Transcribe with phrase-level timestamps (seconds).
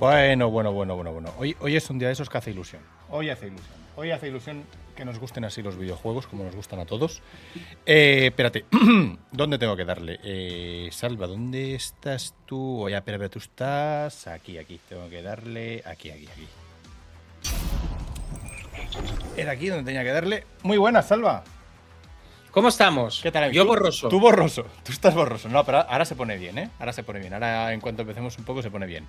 [0.00, 1.34] Bueno, bueno, bueno, bueno, bueno.
[1.36, 2.80] Hoy, hoy es un día de esos que hace ilusión.
[3.10, 3.76] Hoy hace ilusión.
[3.96, 4.64] Hoy hace ilusión
[4.96, 7.20] que nos gusten así los videojuegos, como nos gustan a todos.
[7.84, 8.64] Eh, espérate,
[9.30, 10.18] ¿dónde tengo que darle?
[10.24, 12.80] Eh, Salva, ¿dónde estás tú?
[12.80, 14.80] Oye, espera, espera, tú estás aquí, aquí.
[14.88, 16.48] Tengo que darle aquí, aquí, aquí.
[19.36, 20.46] Era aquí donde tenía que darle.
[20.62, 21.44] Muy buena, Salva.
[22.52, 23.20] ¿Cómo estamos?
[23.22, 23.52] ¿Qué tal?
[23.52, 24.08] Yo borroso.
[24.08, 24.64] Tú borroso.
[24.82, 25.50] Tú estás borroso.
[25.50, 26.70] No, pero ahora se pone bien, ¿eh?
[26.78, 27.34] Ahora se pone bien.
[27.34, 29.06] Ahora, en cuanto empecemos un poco, se pone bien.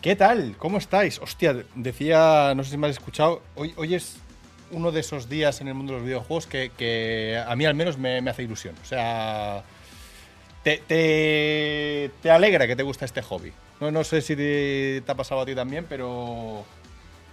[0.00, 0.54] ¿Qué tal?
[0.56, 1.18] ¿Cómo estáis?
[1.18, 4.16] Hostia, decía, no sé si me has escuchado, hoy, hoy es
[4.70, 7.74] uno de esos días en el mundo de los videojuegos que, que a mí al
[7.74, 8.74] menos me, me hace ilusión.
[8.82, 9.62] O sea,
[10.64, 13.52] te, te, te alegra que te gusta este hobby.
[13.80, 16.64] No, no sé si te, te ha pasado a ti también, pero...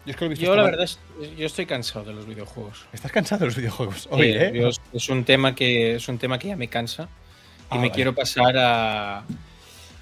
[0.06, 1.00] Yo es que lo he visto Yo la verdad es,
[1.38, 2.86] yo estoy cansado de los videojuegos.
[2.92, 4.70] Estás cansado de los videojuegos hoy, Eh, ¿eh?
[4.94, 7.08] es un tema que es un tema que ya me cansa y
[7.70, 7.92] Ah, me vale.
[7.92, 9.24] quiero pasar a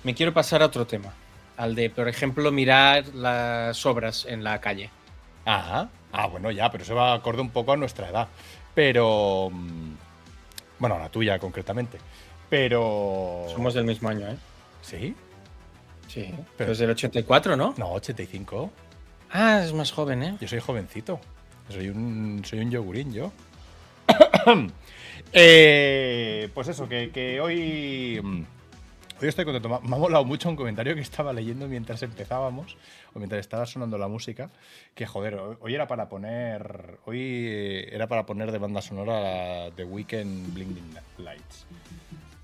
[0.04, 1.12] me quiero pasar a otro tema,
[1.58, 4.89] al de por ejemplo mirar las obras en la calle.
[5.45, 8.28] Ah, ah, bueno, ya, pero eso va acorde un poco a nuestra edad.
[8.73, 9.50] Pero.
[9.52, 9.92] mm,
[10.80, 11.98] Bueno, a la tuya concretamente.
[12.50, 13.45] Pero.
[13.53, 14.36] Somos del mismo año, ¿eh?
[14.81, 15.16] ¿Sí?
[16.08, 16.26] Sí.
[16.31, 17.73] Pero- Pero es del 84, ¿no?
[17.78, 18.72] No, 85.
[19.31, 20.38] Ah, es más joven, ¿eh?
[20.42, 21.20] Yo soy jovencito.
[21.70, 23.31] Soy un, soy un yogurín, yo.
[25.33, 28.45] Eh, pues eso, que, que hoy.
[29.21, 29.69] Hoy estoy contento.
[29.69, 32.75] Me ha- molado mucho un comentario que estaba leyendo mientras empezábamos,
[33.13, 34.49] o mientras estaba sonando la música,
[34.94, 36.97] que joder, hoy era para poner.
[37.05, 41.66] Hoy eh, era para poner de banda sonora The Weekend Blinding Lights.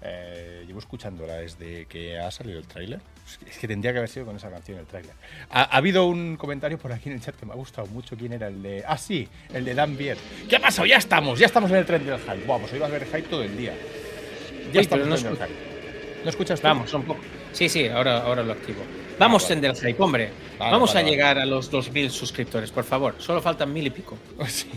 [0.03, 3.01] Eh, llevo escuchándola desde que ha salido el tráiler.
[3.45, 5.13] Es que- tendría que haber sido con esa canción el tráiler.
[5.49, 8.15] Ha, ha habido un comentario por aquí en el chat que me ha gustado mucho.
[8.15, 8.83] ¿Quién era el de...?
[8.87, 10.17] Ah, sí, el de Dan Bier.
[10.49, 10.85] ¿Qué ha pasado?
[10.87, 12.45] Ya estamos, ya estamos en el tren del hype.
[12.45, 13.73] Guau, pues hoy vas a ver hype todo el día.
[14.71, 15.70] Ya Uy, estamos en no el tren del hype.
[16.23, 16.67] ¿No escuchas tú?
[16.67, 17.19] Vamos, un poco.
[17.51, 18.81] Sí, sí, ahora, ahora lo activo.
[19.19, 19.55] Vamos, vale.
[19.55, 20.29] Tender Hype, hombre.
[20.57, 23.15] Vale, Vamos vale, a llegar a los 2.000 suscriptores, por favor.
[23.19, 24.17] Solo faltan mil y pico.
[24.47, 24.69] Sí.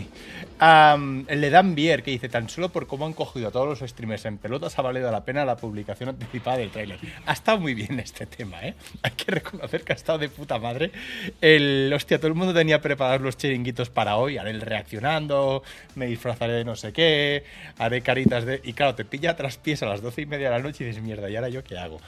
[0.58, 3.80] Am, el de Dan Bier, que dice, tan solo por cómo han cogido a todos
[3.80, 6.98] los streamers en pelotas ha valido la pena la publicación anticipada del tráiler.
[7.26, 8.74] Ha estado muy bien este tema, ¿eh?
[9.02, 10.92] Hay que reconocer que ha estado de puta madre.
[11.40, 14.38] El, hostia, todo el mundo tenía preparados los chiringuitos para hoy.
[14.38, 15.62] Haré el reaccionando,
[15.96, 17.44] me disfrazaré de no sé qué,
[17.78, 18.60] haré caritas de...
[18.62, 20.86] Y claro, te pilla a traspiés a las doce y media de la noche y
[20.86, 22.00] dices, mierda, ¿y ahora yo qué hago?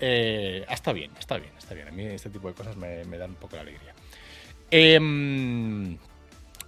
[0.00, 1.88] Eh, está bien, está bien, está bien.
[1.88, 3.94] A mí este tipo de cosas me, me dan un poco de alegría.
[4.70, 5.96] Em,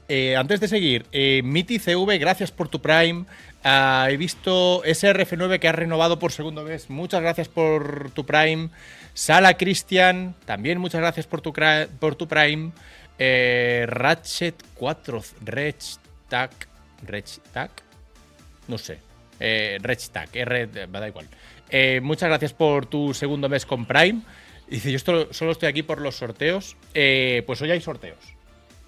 [0.09, 3.25] eh, antes de seguir, eh, Miti CV, gracias por tu Prime.
[3.65, 6.89] Ah, he visto SRF9 que ha renovado por segundo mes.
[6.89, 8.69] Muchas gracias por tu Prime.
[9.15, 11.53] Sala Cristian, también muchas gracias por tu,
[11.99, 12.73] por tu Prime.
[13.19, 16.69] Eh, Ratchet 4, Rechtac,
[17.03, 17.83] Rechtac,
[18.69, 18.99] no sé.
[19.41, 19.79] Eh,
[20.33, 21.27] R, me da igual.
[21.71, 24.21] Eh, muchas gracias por tu segundo mes con Prime.
[24.69, 26.77] Dice, yo solo estoy aquí por los sorteos.
[26.95, 28.36] Eh, pues hoy hay sorteos.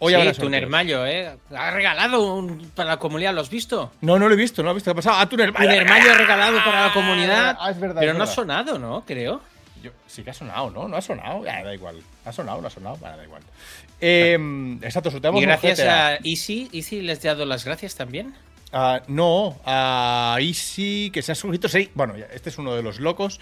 [0.01, 0.41] Hoy habrá sí.
[0.41, 1.37] Tunermayo, ¿eh?
[1.55, 3.91] Ha regalado un, para la comunidad, ¿lo has visto?
[4.01, 4.91] No, no lo he visto, no lo he visto.
[4.91, 5.17] ¿Qué ha pasado?
[5.19, 5.69] Ah, Tunermayo.
[5.69, 7.57] Tunermayo ha regalado para la comunidad.
[7.59, 8.01] Ah, es verdad.
[8.01, 9.05] pero es no ha sonado, ¿no?
[9.05, 9.41] Creo.
[9.83, 10.87] Yo- sí que ha sonado, ¿no?
[10.89, 11.45] No ha sonado.
[11.49, 12.01] Ah, da igual.
[12.25, 12.61] ¿Ha sonado?
[12.61, 12.97] ¿No ha sonado?
[12.99, 13.43] Vale, da igual.
[14.01, 16.69] Eh, exacto, sorteamos Y gracias a Easy.
[16.73, 18.35] ¿Easy les he dado las gracias también?
[18.73, 21.91] Ah, no, a Easy, que se ha suscrito seis.
[21.95, 23.41] Bueno, este es uno de los locos.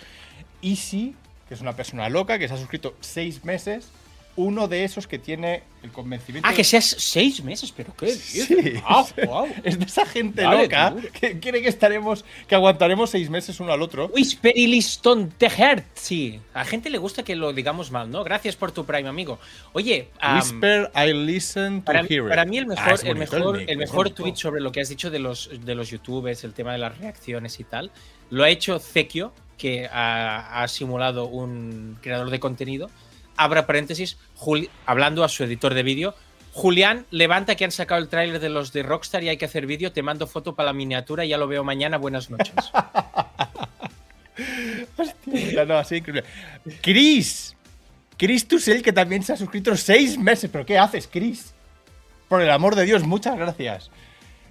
[0.62, 1.14] Easy,
[1.48, 3.90] que es una persona loca, que se ha suscrito seis meses.
[4.36, 6.48] Uno de esos que tiene el convencimiento.
[6.48, 8.74] Ah, que seas seis meses, pero qué Sí.
[8.80, 9.46] Guau, guau.
[9.64, 13.72] es de esa gente Vale, loca que quiere que estaremos, que aguantaremos seis meses uno
[13.72, 14.10] al otro.
[14.14, 15.32] Wisperiliston
[15.94, 18.24] Sí, a gente le gusta que lo digamos mal, ¿no?
[18.24, 19.38] Gracias por tu Prime, amigo.
[19.72, 22.28] Oye, Whisper, I listen to para, hear it.
[22.28, 25.10] para mí el Ah, mejor, el mejor, el mejor tweet sobre lo que has dicho
[25.10, 27.90] de los, de los youtubers, el tema de las reacciones y tal,
[28.30, 32.90] lo ha hecho Zekio, que ha, ha simulado un creador de contenido.
[33.36, 34.16] Abra paréntesis,
[34.86, 36.14] hablando a su editor de vídeo.
[36.52, 39.66] Julián, levanta que han sacado el tráiler de los de Rockstar y hay que hacer
[39.66, 39.92] vídeo.
[39.92, 41.98] Te mando foto para la miniatura y ya lo veo mañana.
[41.98, 42.54] Buenas noches.
[44.96, 46.24] Hostia, no, así increíble.
[46.80, 47.54] Chris.
[48.16, 50.48] Chris Tusel, que también se ha suscrito seis meses.
[50.50, 51.52] ¿Pero qué haces, Chris?
[52.28, 53.90] Por el amor de Dios, muchas gracias.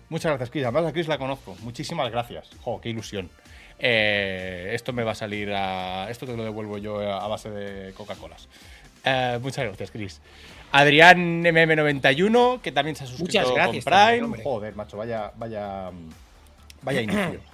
[0.10, 0.64] Muchas gracias, Chris.
[0.64, 1.58] Además, a Chris la conozco.
[1.62, 2.50] Muchísimas gracias.
[2.62, 3.32] Jo, qué ilusión.
[3.80, 6.10] Eh, esto me va a salir a.
[6.10, 8.48] Esto te lo devuelvo yo a base de Coca-Colas.
[9.06, 10.22] Eh, muchas gracias, Chris.
[10.72, 14.26] Adrián MM91, que también se ha suscrito Muchas gracias con también, Prime.
[14.26, 14.44] hombre.
[14.44, 15.92] Joder, macho, vaya, vaya,
[16.82, 17.40] vaya inicio.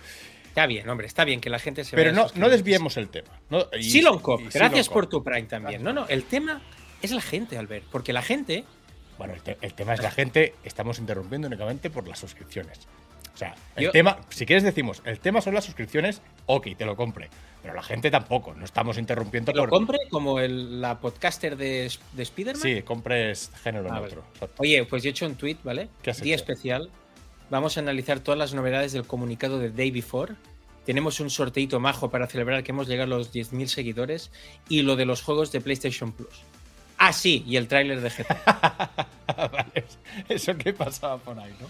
[0.52, 3.08] Está bien, hombre, está bien que la gente se Pero vaya no, no desviemos el
[3.08, 3.30] tema.
[3.50, 5.82] No, y- Silon Cop, y gracias Silon por tu Prime también.
[5.82, 6.62] No, no, el tema
[7.02, 8.66] es la gente, Albert, porque la gente.
[9.18, 12.80] Bueno, el, te- el tema es la gente, estamos interrumpiendo únicamente por las suscripciones.
[13.34, 16.84] O sea, el Yo- tema, si quieres decimos, el tema son las suscripciones, ok, te
[16.86, 17.30] lo compre.
[17.62, 19.52] Pero la gente tampoco, no estamos interrumpiendo.
[19.52, 22.62] ¿Que lo por- compre como el- la podcaster de, de Spider-Man?
[22.62, 24.24] Sí, compres género Ah, neutro.
[24.58, 25.88] Oye, pues yo he hecho un tweet, ¿vale?
[26.02, 26.44] ¿Qué has Día hecho?
[26.44, 26.90] especial.
[27.52, 30.34] Vamos a analizar todas las novedades del comunicado de Day Before.
[30.86, 34.32] Tenemos un sorteito majo para celebrar que hemos llegado a los 10.000 seguidores
[34.68, 36.34] y lo de los juegos de PlayStation Plus.
[36.98, 38.90] Ah, sí, y el tráiler de GTA.
[39.52, 39.86] vale,
[40.30, 41.68] eso que pasaba por ahí, ¿no?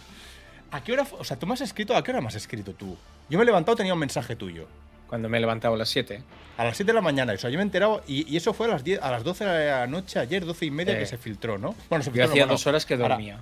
[0.72, 1.06] ¿A qué hora?
[1.20, 2.98] O sea, tú me has escrito, ¿a qué hora me has escrito tú?
[3.30, 4.68] Yo me he levantado, tenía un mensaje tuyo.
[5.12, 6.24] Cuando me he levantado a las 7.
[6.58, 8.54] A las 7 de la mañana, o sea, yo me he enterado, y, y eso
[8.54, 11.00] fue a las 10, a las 12 de la noche, ayer, 12 y media, Eh.
[11.00, 11.76] que se filtró, ¿no?
[11.90, 13.42] Bueno, se Yo filtró, no, hacía bueno, dos horas que dormía.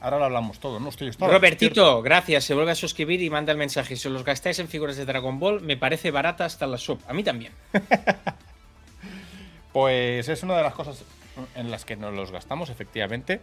[0.00, 0.90] Ahora, lo hablamos todo, ¿no?
[0.90, 2.44] Estoy, estaba Robertito, gracias.
[2.44, 3.96] Se vuelve a suscribir y manda el mensaje.
[3.96, 7.00] Si os los gastáis en figuras de Dragon Ball, me parece barata hasta la sub.
[7.08, 7.52] A mí también.
[9.72, 11.02] Pues es una de las cosas
[11.54, 13.40] en las que nos los gastamos, efectivamente.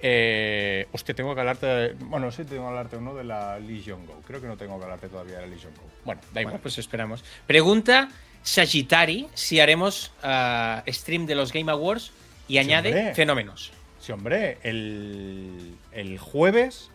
[0.00, 1.66] Eh, hostia, tengo que hablarte.
[1.66, 4.20] de- bueno, sí, tengo que hablarte uno de la Legion Go.
[4.26, 5.82] Creo que no tengo que hablarte todavía de la Legion Go.
[6.04, 6.52] Bueno, da igual.
[6.54, 7.24] Bueno, pues esperamos.
[7.46, 8.08] Pregunta
[8.42, 12.12] Sagittari si haremos ah, stream de los Game Awards
[12.48, 13.14] y añade hombre.
[13.14, 13.72] fenómenos.
[14.00, 16.90] Sí, hombre, el, el jueves,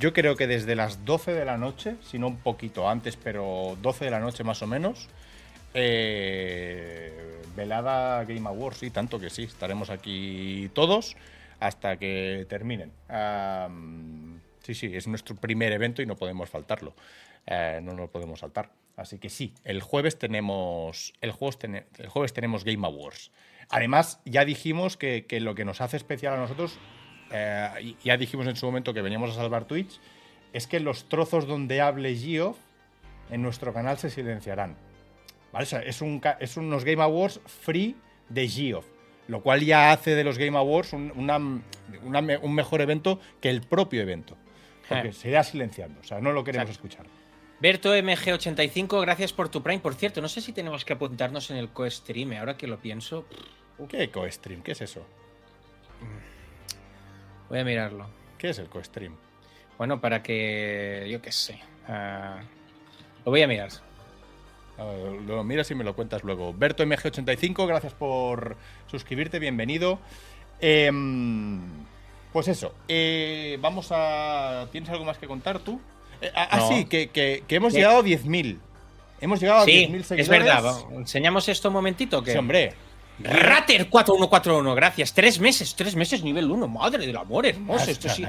[0.00, 3.76] yo creo que desde las 12 de la noche, si no un poquito antes, pero
[3.82, 5.08] 12 de la noche más o menos,
[5.74, 11.16] eh, velada Game Awards, sí, tanto que sí, estaremos aquí todos
[11.60, 12.92] hasta que terminen.
[14.62, 16.94] Sí, sí, es nuestro primer evento y no podemos faltarlo.
[17.46, 18.70] Eh, no nos podemos saltar.
[18.96, 21.14] Así que sí, el jueves tenemos.
[21.22, 23.30] El jueves, tenemos Game Awards.
[23.70, 26.78] Además, ya dijimos que, lo que nos hace especial a nosotros,
[27.30, 30.00] eh, ya dijimos en su momento que veníamos a salvar Twitch,
[30.52, 32.58] es que los trozos donde hable Geoff
[33.30, 34.76] en nuestro canal se silenciarán.
[35.52, 35.62] ¿Vale?
[35.64, 37.96] O sea, es, un, es unos Game Awards free
[38.28, 38.86] de Geoff.
[39.28, 41.38] Lo cual ya hace de los Game Awards un, una-
[42.02, 44.36] una me- un mejor evento que el propio evento.
[44.88, 45.12] Porque Eh.
[45.12, 46.00] se irá silenciando.
[46.00, 46.88] O sea, no lo queremos Exacto.
[46.88, 47.06] escuchar.
[47.60, 49.80] Berto MG85, gracias por tu Prime.
[49.80, 52.32] Por cierto, no sé si tenemos que apuntarnos en el co-stream.
[52.34, 53.26] Ahora que lo pienso,
[53.88, 54.62] ¿Qué co-stream?
[54.62, 55.04] ¿Qué es eso?
[57.48, 58.06] voy a mirarlo.
[58.38, 59.16] ¿Qué es el co-stream?
[59.76, 61.06] Bueno, para que.
[61.10, 61.58] Yo qué sé.
[61.86, 62.40] ah,
[63.24, 63.70] lo voy a mirar.
[64.78, 64.84] Ah,
[65.26, 66.52] Lo miras y me lo cuentas luego.
[66.54, 68.56] Berto MG85, gracias por
[68.90, 69.98] suscribirte, bienvenido.
[70.60, 71.60] Em,
[72.32, 74.66] pues eso, eh, vamos a...
[74.70, 75.80] ¿Tienes algo más que contar tú?
[76.20, 76.68] Eh, ah, ah, No.
[76.68, 77.78] sí, que, que- que hemos ¿Qué?
[77.80, 78.58] llegado a 10.000.
[79.20, 80.28] Hemos llegado a Sí, 10.000 es seguidores.
[80.44, 80.64] verdad.
[80.64, 82.22] va, ¿Enseñamos esto un momentito?
[82.22, 82.32] Que...
[82.32, 82.74] Sí, hombre.
[83.20, 85.12] Rater 4141, gracias.
[85.12, 86.68] Tres meses, tres meses nivel 1.
[86.68, 87.90] Madre del amor, hermoso.
[87.90, 88.24] Esto sí.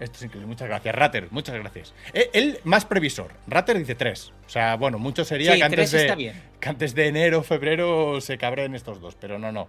[0.00, 0.46] Esto es increíble.
[0.46, 1.28] Muchas gracias, Rater.
[1.30, 1.94] Muchas gracias.
[2.14, 3.32] Eh, Él más previsor.
[3.46, 4.32] Rater dice 3.
[4.46, 8.20] O sea, bueno, mucho sería Sí, que, antes tres de, que antes de enero, febrero
[8.20, 9.14] se cabren estos dos.
[9.14, 9.68] Pero no, no.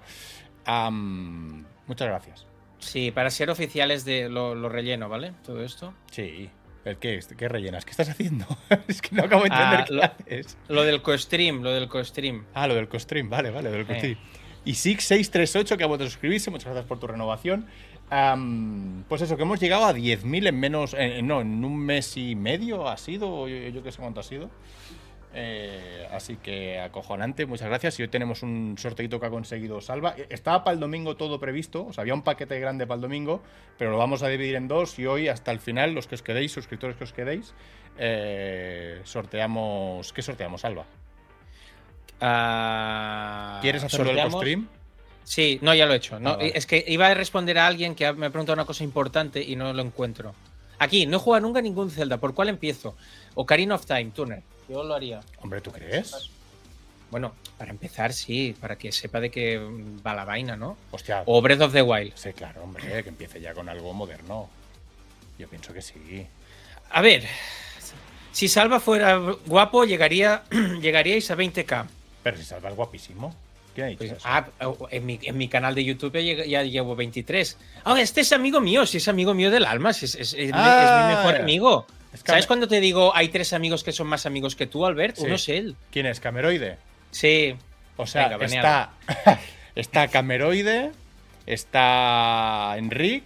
[1.87, 2.47] Muchas gracias.
[2.79, 5.33] Sí, para ser oficiales de lo, lo relleno, ¿vale?
[5.45, 5.93] Todo esto.
[6.11, 6.49] Sí.
[6.83, 7.19] ¿El qué?
[7.37, 7.85] ¿Qué rellenas?
[7.85, 8.45] ¿Qué estás haciendo?
[8.87, 10.57] es que no acabo de entender Ah, qué lo- haces.
[10.67, 12.45] Lo del co-stream, lo del co-stream.
[12.55, 13.85] Ah, lo del costream, vale, vale, lo del Eh.
[13.85, 14.17] costream.
[14.63, 17.65] Y Six638, que acabo de suscribirse, muchas gracias por tu renovación.
[19.07, 22.17] Pues eso, que hemos llegado a 10.000 en menos, en- en- no, en un mes
[22.17, 24.49] y medio ha sido, yo, yo qué sé cuánto ha sido.
[25.33, 27.97] Eh, así que acojonante, muchas gracias.
[27.99, 30.13] Y hoy tenemos un sorteito que ha conseguido Salva.
[30.17, 33.01] Eh, Estaba para el domingo todo previsto, o sea, había un paquete grande para el
[33.01, 33.41] domingo,
[33.77, 36.21] pero lo vamos a dividir en dos y hoy hasta el final, los que os
[36.21, 37.53] quedéis, suscriptores que os quedéis,
[37.97, 40.11] eh, sorteamos...
[40.11, 40.83] ¿Qué sorteamos, Salva?
[42.19, 44.67] Ah, ¿Quieres hacerlo del sorteamos- stream?
[45.23, 46.19] Sí, no, ya lo he hecho.
[46.19, 46.51] No, Ah, vale.
[46.55, 49.55] Es que iba a responder a alguien que me ha preguntado una cosa importante y
[49.55, 50.33] no lo encuentro.
[50.79, 52.17] Aquí, no he jugado nunca ningún Zelda.
[52.17, 52.95] ¿Por cuál empiezo?
[53.35, 54.41] Ocarina of Time, Turner.
[54.67, 55.21] Yo lo haría.
[55.41, 56.29] Hombre, ¿tú crees?
[57.11, 59.59] Bueno, para empezar, sí, para que sepa de qué
[60.05, 60.77] va la vaina, ¿no?
[60.91, 62.13] Hostia, O Breath of the Wild.
[62.15, 64.49] sí, claro, hombre, que empiece ya con algo moderno.
[65.37, 66.25] Yo pienso que sí.
[66.89, 67.25] A ver,
[68.31, 70.43] si Salva fuera guapo, llegaría,
[70.81, 71.85] llegaríais a 20k.
[72.23, 73.35] Pero si Salva es guapísimo.
[73.75, 74.45] ¿Quién ha dicho Pues, ah,
[74.89, 77.57] en mi, en mi canal de YouTube ya, llevo 23.
[77.85, 80.47] Ah, este es amigo mío, si es amigo mío del alma, si es, es- es
[80.47, 80.83] mi- Ah.
[80.83, 81.87] es mi mejor amigo.
[82.13, 85.15] Es ¿Sabes cuando te digo hay tres amigos que son más amigos que tú, Albert?
[85.15, 85.23] Sí.
[85.25, 85.75] Uno es él.
[85.91, 86.19] ¿Quién es?
[86.19, 86.77] ¿Cameroide?
[87.11, 87.55] Sí.
[87.95, 88.91] O sea, Venga, está,
[89.75, 90.91] está Cameroide,
[91.45, 93.23] está Enric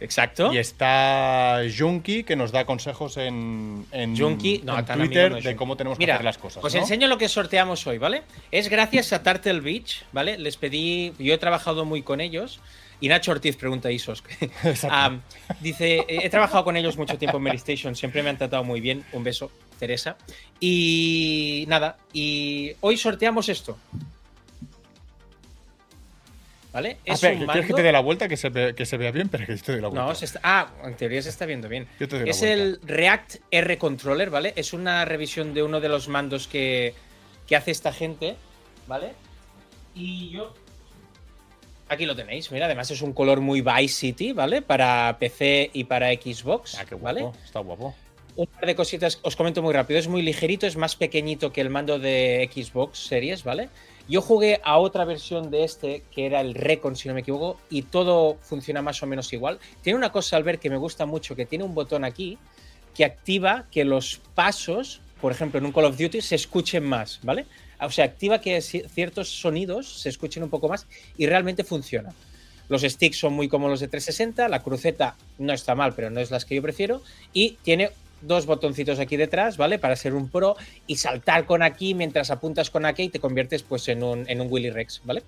[0.00, 0.52] Exacto.
[0.52, 5.56] y está Junkie, que nos da consejos en, en, Junkie, no, en Twitter no de
[5.56, 6.64] cómo tenemos que Mira, hacer las cosas.
[6.64, 6.80] Os ¿no?
[6.80, 8.22] enseño lo que sorteamos hoy, ¿vale?
[8.50, 10.38] Es gracias a Turtle Beach, ¿vale?
[10.38, 12.60] Les pedí, yo he trabajado muy con ellos.
[13.00, 14.22] Y Nacho Ortiz pregunta a Isos.
[14.88, 15.20] Am,
[15.60, 18.80] dice, he trabajado con ellos mucho tiempo en Mary Station, siempre me han tratado muy
[18.80, 19.04] bien.
[19.12, 20.16] Un beso, Teresa.
[20.60, 23.76] Y nada, y hoy sorteamos esto.
[26.74, 26.96] ¿Vale?
[27.08, 28.28] Ah, Es un ¿Quieres que mando- te dé la vuelta?
[28.28, 30.06] Que se, ve- que se vea bien, pero que te doy la vuelta.
[30.08, 31.86] no, se está- ah, en teoría se está viendo bien.
[32.00, 34.52] Yo te doy la Es el React R Controller, ¿vale?
[34.56, 36.92] Es una revisión de uno de los mandos que,
[37.46, 38.34] qué hace esta gente,
[38.88, 39.12] ¿vale?
[39.94, 40.52] Y yo
[41.88, 44.62] Aquí lo tenéis, mira, además es un color muy Vice City, ¿vale?
[44.62, 47.04] Para PC y para Xbox, Ah, qué guapo.
[47.04, 47.38] ¿vale?
[47.44, 47.94] Está guapo.
[48.36, 51.60] Un par de cositas, os comento muy rápido, es muy ligerito, es más pequeñito que
[51.60, 53.68] el mando de Xbox Series, ¿vale?
[54.08, 57.58] Yo jugué a otra versión de este, que era el Recon, si no me equivoco,
[57.70, 59.58] y todo funciona más o menos igual.
[59.82, 62.38] Tiene una cosa al ver que me gusta mucho, que tiene un botón aquí
[62.94, 67.18] que activa que los pasos, por ejemplo, en un Call of Duty, se escuchen más,
[67.22, 67.46] ¿vale?
[67.80, 72.14] O sea, activa que ci- ciertos sonidos se escuchen un poco más y realmente funciona.
[72.68, 76.20] Los sticks son muy como los de 360, la cruceta no está mal, pero no
[76.20, 77.90] es las que yo prefiero, y tiene
[78.20, 79.78] dos botoncitos aquí detrás, ¿vale?
[79.78, 80.56] Para ser un pro
[80.86, 84.40] y saltar con aquí mientras apuntas con aquí y te conviertes pues en un, en
[84.40, 85.22] un Willy Rex, ¿vale?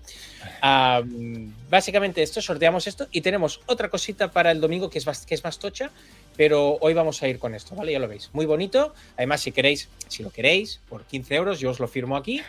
[0.61, 5.27] Am, básicamente esto, sorteamos esto y tenemos otra cosita para el domingo que es, más,
[5.27, 5.91] que es más tocha,
[6.37, 7.93] pero hoy vamos a ir con esto, ¿vale?
[7.93, 8.31] Ya lo veis.
[8.33, 8.95] Muy bonito.
[9.17, 12.43] Además, si queréis, si lo queréis, por 15 euros, yo os lo firmo aquí,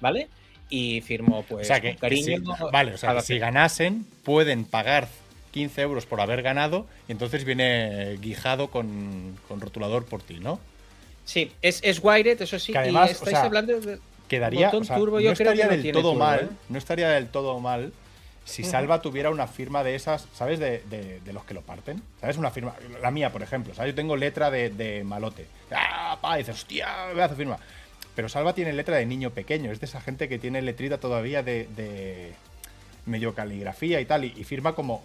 [0.00, 0.28] ¿vale?
[0.70, 2.38] Y firmo, pues, o sea que, con cariño.
[2.38, 5.08] que si- vale, o sea, que si ganasen, pueden pagar
[5.52, 10.58] 15 euros por haber ganado y entonces viene guijado con, con rotulador por ti, ¿no?
[11.24, 12.72] Sí, es, es wired, eso sí.
[12.72, 15.32] Que además, y o estáis sea, hablando de- Quedaría, Botón o sea, turbo, no que
[15.32, 16.48] estaría no del todo turbo, mal, ¿eh?
[16.68, 17.92] no estaría del todo mal
[18.44, 20.58] si Salva tuviera una firma de esas, ¿sabes?
[20.58, 22.38] De, de- de los que lo parten, ¿sabes?
[22.38, 23.92] Una firma, la mía, por ejemplo, ¿sabes?
[23.92, 25.46] Yo tengo letra de, de malote.
[25.70, 26.36] ¡Ah, pa!
[26.36, 27.58] Y dices, hostia, me hace firma.
[28.16, 31.42] Pero Salva tiene letra de niño pequeño, es de esa gente que tiene letrita todavía
[31.44, 32.32] de, de
[33.06, 35.04] medio caligrafía y tal, y, y firma como,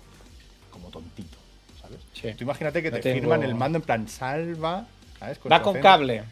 [0.78, 1.38] como tontito,
[1.82, 1.98] ¿sabes?
[2.14, 2.34] Sí.
[2.38, 4.88] Tú imagínate que No te tengo- firman el mando en plan Salva,
[5.20, 5.40] ¿sabes?
[5.52, 6.24] Va con cable.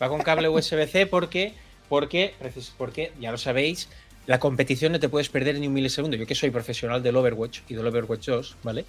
[0.00, 1.52] Va con cable USB-C porque,
[1.88, 2.34] porque,
[2.78, 3.88] porque, ya lo sabéis,
[4.26, 6.16] la competición no te puedes perder ni un milisegundo.
[6.16, 8.84] Yo que soy profesional del Overwatch y del Overwatch 2, ¿vale?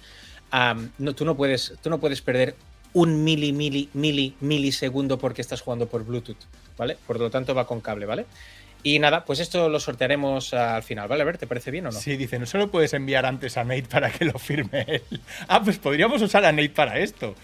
[0.98, 2.54] No, tú, no puedes, tú no puedes perder
[2.92, 6.36] un mili, mili, mili, milisegundo porque estás jugando por Bluetooth,
[6.76, 6.98] ¿vale?
[7.06, 8.26] Por lo tanto va con cable, ¿vale?
[8.84, 11.22] Y nada, pues esto lo sortearemos al final, ¿vale?
[11.22, 11.98] A ver, ¿te parece bien o no?
[12.00, 15.02] Sí, dice, no se lo puedes enviar antes a Nate para que lo firme él.
[15.48, 17.34] Ah, pues podríamos usar a Nate para esto.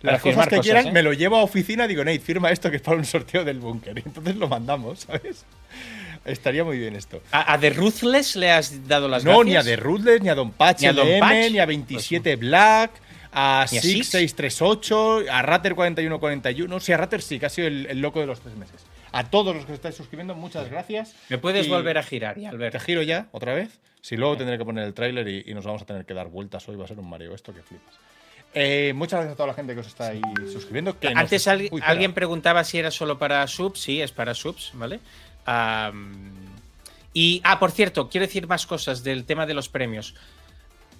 [0.00, 0.92] Para Las cosas que cosas, quieran, ¿eh?
[0.92, 3.58] me lo llevo a oficina, digo, Nate, firma esto que es para un sorteo del
[3.58, 3.98] búnker.
[3.98, 5.44] Y entonces lo mandamos, ¿sabes?
[6.24, 7.20] Estaría muy bien esto.
[7.32, 9.76] ¿A, a The Ruthless le has dado las No, ni a gracias?
[9.76, 11.50] The Ruthless, ni a Don Patch Ni a Don LM, Patch.
[11.52, 12.90] ni a 27 Black,
[13.32, 14.08] a Ni a Six.
[14.10, 16.80] 6638, a Ratter 4141.
[16.80, 18.84] Sí, a Ratter sí, que ha sido el, el loco de los tres meses.
[19.12, 21.14] A todos los que estáis suscribiendo, muchas gracias.
[21.28, 22.80] ¿Me puedes Y- volver a girar ya, Te Albert?
[22.80, 23.80] giro ya, otra vez.
[24.00, 26.28] Si luego tendré que poner el tráiler y, y nos vamos a tener que dar
[26.28, 27.94] vueltas hoy, va a ser un mareo esto que flipas.
[28.54, 30.98] Eh, muchas gracias a toda la gente que os está ahí suscribiendo.
[30.98, 33.80] que nos- Antes Uy, alguien preguntaba si era solo para subs.
[33.80, 35.00] Sí, es para subs, ¿vale?
[37.12, 40.14] Y, ah, por cierto, quiero decir más cosas del tema de los premios.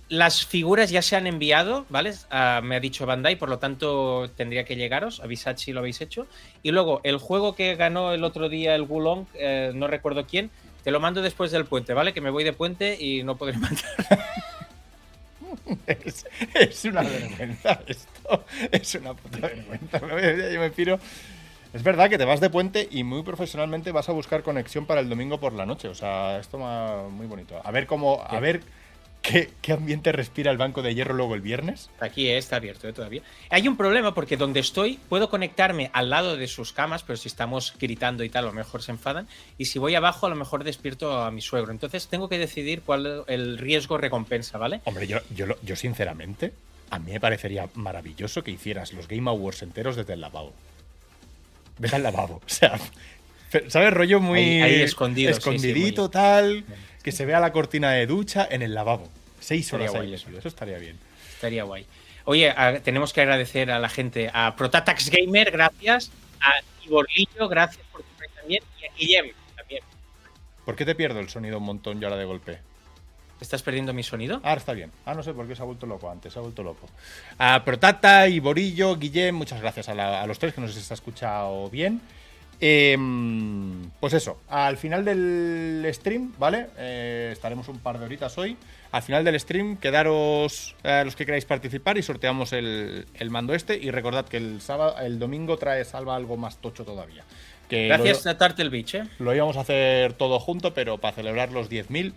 [0.09, 2.15] Las figuras ya se han enviado, ¿vale?
[2.31, 5.21] Ah, me ha dicho Bandai, por lo tanto tendría que llegaros.
[5.21, 6.27] Avisad si lo habéis hecho.
[6.63, 10.51] Y luego, el juego que ganó el otro día el Wulong, eh, no recuerdo quién,
[10.83, 12.15] te lo mando después del puente, ¿vale?
[12.15, 13.85] Que me voy de puente y no podré mandar.
[15.87, 18.45] Es, es una vergüenza esto.
[18.73, 20.01] Es una puta vergüenza.
[20.01, 20.99] Yo me piro.
[21.75, 25.03] Es verdad que te vas de puente y muy profesionalmente vas a buscar conexión para
[25.03, 25.89] el domingo por la noche.
[25.89, 27.61] O sea, esto va muy bonito.
[27.63, 28.23] A ver cómo.
[28.27, 28.63] A ver
[29.23, 31.91] qué, qué ambiente respira el banco de hierro luego el viernes.
[32.01, 33.23] Aquí eh, está abierto eh, todavía.
[33.51, 37.29] Hay un problema porque donde estoy puedo conectarme al lado de sus camas, pero si
[37.29, 39.27] estamos gritando y tal, a lo mejor se enfadan.
[39.59, 41.73] Y si voy abajo, a lo mejor despierto a mi suegro.
[41.73, 44.81] Entonces tengo que decidir cuál el riesgo recompensa, ¿vale?
[44.85, 46.53] Hombre, yo, yo, sinceramente,
[46.91, 50.53] a mí me parecería maravilloso que hicieras los Game Awards enteros desde el lavabo.
[51.79, 52.41] Vete al lavabo.
[52.47, 52.79] O sea,
[53.69, 53.93] ¿sabes?
[53.95, 54.41] Rollo muy.
[54.41, 56.65] Ahí- ahí escondido, sí, sí, Escondidito, muy- tal.
[57.09, 59.09] Que se vea la cortina de ducha en el lavabo.
[59.41, 60.49] Seis Estaría horas ahí guay eso.
[60.49, 60.99] estaría bien.
[61.33, 61.87] Estaría guay.
[62.27, 66.11] Oye, a- tenemos que agradecer a la gente, a Protatax Gamer, gracias,
[66.43, 66.53] a
[66.85, 69.83] Iborlillo, gracias por tu Prime también, y a Guillem también.
[70.67, 72.59] ¿Por qué te pierdo el sonido un montón y ahora de golpe?
[73.41, 74.41] ¿Estás perdiendo mi sonido?
[74.45, 74.93] Ah, Ahora está bien.
[75.07, 76.87] Ah, no sé por qué se ha vuelto loco antes, se ha vuelto loco.
[77.39, 80.95] A Protata, Iborillo, Guillem, muchas gracias a, la- a los tres que nos se ha
[80.95, 82.03] escuchado bien.
[82.61, 86.67] Em, pues eso, al final del stream, ¿vale?
[86.77, 88.57] Eh, estaremos un par de horitas hoy.
[88.91, 93.55] Al final del stream, quedaros eh, los que queráis participar y sorteamos el, el mando
[93.55, 93.77] este.
[93.77, 97.23] Y recordad que el sábado, el domingo trae salva algo más tocho todavía.
[97.69, 99.05] Que lo- Gracias a Turtle Beach, ¿eh?
[99.19, 102.13] lo íbamos a hacer todo junto, pero para celebrar los 10.000.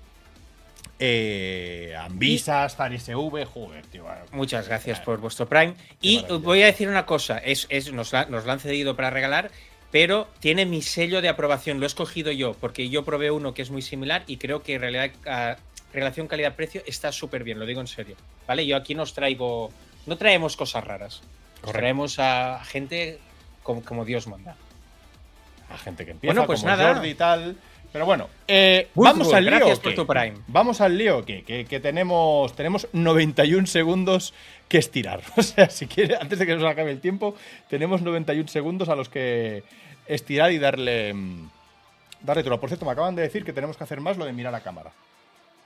[1.03, 4.03] Eh, Ambisas, ZAR-SV, joder, tío.
[4.03, 4.21] bueno.
[4.31, 5.73] Muchas gracias por vuestro Prime.
[6.01, 9.09] Y voy a decir una cosa, es, es- nos, la- nos lo han cedido para
[9.09, 9.51] regalar,
[9.91, 13.61] pero tiene mi sello de aprobación, lo he escogido yo, porque yo probé uno que
[13.61, 15.57] es muy similar y creo que en realidad, ah,
[15.93, 18.15] relación calidad-precio está súper bien, lo digo en serio.
[18.47, 18.65] ¿Vale?
[18.65, 19.69] Yo aquí nos traigo,
[20.05, 21.21] no traemos cosas raras,
[21.61, 23.19] nos traemos a gente
[23.63, 24.55] como, como Dios manda.
[25.69, 26.93] a gente que empieza Bueno, pues como nada.
[26.93, 27.55] Jordi y tal.
[27.91, 29.51] Pero bueno, eh, vamos al lío.
[29.51, 30.35] gracias ¿o por tu Prime.
[30.47, 34.33] Vamos al lío, que, que, que tenemos, tenemos 91 segundos
[34.71, 35.21] que estirar.
[35.35, 37.35] O sea, si quiere, antes de que nos acabe el tiempo,
[37.69, 39.63] tenemos 91 segundos a los que
[40.07, 41.49] estirar y darle, mm,
[42.21, 42.59] darle turno.
[42.59, 44.61] Por cierto, me acaban de decir que tenemos que hacer más lo de mirar a
[44.61, 44.91] cámara.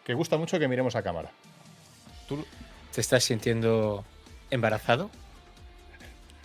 [0.03, 1.29] Que gusta mucho que miremos a cámara.
[2.27, 2.43] ¿Tú,
[2.93, 4.03] ¿Te estás sintiendo
[4.49, 5.11] embarazado?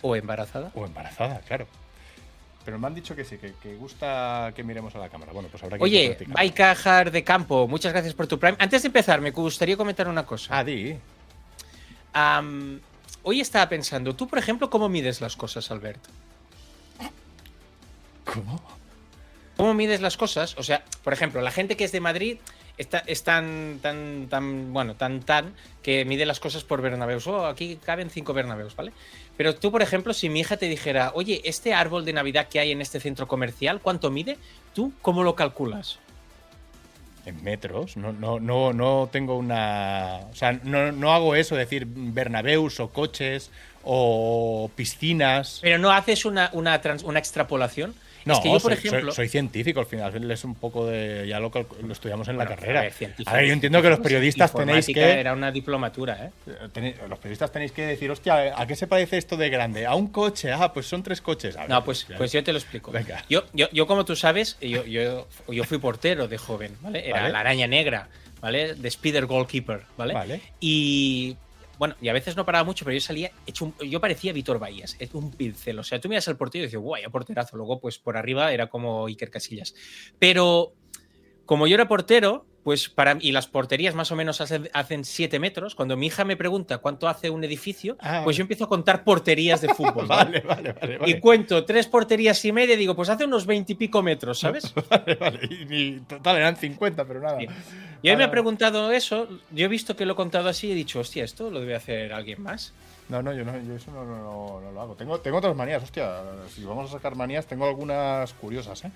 [0.03, 0.71] ¿O embarazada?
[0.75, 1.65] o embarazada, claro.
[2.63, 5.33] Pero me han dicho que sí, que, que gusta que miremos a la cámara.
[5.33, 6.35] Bueno, pues habrá que Oye, practicar.
[6.35, 8.55] Baika Jar de Campo, muchas gracias por tu Prime.
[8.59, 10.59] Antes de empezar, me gustaría comentar una cosa.
[10.59, 10.95] Ah, di.
[13.23, 15.99] Hoy estaba pensando, tú, por ejemplo, ¿cómo mides las cosas, Albert?
[18.25, 18.61] ¿Cómo?
[19.57, 20.55] ¿Cómo mides las cosas?
[20.57, 22.37] O sea, por ejemplo, la gente que es de Madrid
[22.77, 25.53] está, es tan, tan, tan, bueno, tan, tan,
[25.83, 27.27] que mide las cosas por Bernabeus.
[27.27, 28.91] Oh, aquí caben cinco Bernabeus, ¿vale?
[29.37, 32.59] Pero tú, por ejemplo, si mi hija te dijera, oye, este árbol de Navidad que
[32.59, 34.37] hay en este centro comercial, ¿cuánto mide?
[34.73, 35.99] ¿Tú cómo lo calculas?
[37.25, 37.97] En metros.
[37.97, 40.21] No, no, no, no tengo una.
[40.31, 43.51] O sea, no, no hago eso, decir Bernabeus o coches
[43.83, 45.59] o piscinas.
[45.61, 47.93] Pero no haces una, una, trans- una extrapolación.
[48.25, 49.11] No, es que yo, por soy, ejemplo.
[49.11, 50.31] soy- soy científico al final.
[50.31, 51.25] Es un poco de.
[51.27, 51.51] Ya lo,
[51.83, 52.79] lo estudiamos en Bueno, la carrera.
[52.79, 55.01] a ver, científico- A ver, yo entiendo que los periodistas tenéis que.
[55.19, 56.29] Era una diplomatura, ¿eh?
[56.47, 59.85] eh, tenéis- los periodistas tenéis que decir, hostia, ¿a qué se parece esto de grande?
[59.85, 60.51] A un coche.
[60.51, 61.55] Ah, pues son tres coches.
[61.55, 62.91] Ver, No, pues, pues yo te lo explico.
[62.91, 63.23] Venga.
[63.29, 67.07] Yo, yo, yo, como tú sabes, yo, yo, yo fui portero de joven, ¿vale?
[67.07, 67.33] Era Vale.
[67.33, 68.07] la araña negra,
[68.41, 68.75] ¿vale?
[68.75, 70.13] De Spider Goalkeeper, ¿vale?
[70.13, 70.41] Vale.
[70.59, 71.37] Y
[71.81, 74.59] bueno, y a veces no paraba mucho, pero yo salía hecho un- yo parecía Víctor
[74.59, 75.79] Bahías, un pincel.
[75.79, 77.57] O sea, tú miras al portero y dices, guay, porterazo.
[77.57, 79.73] Luego, pues por arriba era como Iker Casillas.
[80.19, 80.75] Pero
[81.47, 85.39] como yo era portero, pues para y las porterías más o menos hacen, hacen 7
[85.39, 85.73] metros.
[85.75, 89.03] Cuando mi hija me pregunta cuánto hace un edificio, Ah, pues yo empiezo a contar
[89.03, 90.05] porterías de fútbol.
[90.07, 90.41] ¿vale?
[90.41, 91.11] Vale, vale, vale.
[91.11, 94.73] Y cuento tres porterías y media y digo, pues hace unos veintipico metros, ¿sabes?
[94.89, 95.39] vale, vale.
[95.49, 97.39] Y, y total, eran 50, pero nada.
[97.39, 97.45] Sí.
[98.03, 100.67] Y hoy me Vale, ha preguntado eso, yo he visto que lo he contado así
[100.67, 102.73] y he dicho, hostia, esto lo debe hacer alguien más.
[103.09, 104.95] No, no, yo, no, yo eso no, no- no- no lo hago.
[104.95, 106.21] Tengo, tengo otras manías, hostia.
[106.55, 108.91] Si vamos a sacar manías, tengo algunas curiosas, ¿eh?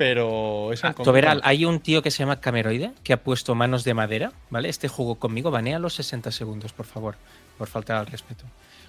[0.00, 3.84] Pero en Ah, Toberal, hay un tío que se llama Cameroide que ha puesto manos
[3.84, 4.70] de madera, ¿vale?
[4.70, 7.16] Este jugó conmigo, banea los 60 segundos, por favor,
[7.58, 8.44] por faltar al respeto.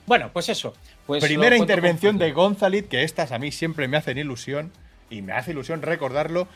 [0.06, 0.74] Bueno, pues eso.
[1.06, 4.72] Pues Primera intervención de González, que estas a mí siempre me hacen ilusión,
[5.10, 6.48] y me hace ilusión recordarlo,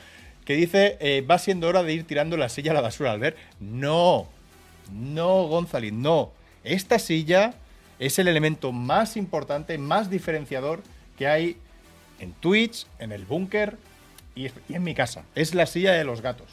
[0.46, 3.20] que dice, eh, va siendo hora de ir tirando la silla a la basura al
[3.20, 3.36] ver.
[3.60, 4.30] No,
[4.94, 6.32] no, González, no.
[6.64, 7.56] Esta silla
[8.00, 10.82] es el elemento más importante, más diferenciador
[11.18, 11.58] que hay
[12.22, 13.76] en Twitch, en el búnker
[14.36, 15.24] y, en mi casa.
[15.36, 16.48] Es la silla de los gatos.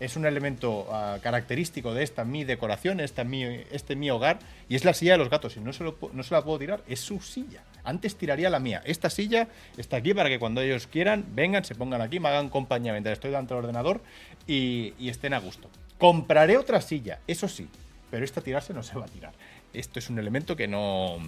[0.00, 4.74] Es un elemento ah, característico de esta mi decoración, esta mi, este mi hogar, y
[4.74, 5.56] es la silla de los gatos.
[5.56, 7.62] Y no se, no se la puedo tirar, es su silla.
[7.84, 8.82] Antes tiraría la mía.
[8.86, 12.48] Esta silla está aquí para que cuando ellos quieran, vengan, se pongan aquí, me hagan
[12.48, 14.00] compañía mientras estoy delante del ordenador
[14.46, 15.68] y, estén a gusto.
[15.98, 17.68] Compraré otra silla, eso sí,
[18.10, 19.32] pero esta tirarse no se va a tirar.
[19.72, 21.18] Esto es un elemento que no.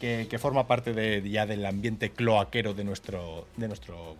[0.00, 4.16] que, forma parte de, ya del ambiente cloaquero de nuestro, de nuestro.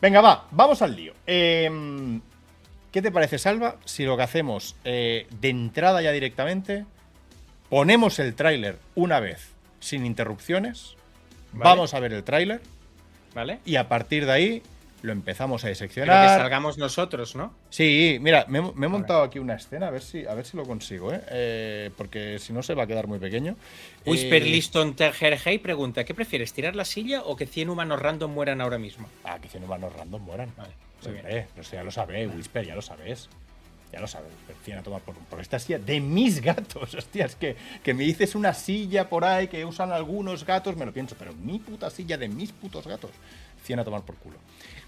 [0.00, 1.12] Venga, va, vamos al lío.
[1.26, 2.20] Em,
[2.92, 6.86] ¿Qué te parece, Salva, si lo que hacemos eh, de entrada ya directamente,
[7.68, 10.94] ponemos el tráiler una vez sin interrupciones,
[11.52, 11.64] Vale.
[11.70, 12.60] vamos a ver el tráiler
[13.34, 13.58] ¿Vale?
[13.64, 14.62] y a partir de ahí
[15.02, 16.28] lo empezamos a Pero que diseccionar.
[16.36, 17.52] salgamos nosotros, ¿no?
[17.70, 20.44] Sí, mira, me, he- me he montado aquí una escena, a ver si, a ver
[20.44, 21.20] si lo consigo, ¿eh?
[21.30, 23.54] Eh, porque si no se va a quedar muy pequeño.
[24.06, 28.32] Whisper Eh, Liston Tergerhey pregunta: ¿Qué prefieres, tirar la silla o que 100 humanos random
[28.32, 29.08] mueran ahora mismo?
[29.24, 30.52] Ah, que 100 humanos random mueran.
[30.56, 30.70] Vale,
[31.04, 31.46] muy bien.
[31.54, 33.28] pero ya lo sabes, Whisper, ya lo sabes.
[33.92, 34.28] Ya lo sabes.
[34.64, 36.94] 100 a tomar por, por esta silla de mis gatos.
[36.94, 40.84] Hostia, es que, que me dices una silla por ahí que usan algunos gatos, me
[40.84, 43.10] lo pienso, pero mi puta silla de mis putos gatos.
[43.64, 44.36] 100 a tomar por culo.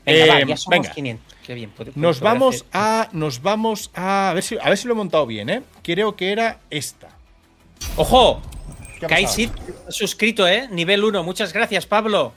[0.07, 0.91] Venga, va, Eh, ya somos venga.
[0.95, 1.35] 500.
[1.47, 1.71] Qué bien.
[1.71, 3.09] puede- Nos podrá vamos hacer- a.
[3.13, 4.31] Nos vamos a.
[4.31, 5.63] A ver si, a ver si lo he montado bien, ¿eh?
[5.83, 7.09] Creo que era esta.
[7.97, 8.41] ¡Ojo!
[8.99, 9.37] ¿Qué ha Kai pasado?
[9.37, 9.51] Sid,
[9.89, 10.69] suscrito, ¿eh?
[10.71, 11.23] Nivel 1.
[11.23, 12.33] Muchas gracias, Pablo.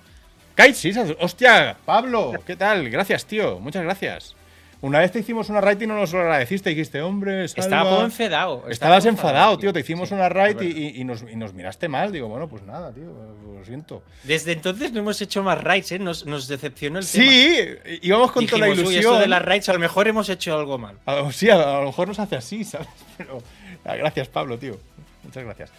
[0.56, 2.90] Kai, sí, esas- hostia, Pablo, ¿qué tal?
[2.90, 4.36] Gracias, tío, muchas gracias.
[4.84, 7.64] Una vez te hicimos una raid y no nos lo agradeciste, dijiste, hombre, Salva".
[7.64, 8.56] Estaba como enfadado.
[8.58, 11.88] estaba Estabas enfadado, tío, te hicimos Sí, una raid y, y- nos, y nos miraste
[11.88, 12.12] mal.
[12.12, 14.04] Digo, bueno, pues nada, tío, lo siento.
[14.24, 16.00] Desde entonces no hemos hecho más raids, ¿eh?
[16.00, 17.24] Nos, nos decepcionó el tema.
[17.32, 17.60] Sí,
[18.02, 19.14] íbamos con toda la Dijimos, "Uy, ilusión.
[19.14, 20.98] esto de las raids a lo mejor hemos hecho algo mal.
[21.06, 22.88] A sí, a lo mejor nos hace así, ¿sabes?
[23.18, 23.42] Pero
[23.86, 24.78] gracias, Pablo, tío.
[25.24, 25.72] Muchas gracias.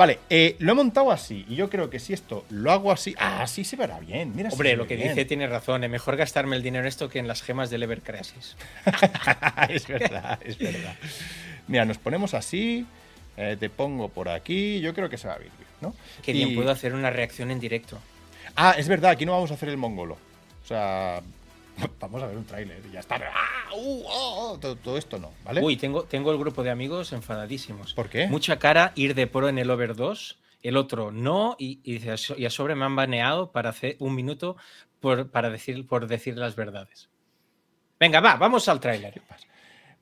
[0.00, 3.14] Vale, eh, lo he montado así y yo creo que si esto lo hago así,
[3.18, 4.32] ah, así se verá bien.
[4.34, 5.10] Mira, Hombre, lo que bien.
[5.10, 5.84] dice tiene razón.
[5.84, 8.56] Es mejor gastarme el dinero en esto que en las gemas del Ever Crisis.
[9.68, 10.94] es verdad, es verdad.
[11.68, 12.86] Mira, nos ponemos así,
[13.36, 15.94] eh, te pongo por aquí, yo creo que se va a bien, ¿no?
[16.26, 17.98] Bien Y- puedo hacer una reacción en directo.
[18.56, 20.14] Ah, es verdad, aquí no vamos a hacer el mongolo.
[20.64, 21.20] O sea,
[22.00, 23.16] vamos a ver un tráiler y ya está.
[23.16, 23.74] ¡Ah!
[23.74, 24.02] ¡Uh!
[24.06, 24.52] ¡Oh!
[24.52, 24.58] oh!
[24.58, 25.60] Todo, todo esto no, ¿vale?
[25.62, 27.94] Uy, tengo, tengo el grupo de amigos enfadadísimos.
[27.94, 28.26] ¿Por qué?
[28.26, 32.16] Mucha cara ir de pro en el over 2, el otro no, y, y, dice,
[32.18, 34.56] "So- y a sobre me han baneado para hacer un minuto
[35.00, 37.08] por, para decir, por decir las verdades.
[37.98, 39.20] Venga, va, vamos al tráiler.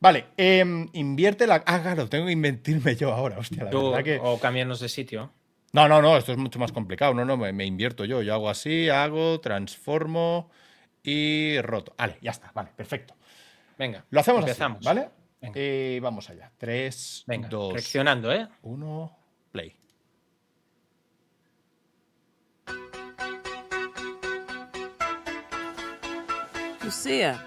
[0.00, 1.62] Vale, em, invierte la.
[1.66, 4.20] Ah, claro, tengo que invertirme yo ahora, hostia, la Tú- verdad que.
[4.22, 5.32] O cambiarnos de sitio.
[5.72, 7.12] No, no, no, esto es mucho más complicado.
[7.14, 8.22] No, no, me, me invierto yo.
[8.22, 10.50] Yo hago así, hago, transformo
[11.08, 11.94] y roto.
[11.96, 13.14] Vale, ya está, vale, perfecto.
[13.78, 14.78] Venga, Lo hacemos empezamos.
[14.78, 15.08] así, ¿vale?
[15.40, 15.58] Venga.
[15.60, 16.50] Y vamos allá.
[16.58, 18.46] 3, Venga, 2, reaccionando, ¿eh?
[18.62, 19.18] 1,
[19.52, 19.74] play.
[26.82, 27.38] Lucia,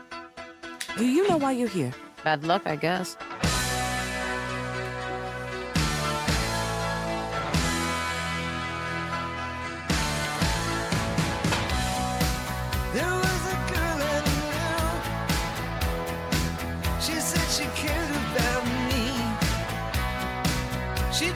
[0.97, 1.91] do you know why you're here?
[2.23, 3.17] Bad luck, I guess.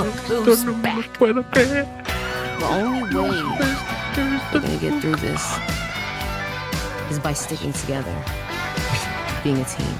[0.00, 0.06] The
[2.62, 3.42] only way
[4.52, 5.58] we're gonna get through this
[7.10, 8.14] is by sticking together,
[9.44, 9.94] being a team.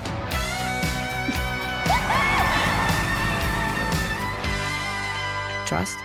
[5.66, 5.98] Trust?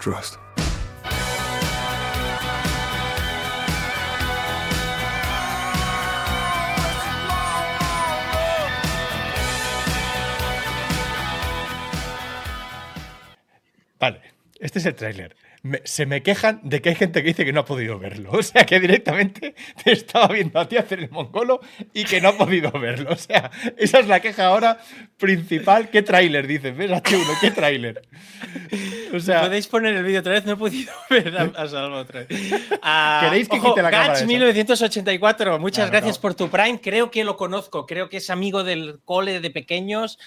[0.00, 0.38] Trust.
[14.78, 15.36] Este es el tráiler.
[15.84, 18.30] Se me quejan de que hay gente que dice que no ha podido verlo.
[18.38, 21.60] O sea, que directamente te estaba viendo a ti hacer el mongolo
[21.92, 23.10] y que no ha podido verlo.
[23.12, 24.78] O sea, esa es la queja ahora
[25.18, 25.90] principal.
[25.90, 26.46] ¿Qué tráiler?
[26.46, 26.90] Dices, ¿ves?
[26.90, 28.02] H1, ¿qué tráiler?
[29.12, 30.44] O sea, ¿Podéis poner el vídeo otra vez?
[30.46, 32.28] No he podido ver a, a Salva otra vez.
[32.82, 34.26] Ah, ¿Queréis que ojo, quite la cámara Gats esa?
[34.28, 36.22] 1984, muchas Claro, gracias no.
[36.22, 36.80] por tu Prime.
[36.80, 40.18] Creo que lo conozco, creo que es amigo del cole de pequeños.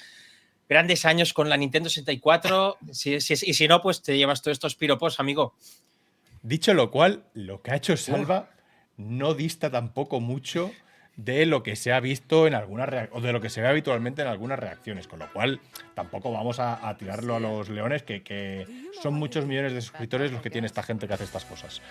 [0.71, 2.77] Grandes años con la Nintendo 64.
[2.93, 5.53] Si- si- y si no, pues te llevas todos estos piropos, amigo.
[6.43, 8.49] dicho lo cual, lo que ha hecho Salva
[8.95, 10.71] no dista tampoco mucho
[11.17, 14.21] de lo que se ha visto en algunas o de lo que se ve habitualmente
[14.21, 15.59] en algunas reacciones, con lo cual
[15.93, 18.65] tampoco vamos a, a tirarlo a los leones, que, que
[19.03, 21.81] son muchos millones de suscriptores los que tiene esta gente que hace estas cosas.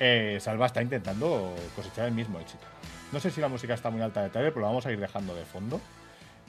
[0.00, 2.64] Eh, Salva está intentando cosechar el mismo éxito.
[3.12, 4.98] No sé si la música está muy alta de trailer, pero lo vamos a ir
[4.98, 5.82] dejando de fondo.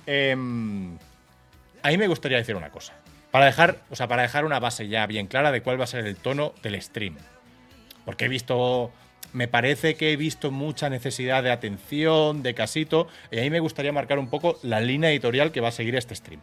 [0.06, 0.98] Em,
[1.84, 2.94] a mí me gustaría decir una cosa.
[3.32, 5.88] Para dejar, o sea, para dejar una base ya bien clara de cuál va a
[5.88, 7.18] ser el tono del stream.
[8.06, 8.92] Porque he visto.
[9.32, 13.08] Me parece que he visto mucha necesidad de atención, de casito.
[13.32, 15.96] Y a mí me gustaría marcar un poco la línea editorial que va a seguir
[15.96, 16.42] este stream.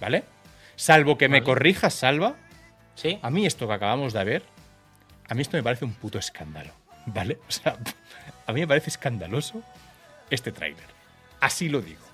[0.00, 0.24] ¿Vale?
[0.76, 2.36] Salvo que me corrijas, Salva.
[2.94, 3.18] ¿Sí?
[3.22, 4.42] A mí esto que acabamos de ver,
[5.28, 6.72] a mí esto me parece un puto escándalo,
[7.06, 7.38] ¿vale?
[7.48, 7.78] O sea,
[8.46, 9.62] a mí me parece escandaloso
[10.30, 10.86] este tráiler.
[11.40, 12.07] Así lo digo.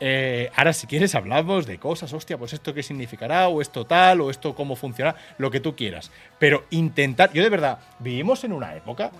[0.00, 4.20] Eh, ahora, si quieres, hablamos de cosas, hostia, pues esto qué significará, o esto tal,
[4.20, 6.10] o esto cómo funcionará, lo que tú quieras.
[6.38, 9.10] Pero intentar, yo de verdad, vivimos en una época,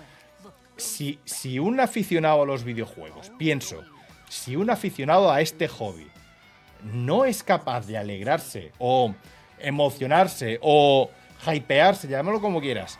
[0.77, 3.83] si, si un aficionado a los videojuegos, pienso,
[4.29, 6.07] si un aficionado a este hobby
[6.83, 9.13] no es capaz de alegrarse o
[9.59, 11.09] emocionarse o
[11.45, 12.97] hypearse, llámalo como quieras,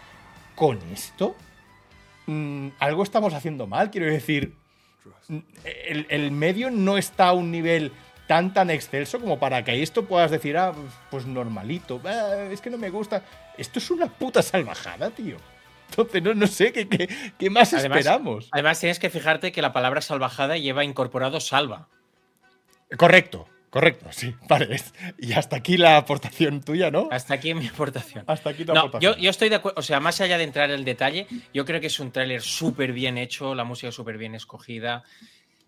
[0.55, 1.35] con esto,
[2.25, 4.58] mm, algo estamos haciendo mal, quiero decir,
[5.63, 7.91] el, el medio no está a un nivel
[8.27, 10.73] tan tan excelso como para que esto puedas decir, ah,
[11.09, 13.23] pues normalito, ah, es que no me gusta.
[13.57, 15.37] Esto es una puta salvajada, tío.
[15.89, 18.47] Entonces, no, no sé, ¿qué, qué, qué más Además- esperamos?
[18.51, 21.87] Además, tienes que fijarte que la palabra salvajada lleva incorporado salva.
[22.97, 24.75] Correcto, correcto, sí, vale.
[24.75, 27.07] es- Y hasta aquí la aportación tuya, ¿no?
[27.11, 28.23] Hasta aquí mi aportación.
[28.27, 29.15] Hasta aquí tu No, aportación.
[29.15, 31.65] yo, yo estoy de acuerdo, o sea, más allá de entrar en el detalle, yo
[31.65, 35.03] creo que es un tráiler súper bien hecho, la música súper bien escogida,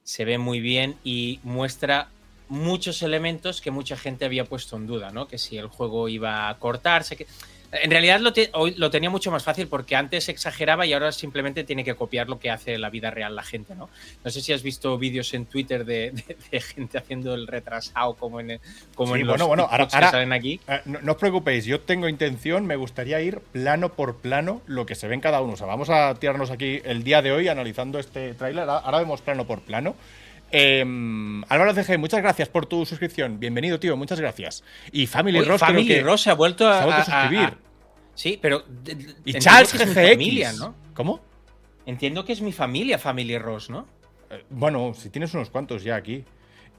[0.04, 2.10] se ve muy bien y muestra
[2.50, 5.28] muchos elementos que mucha gente había puesto en duda, ¿no?
[5.28, 7.26] Que si el juego iba a cortarse, que
[7.72, 11.12] En realidad lo, te- hoy lo tenía mucho más fácil porque antes exageraba y ahora
[11.14, 13.90] simplemente tiene que copiar lo que hace en la vida real la gente, ¿no?
[14.26, 18.16] No sé si has visto vídeos en Twitter de, de- de gente haciendo el retrasado
[18.16, 18.60] como en,
[18.94, 20.60] como Sí, en bueno, los bueno, ahora- TikToks que ahora- salen aquí.
[20.68, 24.86] Eh, no, no os preocupéis, yo tengo intención, me gustaría ir plano por plano lo
[24.86, 25.54] que se ve en cada uno.
[25.54, 28.64] O sea, vamos a tirarnos aquí el día de hoy analizando este tráiler.
[28.70, 29.96] Ahora ahora vemos plano por plano.
[30.52, 30.82] Eh,
[31.48, 33.40] Álvaro CG, muchas gracias por tu suscripción.
[33.40, 34.64] Bienvenido, tío, muchas gracias.
[34.92, 37.02] Y Family Uy, Ross, creo Family que Ross se ha vuelto a, se ha vuelto
[37.12, 37.58] a a- a- suscribir.
[38.16, 38.64] Sí, pero.
[38.68, 39.94] de- de- Y Charles GGX.
[39.94, 40.76] familia, ¿no?
[40.94, 41.22] ¿Cómo?
[41.86, 43.88] Entiendo que es mi familia, Family Ross, ¿no?
[44.30, 46.24] Eh, Bueno, si tienes unos cuantos ya aquí.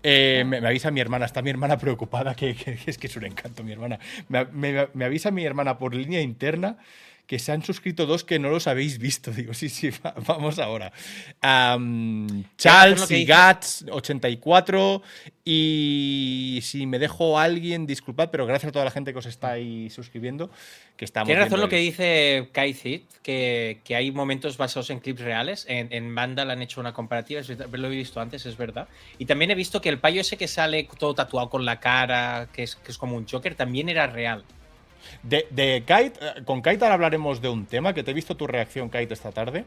[0.04, 3.06] Eh, me, me avisa mi hermana, está mi hermana preocupada, que, que- que es que
[3.06, 3.98] es un encanto mi hermana.
[4.28, 6.76] Me, me- me avisa mi hermana por línea interna
[7.33, 9.31] que se han suscrito dos que no los habéis visto.
[9.33, 10.92] Digo, sí, sí, va- vamos ahora.
[12.59, 15.03] Charles y Gats, 84.
[15.47, 19.25] Y si me dejo a alguien, disculpad, pero gracias a toda la gente que os
[19.25, 20.51] está ahí suscribiendo,
[20.95, 25.23] que estamos Tiene razón lo que dice Kaizit, que, que hay momentos basados en clips
[25.23, 25.64] reales.
[25.71, 28.88] En, en Vandal han hecho una comparativa, es verdad, lo he visto antes, es verdad.
[29.16, 32.49] Y también he visto que el payo ese que sale todo tatuado con la cara,
[32.53, 34.45] que es, que es como un Joker, también era real.
[35.23, 38.37] De, de Kite, eh, con Kite ahora hablaremos de un tema que te he visto
[38.37, 39.65] tu reacción, Kite, esta tarde.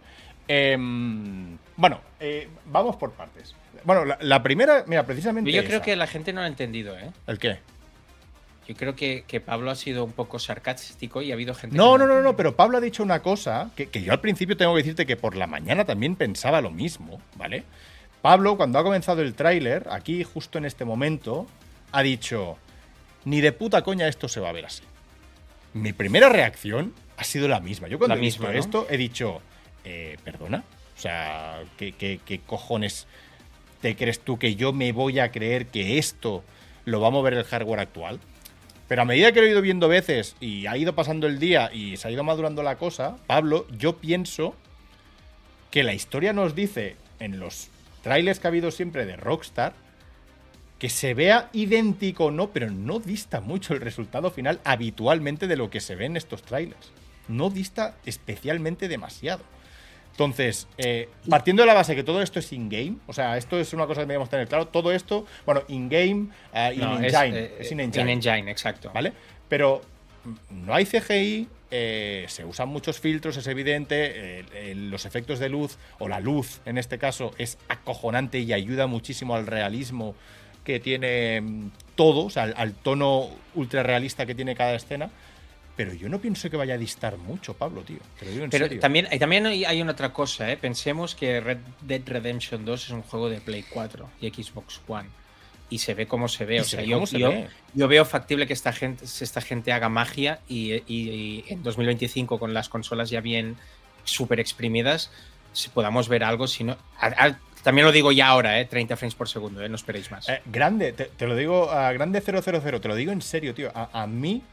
[0.47, 3.55] Em, bueno, eh, vamos por partes.
[3.83, 5.51] Bueno, la, la primera, mira, precisamente.
[5.51, 7.11] Yo creo que la gente no lo ha entendido, ¿eh?
[7.27, 7.59] ¿El qué?
[8.67, 11.77] Yo creo que, que Pablo ha sido un poco sarcástico y ha habido gente.
[11.77, 14.57] No, no, no, no, pero Pablo ha dicho una cosa que, que yo al principio
[14.57, 17.63] tengo que decirte que por la mañana también pensaba lo mismo, ¿vale?
[18.23, 21.45] Pablo, cuando ha comenzado el tráiler, aquí justo en este momento,
[21.91, 22.57] ha dicho,
[23.23, 24.81] ni de puta coña esto se va a ver así.
[25.75, 27.89] Mi primera reacción ha sido la misma.
[27.89, 28.59] Yo cuando La he visto misma, ¿no?
[28.59, 29.41] esto he dicho,
[29.83, 30.63] eh, perdona,
[30.97, 33.07] o sea, ¿qué, qué, qué cojones
[33.81, 36.45] te crees tú que yo me voy a creer que esto
[36.85, 38.21] lo va a mover el hardware actual?
[38.87, 41.69] Pero a medida que lo he ido viendo veces y ha ido pasando el día
[41.73, 44.55] y se ha ido madurando la cosa, Pablo, yo pienso
[45.71, 47.67] que la historia nos dice en los
[48.01, 49.73] trailers que ha habido siempre de Rockstar
[50.79, 55.55] que se vea idéntico o no, pero no dista mucho el resultado final habitualmente de
[55.55, 56.91] lo que se ve en estos trailers.
[57.27, 59.43] No dista especialmente demasiado.
[60.11, 63.73] Entonces, eh, partiendo de la base que todo esto es in-game, o sea, esto es
[63.73, 67.55] una cosa que debemos tener claro, todo esto, bueno, in-game, eh, No, es, in-engine, eh,
[67.59, 68.03] es in-engine.
[68.03, 68.91] in-engine, exacto.
[68.93, 69.11] ¿vale?
[69.49, 69.81] Pero
[70.49, 75.49] no hay CGI, eh, se usan muchos filtros, es evidente, eh, eh, los efectos de
[75.49, 80.15] luz, o la luz en este caso, es acojonante y ayuda muchísimo al realismo
[80.65, 85.09] que tiene mm, todo, o sea, al, al tono ultra realista que tiene cada escena.
[85.77, 87.99] Pero yo no pienso que vaya a distar mucho, Pablo, tío.
[88.17, 88.79] Te lo digo en Pero serio.
[88.79, 90.55] también, hay hay una otra cosa, ¿eh?
[90.55, 95.09] Pensemos que Red Dead Redemption 2 es un juego de Play 4 y Xbox One.
[95.69, 96.55] Y se ve como se ve.
[96.55, 97.47] Y O se sea, ve yo, cómo se yo- ve.
[97.73, 102.39] yo veo factible que esta gente, esta gente haga magia y, y- y en 2025,
[102.39, 103.57] con las consolas ya bien
[104.05, 105.11] súper exprimidas,
[105.51, 106.47] si podamos ver algo.
[106.47, 108.65] Si no, a- a- también lo digo ya ahora, ¿eh?
[108.65, 109.67] 30 frames por segundo, ¿eh?
[109.67, 110.29] No esperéis más.
[110.29, 112.43] Eh, grande, te, lo digo, a grande 000,
[112.79, 113.71] te lo digo en serio, tío.
[113.73, 114.43] A, mí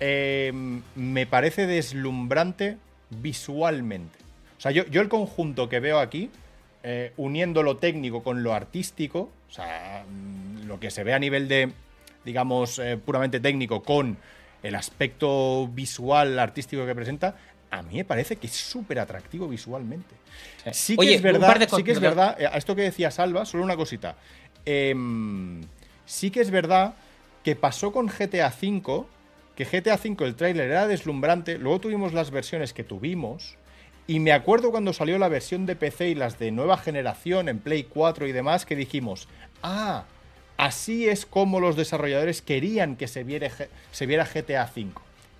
[0.00, 0.52] eh,
[0.96, 2.76] me parece deslumbrante
[3.08, 4.18] visualmente.
[4.58, 6.28] O sea, yo, yo el conjunto que veo aquí,
[6.82, 11.18] eh, uniendo lo técnico con lo artístico, o sea, mm, lo que se ve a
[11.18, 11.72] nivel de,
[12.26, 14.18] digamos, puramente técnico con
[14.62, 17.34] el aspecto visual, artístico que presenta,
[17.70, 20.14] a mí me parece que es súper atractivo visualmente.
[20.72, 23.10] Sí que Oye, es verdad, de sí que es verdad, eh, a esto que decía
[23.10, 24.16] Salva, solo una cosita.
[24.64, 25.62] Em,
[26.04, 26.94] sí que es verdad
[27.44, 29.04] que pasó con GTA V,
[29.54, 33.56] que GTA V el tráiler era deslumbrante, luego tuvimos las versiones que tuvimos,
[34.06, 37.60] y me acuerdo cuando salió la versión de PC y las de nueva generación en
[37.60, 39.28] Play 4 y demás, que dijimos,
[39.62, 40.04] ah,
[40.56, 43.48] así es como los desarrolladores querían que se viera,
[43.92, 44.90] se viera GTA V.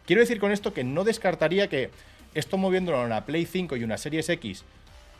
[0.06, 1.90] Quiero decir con esto que no descartaría que
[2.34, 4.64] esto moviéndolo en una Play 5 y una Series X,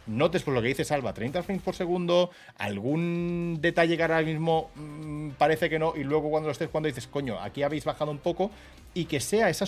[0.06, 4.70] notes por lo que dice Salva, 30 frames por segundo, algún detalle que ahora mismo
[4.74, 8.10] mm, parece que no, y luego cuando lo estés jugando dices, coño, aquí habéis bajado
[8.10, 8.50] un poco,
[8.94, 9.66] y que sea esa,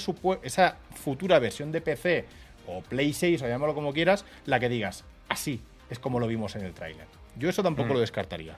[0.95, 2.25] futura versión de PC
[2.67, 6.57] o Play 6, o llámalo como quieras, la que digas, así es como lo vimos
[6.57, 7.07] en el tráiler.
[7.39, 7.93] Yo eso tampoco Mm.
[7.95, 8.57] lo descartaría.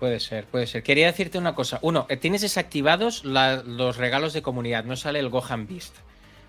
[0.00, 0.82] Puede ser, puede ser.
[0.84, 1.78] Quería decirte una cosa.
[1.82, 4.84] Uno, eh, tienes desactivados la- los regalos de comunidad.
[4.84, 5.94] No sale el Gohan Beast.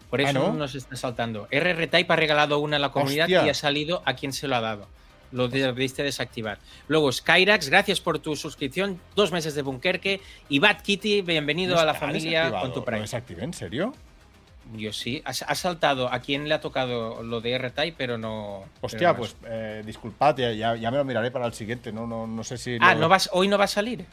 [0.10, 0.54] Por Ah, eso ¿no?
[0.54, 1.48] nos está saltando.
[1.52, 3.46] RR Type ha regalado una a la comunidad Hostia.
[3.46, 4.88] y ha salido a quien se lo ha dado.
[5.32, 6.58] Lo debiste desactivar.
[6.88, 9.00] Luego, Skyrax, gracias por tu suscripción.
[9.16, 10.22] Dos meses de Bunkerque.
[10.50, 13.02] Y Bad Kitty, bienvenido ¿No a la familia con tu ¿Lo Prime.
[13.02, 13.44] desactivé?
[13.44, 13.94] ¿En serio?
[14.76, 15.22] Yo sí.
[15.26, 18.64] Ha, ha saltado a quien le ha tocado lo de R-Type, pero no.
[18.82, 21.92] Hostia, pero no pues eh, disculpad, ya, me lo miraré para el siguiente.
[21.92, 22.78] No, no, no sé si.
[22.82, 24.06] Ah, lo- ¿no vas, hoy no va a salir.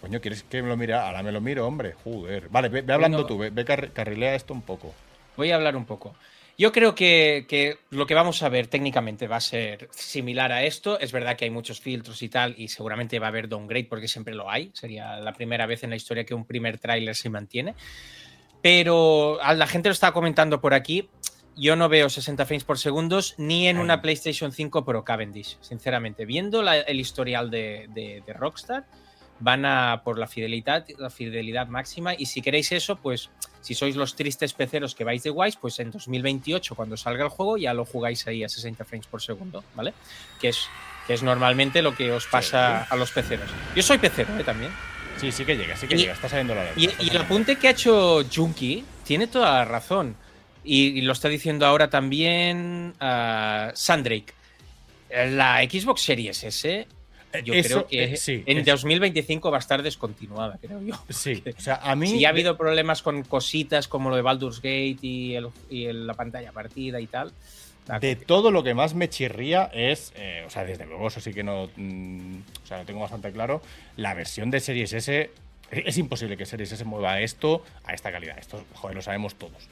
[0.00, 0.94] Coño, ¿quieres que me lo mire?
[0.94, 1.94] Ahora me lo miro, hombre.
[2.04, 2.48] Joder.
[2.50, 3.28] Vale, ve, ve hablando Bueno.
[3.28, 4.92] tú, ve, ve carri- carrilea esto un poco.
[5.36, 6.14] Voy a hablar un poco.
[6.58, 10.62] Yo creo que, que lo que vamos a ver técnicamente va a ser similar a
[10.64, 11.00] esto.
[11.00, 14.06] Es verdad que hay muchos filtros y tal, y seguramente va a haber downgrade porque
[14.06, 14.70] siempre lo hay.
[14.74, 17.74] Sería la primera vez en la historia que un primer tráiler se mantiene.
[18.60, 21.08] Pero a la gente lo está comentando por aquí.
[21.56, 26.24] Yo no veo 60 frames por segundos ni en una PlayStation 5 Pro Cavendish, sinceramente.
[26.24, 28.84] Viendo la- el historial de, de- de Rockstar,
[29.42, 32.14] van a por la fidelidad, la fidelidad máxima.
[32.16, 35.78] Y si queréis eso, pues si sois los tristes peceros que vais de Wise, pues
[35.80, 39.64] en 2028, cuando salga el juego, ya lo jugáis ahí a 60 frames por segundo,
[39.74, 39.94] ¿vale?
[40.40, 40.66] Que es,
[41.06, 43.50] que es normalmente lo que os pasa a los peceros.
[43.74, 44.44] Yo soy pecero, ¿eh?
[44.44, 44.70] También.
[45.18, 46.12] Sí, sí que llega, sí que Y- llega.
[46.14, 50.16] Está saliendo la Y, y el apunte que ha hecho Junkie tiene toda la razón.
[50.64, 54.32] Y, y lo está diciendo ahora también ah, Sandrake.
[55.10, 56.86] La Xbox Series S,
[57.40, 60.94] yo Eso, creo que eh, sí, en es- 2025 va a estar descontinuada, creo yo.
[61.08, 62.08] Sí, o sea, a mí.
[62.08, 66.06] Si ha habido problemas con cositas como lo de Baldur's Gate y, el- y el-
[66.06, 67.32] la pantalla partida y tal.
[68.00, 71.34] De todo lo que más me chirría es, eh, o sea, desde luego, eso sí
[71.34, 73.60] que no, mm, o sea, lo tengo bastante claro,
[73.96, 75.30] la versión de Series S,
[75.72, 79.68] es imposible que Series S mueva esto a esta calidad, esto, joder, lo sabemos todos.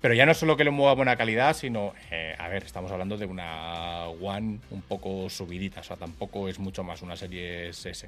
[0.00, 2.92] Pero ya no solo que lo mueva a buena calidad, sino, eh, a ver, estamos
[2.92, 7.84] hablando de una One un poco subidita, o sea, tampoco es mucho más una Series
[7.86, 8.06] S.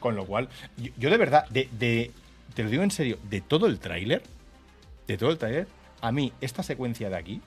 [0.00, 2.10] Con lo cual, yo, yo de verdad, de, de-
[2.54, 4.22] te lo digo en serio, de todo el tráiler,
[5.06, 5.68] de todo el tráiler,
[6.00, 7.40] a mí esta secuencia de aquí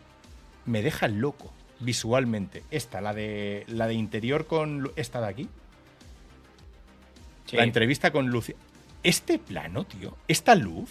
[0.65, 2.63] me deja loco visualmente.
[2.71, 5.49] Esta, la de la de interior con esta de aquí,
[7.45, 7.57] Sí.
[7.57, 8.55] la entrevista con Lucia.
[9.03, 10.89] Este plano, tío, esta luz.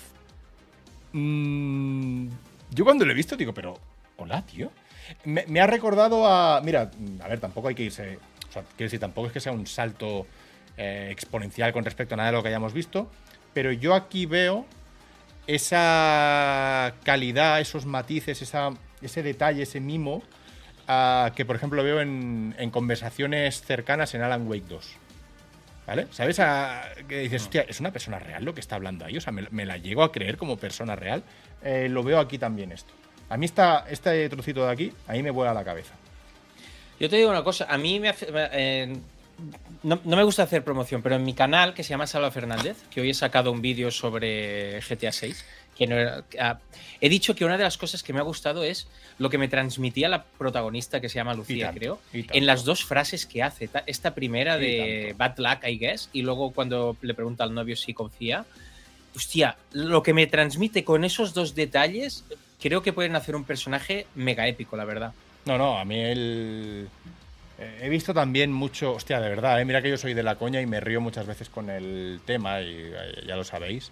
[1.13, 2.29] mm,
[2.75, 3.79] yo cuando lo he visto digo, pero
[4.17, 4.71] hola, tío.
[5.25, 6.61] Me, me ha recordado a.
[6.63, 6.91] Mira,
[7.23, 8.19] a ver, tampoco hay que irse.
[8.49, 10.27] O sea, quiero decir, tampoco es que sea un salto
[10.77, 13.11] eh, exponencial con respecto a nada de lo que hayamos visto.
[13.53, 14.67] Pero yo aquí veo
[15.47, 18.71] esa calidad, esos matices, esa,
[19.03, 20.23] ese detalle, ese mimo,
[20.89, 24.97] ah, que por ejemplo veo en, en conversaciones cercanas en Alan Wake 2.
[25.87, 26.07] ¿Vale?
[26.13, 26.41] ¿Sabes?
[26.41, 29.19] a- que dices, hostia, es una persona real lo que está hablando ahí.
[29.19, 31.23] O sea, me, me la llego a creer como persona real.
[31.65, 32.93] Eh, lo veo aquí también esto.
[33.29, 35.95] A mí esta, este trocito de aquí, ahí me vuela la cabeza.
[37.01, 38.97] Yo te digo una cosa, a mí me hace- eh,
[39.83, 42.77] no, no me gusta hacer promoción, pero en mi canal, que se llama Salva Fernández,
[42.91, 45.45] que hoy he sacado un vídeo sobre GTA 6,
[45.77, 46.59] que no era- ah,
[47.01, 48.87] he dicho que una de las cosas que me ha gustado es
[49.19, 51.99] lo que me transmitía la protagonista, que se llama Lucía, tanto, creo,
[52.37, 53.67] en las dos frases que hace.
[53.67, 55.15] Ta- Esta primera de.
[55.19, 58.45] Bad Luck, I guess, y luego cuando le pregunta al novio si confía.
[59.15, 62.25] Hostia, lo que me transmite con esos dos detalles,
[62.61, 65.13] creo que pueden hacer un personaje mega épico, la verdad.
[65.45, 66.89] No, no, a mí el.
[67.59, 70.37] eh, He visto también mucho, hostia, de verdad, eh, mira que yo soy de la
[70.37, 73.91] coña y me río muchas veces con el tema, y eh, ya lo sabéis.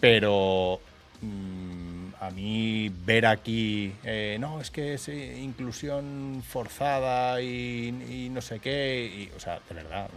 [0.00, 0.80] Pero
[1.20, 8.58] mm, a mí ver aquí, eh, no, es que es inclusión forzada y, no sé
[8.58, 10.08] qué, y, o sea, de verdad,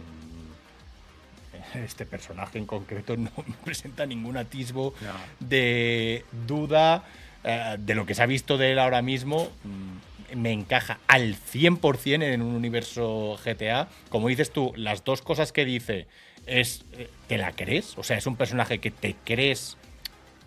[1.74, 3.30] este personaje en concreto no
[3.64, 4.94] presenta ningún atisbo
[5.40, 7.04] de duda
[7.44, 9.48] eh, de lo que se ha visto de él ahora mismo.
[9.64, 13.88] mm, Me encaja al 100% en un universo GTA.
[14.08, 16.06] Como dices tú, las dos cosas que dice
[16.46, 17.96] es, eh, ¿te la crees?
[17.98, 19.76] O sea, es un personaje que te crees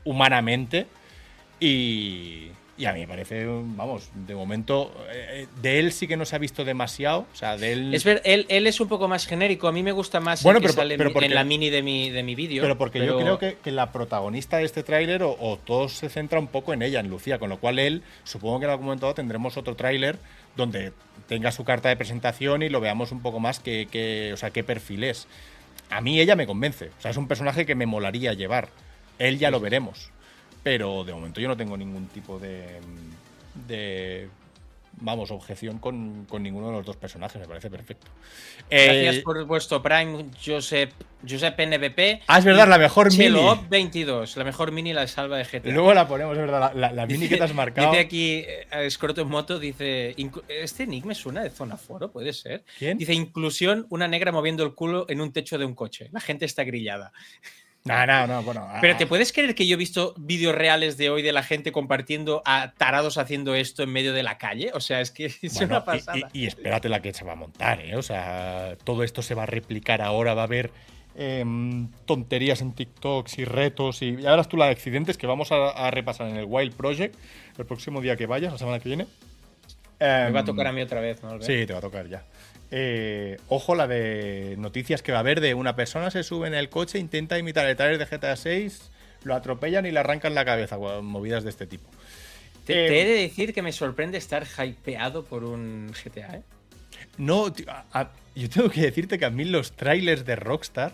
[0.04, 0.88] humanamente
[1.60, 2.50] y,
[2.80, 6.36] y a mí me parece, vamos, de momento, eh, de él sí que no se
[6.36, 7.28] ha visto demasiado.
[7.32, 7.94] O sea, de él...
[7.94, 9.68] Es ver, él, él es un poco más genérico.
[9.68, 11.70] A mí me gusta más Bueno, el que pero sale pero porque- en la mini
[11.70, 12.62] de mi, de mi vídeo.
[12.64, 16.08] Pero porque yo creo que, que la protagonista de este tráiler o, o todo se
[16.10, 18.86] centra un poco en ella, en Lucía, con lo cual él, supongo que en algún
[18.86, 20.18] momento dado tendremos otro tráiler
[20.56, 20.94] donde
[21.28, 24.52] tenga su carta de presentación y lo veamos un poco más que, que- o sea,
[24.52, 25.28] qué perfil es.
[25.90, 28.70] A mí ella me convence, o sea, es un personaje que me molaría llevar.
[29.18, 30.12] Él ya lo veremos,
[30.64, 32.80] pero de momento yo no tengo ningún tipo de,
[33.68, 34.28] de
[35.02, 38.08] vamos, objeción con, con ninguno de los dos personajes, me parece perfecto.
[38.70, 40.92] Gracias Eh, por vuestro Prime, Josep,
[41.28, 42.22] Josep NBP.
[42.28, 43.50] Ah, es verdad, la mejor Chelo mini.
[43.50, 45.72] Op 22, la mejor mini la salva de GTA.
[45.72, 47.92] Luego la ponemos, es verdad, la, la- la mini que te has marcado.
[47.92, 52.12] Dice aquí, eh, Escroto en moto, dice, "Inclu- este nick me suena de zona foro,
[52.12, 52.66] puede ser.
[52.78, 52.98] ¿Quién?
[52.98, 56.10] Dice, inclusión, una negra moviendo el culo en un techo de un coche.
[56.12, 57.14] La gente está grillada.
[57.86, 58.68] No, no, no, bueno.
[58.82, 61.44] Pero ah, ¿te puedes creer que yo he visto vídeos reales de hoy de la
[61.44, 64.72] gente compartiendo a tarados haciendo esto en medio de la calle?
[64.74, 66.18] O sea, es que es bueno, una pasada.
[66.34, 67.96] Y, y espérate la que se va a montar, ¿eh?
[67.96, 70.72] O sea, todo esto se va a replicar ahora, va a haber
[71.16, 75.52] em, tonterías en TikToks y retos y ya verás tú las de accidentes que vamos
[75.52, 77.16] a, a repasar en el Wild Project
[77.58, 79.08] el próximo día que vayas, la semana que viene.
[80.00, 81.42] Me va a Em, tocar a mí otra vez, ¿no?
[81.42, 82.24] Sí, te va a tocar ya.
[82.72, 86.54] Eh, ojo la de noticias que va a haber de una persona se sube en
[86.54, 88.92] el coche, intenta imitar el trailer de GTA 6,
[89.24, 91.90] lo atropellan y le arrancan la cabeza, movidas de este tipo.
[92.66, 96.42] Te, Eh, te he de decir que me sorprende estar hypeado por un GTA, ¿eh?
[97.18, 100.94] No, tío, a- a- yo tengo que decirte que a mí los trailers de Rockstar,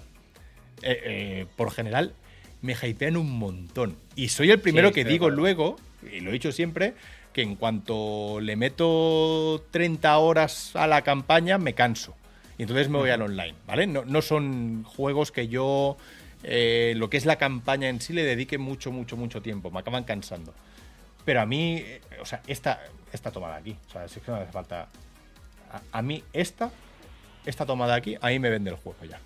[0.82, 2.14] eh, eh, por general,
[2.62, 3.98] me hypean un montón.
[4.16, 5.76] Y soy el primero Sí, que digo luego,
[6.10, 6.94] y lo he dicho siempre,
[7.36, 12.16] que en cuanto le meto 30 horas a la campaña, me canso.
[12.58, 13.88] Y entonces me voy al online, ¿vale?
[13.88, 15.98] No, no son juegos que yo,
[16.44, 19.70] eh, lo que es la campaña en sí, le dedique mucho, mucho, mucho tiempo.
[19.70, 20.54] Me acaban cansando.
[21.26, 22.80] Pero a mí, eh, o sea, esta,
[23.12, 24.88] esta tomada aquí, o sea, si es que no hace falta.
[25.74, 26.72] A, a mí, esta,
[27.46, 29.20] esta tomada aquí, ahí me vende el juego ya.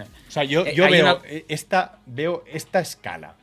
[0.00, 0.04] Eh.
[0.26, 3.36] O sea, yo, yo veo una- eh, esta, veo esta escala.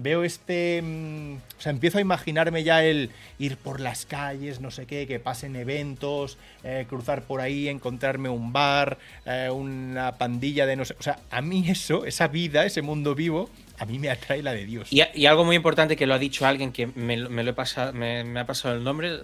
[0.00, 0.80] Veo este.
[0.80, 5.08] mm, o sea, empiezo a imaginarme ya el ir por las calles, no sé qué,
[5.08, 10.84] que pasen eventos, eh, cruzar por ahí, encontrarme un bar, eh, una pandilla de no
[10.84, 10.94] sé.
[11.00, 14.52] O sea, a mí eso, esa vida, ese mundo vivo, a mí me atrae la
[14.52, 14.88] de Dios.
[14.92, 18.38] Y, algo muy importante que lo ha dicho alguien que me, lo- he pasado, me,
[18.38, 19.18] ha pasado el nombre,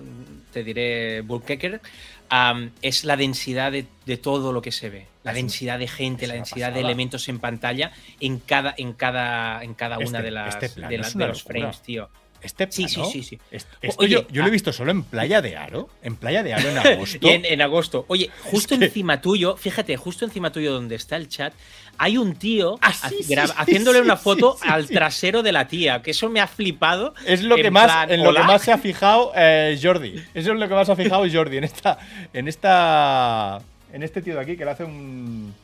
[0.52, 1.80] te diré Bulkecker,
[2.28, 5.06] am, es la densidad de, de todo lo que se ve.
[5.22, 8.92] La Es- densidad de gente, la una densidad de elementos en pantalla en cada, en
[8.92, 11.58] cada, en cada una Este- de las este de, una los locura.
[11.60, 12.08] frames, tío.
[12.44, 13.38] Este Sí, sí, plano, sí, sí.
[13.50, 15.88] esto oye, yo, yo lo he visto solo en Playa de Aro.
[16.02, 17.28] En Playa de Aro en agosto.
[17.28, 18.04] En, en agosto.
[18.08, 21.54] Oye, justo encima tuyo, fíjate, justo encima tuyo donde está el chat,
[21.96, 24.94] hay un tío Ah, sí, sí, sí, haciéndole sí, una sí, foto sí, al sí.
[24.94, 27.14] trasero de la tía, que eso me ha flipado.
[27.26, 30.14] Es lo que más, plan, en lo más se ha fijado eh, Jordi.
[30.34, 31.98] Eso es lo que más se ha fijado Jordi en esta,
[32.32, 33.60] en esta,
[33.92, 35.54] en este tío de aquí que le hace un-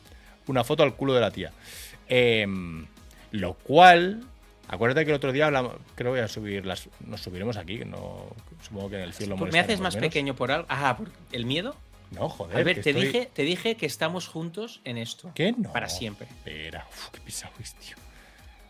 [0.47, 1.51] una foto al culo de la tía.
[2.07, 2.85] Em,
[3.31, 4.23] lo cual,
[4.71, 7.77] acuérdate que el otro día hablamos, creo que voy a subir las, nos subiremos aquí,
[7.77, 8.25] que no,
[8.63, 10.09] supongo que en el cielo ¿Me haces más menos.
[10.09, 10.65] pequeño por algo?
[10.69, 11.75] Ajá, ¿por el miedo?
[12.11, 12.57] No, joder.
[12.57, 15.31] Albert, que te, estoy- dije, te dije que estamos juntos en esto.
[15.35, 15.71] ¿Qué no?
[15.71, 16.27] Para siempre.
[16.27, 17.95] Espera, uf, qué pisado es, tío.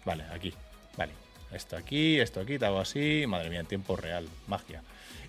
[0.06, 0.54] Vale, aquí.
[0.98, 1.14] Vale.
[1.52, 3.26] Esto aquí, esto aquí, te hago así.
[3.28, 4.28] Madre mía, en tiempo real.
[4.48, 4.84] Magia.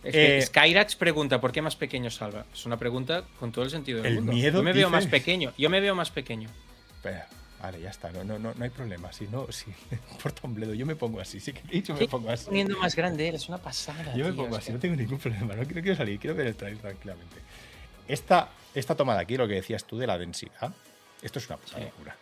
[0.05, 2.45] Es que Eh, Skyrax pregunta, ¿por qué más pequeño Salva?
[2.53, 4.33] Es una pregunta con todo el sentido del El mundo.
[4.33, 5.21] miedo, Yo me veo más dices.
[5.21, 5.53] pequeño.
[5.57, 6.49] Yo me veo más pequeño.
[6.97, 7.29] Espera,
[7.63, 8.11] vale, ya está.
[8.11, 9.13] No, no, no, no hay problema.
[9.13, 9.67] Si no, si
[10.13, 11.41] importa un bledo, yo me pongo así.
[11.41, 12.47] Sí que he dicho, me pongo así.
[12.47, 14.15] poniendo más grande eres una pasada.
[14.15, 15.55] Yo me tío, pongo es así, que- no tengo ningún problema.
[15.55, 17.37] No quiero, quiero salir, quiero ver el trailer tranquilamente.
[18.09, 20.75] Esta, esta toma de aquí, lo que decías tú de la densidad,
[21.23, 21.85] esto es una puta Sí.
[21.85, 22.17] locura.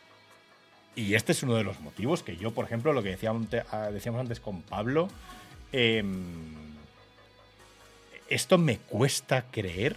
[0.97, 3.63] Y este es uno de los motivos que yo, por ejemplo, lo que decíamos, ante-
[3.93, 5.09] decíamos antes con Pablo,
[5.73, 6.75] em,
[8.29, 9.97] esto me cuesta creer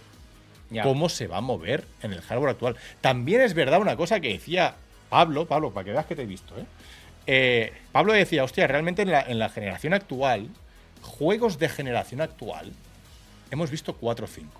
[0.70, 0.82] Ya.
[0.82, 2.76] cómo se va a mover en el hardware actual.
[3.00, 4.76] También es verdad una cosa que decía
[5.14, 6.64] Pablo, Pablo, para que veas que te he visto, ¿eh?
[7.28, 10.48] Eh, Pablo decía, hostia, realmente en la, en la generación actual,
[11.02, 12.72] juegos de generación actual,
[13.52, 14.50] hemos visto 4 o 5.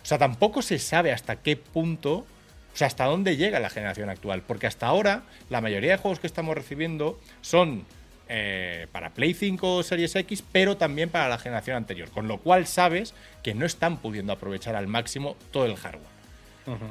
[0.00, 2.26] O sea, tampoco se sabe hasta qué punto, o
[2.72, 4.42] sea, hasta dónde llega la generación actual.
[4.46, 7.84] Porque hasta ahora, la mayoría de juegos que estamos recibiendo son
[8.28, 12.12] eh, para Play 5 o Series X, pero también para la generación anterior.
[12.12, 16.17] Con lo cual sabes que no están pudiendo aprovechar al máximo todo el hardware.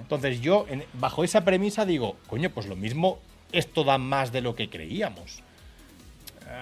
[0.01, 3.19] Entonces yo, en- bajo esa premisa, digo, coño, pues lo mismo,
[3.51, 5.41] esto da más de lo que creíamos.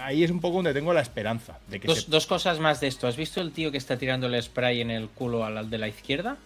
[0.03, 2.79] Ahí es un poco donde tengo la esperanza de que Dos, se- dos cosas más
[2.81, 3.07] de esto.
[3.07, 5.87] ¿Has visto el tío que está tirando el spray en el culo al de la
[5.87, 6.37] izquierda?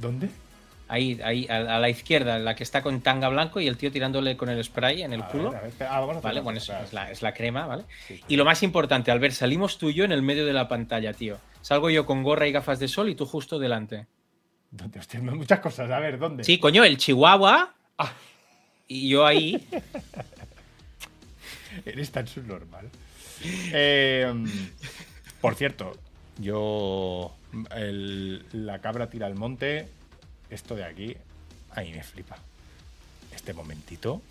[0.00, 0.28] ¿Dónde?
[0.86, 4.36] Ahí, ahí, a, la izquierda, la que está con tanga blanco y el tío tirándole
[4.36, 5.50] con el spray en el A culo.
[5.52, 7.84] ver, ver, ah, vamos a Vale, bueno, es, es la, es la crema, ¿vale?
[8.06, 8.24] Sí, sí.
[8.28, 10.68] Y lo más importante, al ver, salimos tú y yo en el medio de la
[10.68, 11.38] pantalla, tío.
[11.62, 14.06] Salgo yo con gorra y gafas de sol y tú justo delante.
[14.76, 14.98] ¿Dónde?
[14.98, 15.90] Hostia, muchas cosas.
[15.90, 16.44] A ver, ¿dónde?
[16.44, 17.72] Sí, coño, el chihuahua.
[17.98, 18.12] Ah.
[18.88, 19.66] Y yo ahí.
[21.84, 22.88] Eres tan subnormal.
[23.72, 24.32] Eh,
[25.40, 25.92] por cierto,
[26.38, 27.34] yo.
[27.76, 29.88] el- la cabra tira al monte.
[30.50, 31.16] Esto de aquí.
[31.70, 32.36] Ahí me flipa.
[33.34, 34.22] Este momentito.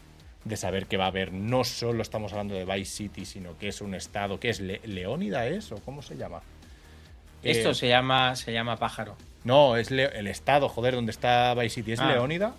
[0.46, 1.32] De saber que va a haber.
[1.32, 4.39] No solo estamos hablando de Vice City, sino que es un estado.
[4.39, 4.60] ¿Qué es?
[4.60, 5.72] Le- ¿Leónida es?
[5.72, 6.41] ¿O cómo se llama?
[7.44, 9.16] Esto Eh, se llama, se llama pájaro.
[9.44, 11.94] No, es Le- el estado, joder, donde está Vice City.
[11.94, 12.12] ¿Es Ah.
[12.12, 12.54] Leónida?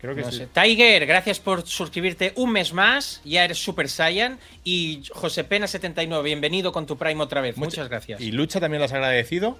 [0.00, 0.48] Creo que No sé.
[0.48, 3.20] Tiger, gracias por suscribirte un mes más.
[3.24, 4.38] Ya eres Super Saiyan.
[4.64, 7.56] Y José Pena79, bienvenido con tu Prime otra vez.
[7.56, 8.20] Muchas gracias.
[8.20, 9.58] ¿Y Lucha también lo has agradecido?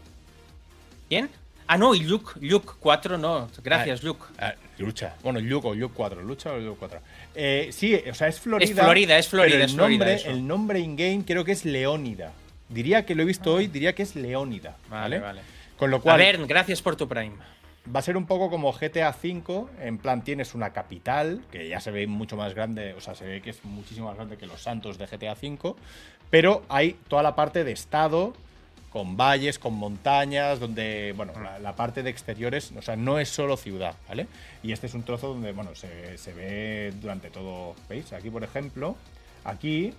[1.08, 1.30] ¿Quién?
[1.68, 3.48] Ah, no, y Luke, Luke 4 no.
[3.62, 4.24] Gracias, Ah, Luke.
[4.38, 5.14] ah, lucha.
[5.22, 6.20] Bueno, Luke o Luke 4.
[6.22, 7.00] Lucha o Luke 4.
[7.36, 8.68] Eh, sí, o sea, es Florida.
[8.68, 10.28] Es Florida, es Florida, pero el es Florida, Nombre, eso.
[10.30, 12.32] el nombre in-game creo que es Leónida.
[12.68, 14.76] Diría que lo he visto hoy, diría que es Leónida.
[14.90, 15.40] Vale, Vale, vale.
[15.82, 17.34] Con lo A cual, ver, gracias por tu Prime.
[17.92, 19.66] va a ser un poco como GTA V.
[19.80, 23.26] En plan, tienes una capital, que ya se ve mucho más grande, o sea, se
[23.26, 25.74] ve que es muchísimo más grande que los santos de GTA V.
[26.30, 28.32] Pero hay toda la parte de estado
[28.92, 33.28] con valles, con montañas, donde, bueno, la, la parte de exteriores, o sea, no es
[33.28, 34.28] solo ciudad, ¿vale?
[34.62, 38.12] Y este es un trozo donde, bueno, se, se ve durante todo, ¿veis?
[38.12, 38.94] Aquí, por ejemplo,
[39.42, 39.92] aquí,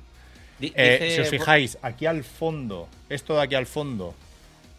[0.61, 4.15] eh, dice si os fijáis, aquí al fondo, esto de aquí al fondo,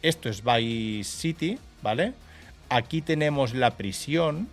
[0.09, 2.13] esto es Vice City, ¿vale?
[2.69, 4.49] Aquí tenemos la prisión,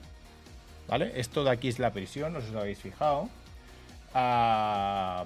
[0.88, 1.12] ¿vale?
[1.16, 3.30] Esto de aquí es la prisión, no sé si os habéis fijado.
[4.14, 5.26] Ah,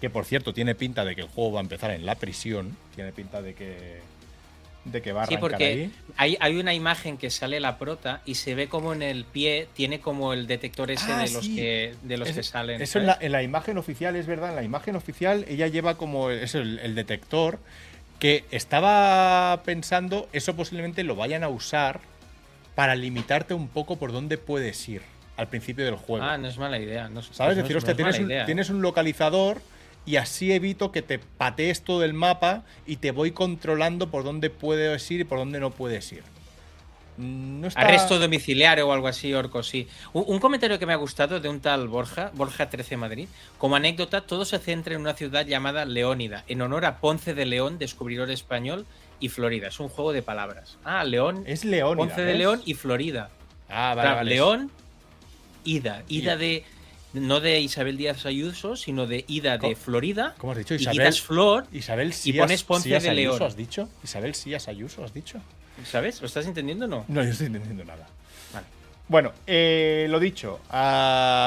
[0.00, 2.76] que por cierto, tiene pinta de que el juego va a empezar en la prisión.
[2.94, 3.98] Tiene pinta de que,
[4.84, 5.92] de que va a Sí, porque ahí.
[6.16, 9.66] hay, hay una imagen que sale la prota y se ve como en el pie
[9.74, 11.56] tiene como el detector ese Ah, de los sí.
[11.56, 12.80] que de los Es- que salen.
[12.80, 13.26] Eso en la, ¿sabes?
[13.26, 16.78] en la imagen oficial, es verdad, en la imagen oficial ella lleva como es el,
[16.78, 17.58] el detector
[18.18, 22.00] que estaba pensando, eso posiblemente lo vayan a usar
[22.74, 25.02] para limitarte un poco por dónde puedes ir
[25.36, 26.24] al principio del juego.
[26.24, 27.08] Ah, no es mala idea.
[27.08, 27.38] No, ¿Sabes?
[27.38, 29.60] no Es decir, hostia, no tienes, un, tienes un localizador
[30.04, 34.50] y así evito que te patees todo el mapa y te voy controlando por dónde
[34.50, 36.22] puedes ir y por dónde no puedes ir.
[37.18, 37.80] No está...
[37.80, 39.88] Arresto domiciliario o algo así, Orco, sí.
[40.12, 43.28] Un, un comentario que me ha gustado de un tal Borja, Borja 13 Madrid.
[43.58, 47.44] Como anécdota, todo se centra en una ciudad llamada Leónida, en honor a Ponce de
[47.44, 48.86] León, descubridor español,
[49.20, 49.66] y Florida.
[49.68, 50.78] Es un juego de palabras.
[50.84, 51.96] Ah, León, Es León.
[51.96, 53.30] Ponce de León y Florida.
[53.68, 54.30] Ah, vale, Claro, vale.
[54.30, 54.70] León,
[55.64, 56.02] Ida.
[56.08, 56.64] Ida de.
[57.14, 60.34] No de Isabel Díaz Ayuso, sino de Ida de ¿Cómo- Florida.
[60.38, 60.74] ¿Cómo has dicho?
[60.74, 60.98] Y Isabel.
[60.98, 63.42] quitas Flor, Isabel Sías, pones Ponce de Ayuso, León.
[63.42, 63.88] ¿has dicho?
[64.04, 65.40] Isabel Sías Ayuso, ¿has dicho?
[65.84, 66.20] ¿Sabes?
[66.20, 67.04] ¿Lo estás entendiendo o no?
[67.08, 68.06] No, yo estoy entendiendo nada.
[68.52, 68.66] Vale.
[69.08, 70.60] Bueno, eh, lo dicho.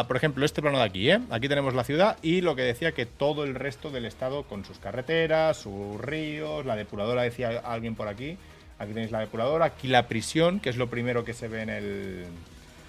[0.07, 1.19] por ejemplo, este plano de aquí, ¿eh?
[1.29, 4.65] Aquí tenemos la ciudad y lo que decía que todo el resto del estado con
[4.65, 8.37] sus carreteras, sus ríos, la depuradora, decía alguien por aquí.
[8.79, 11.69] Aquí tenéis la depuradora, aquí la prisión, que es lo primero que se ve en
[11.69, 12.25] el...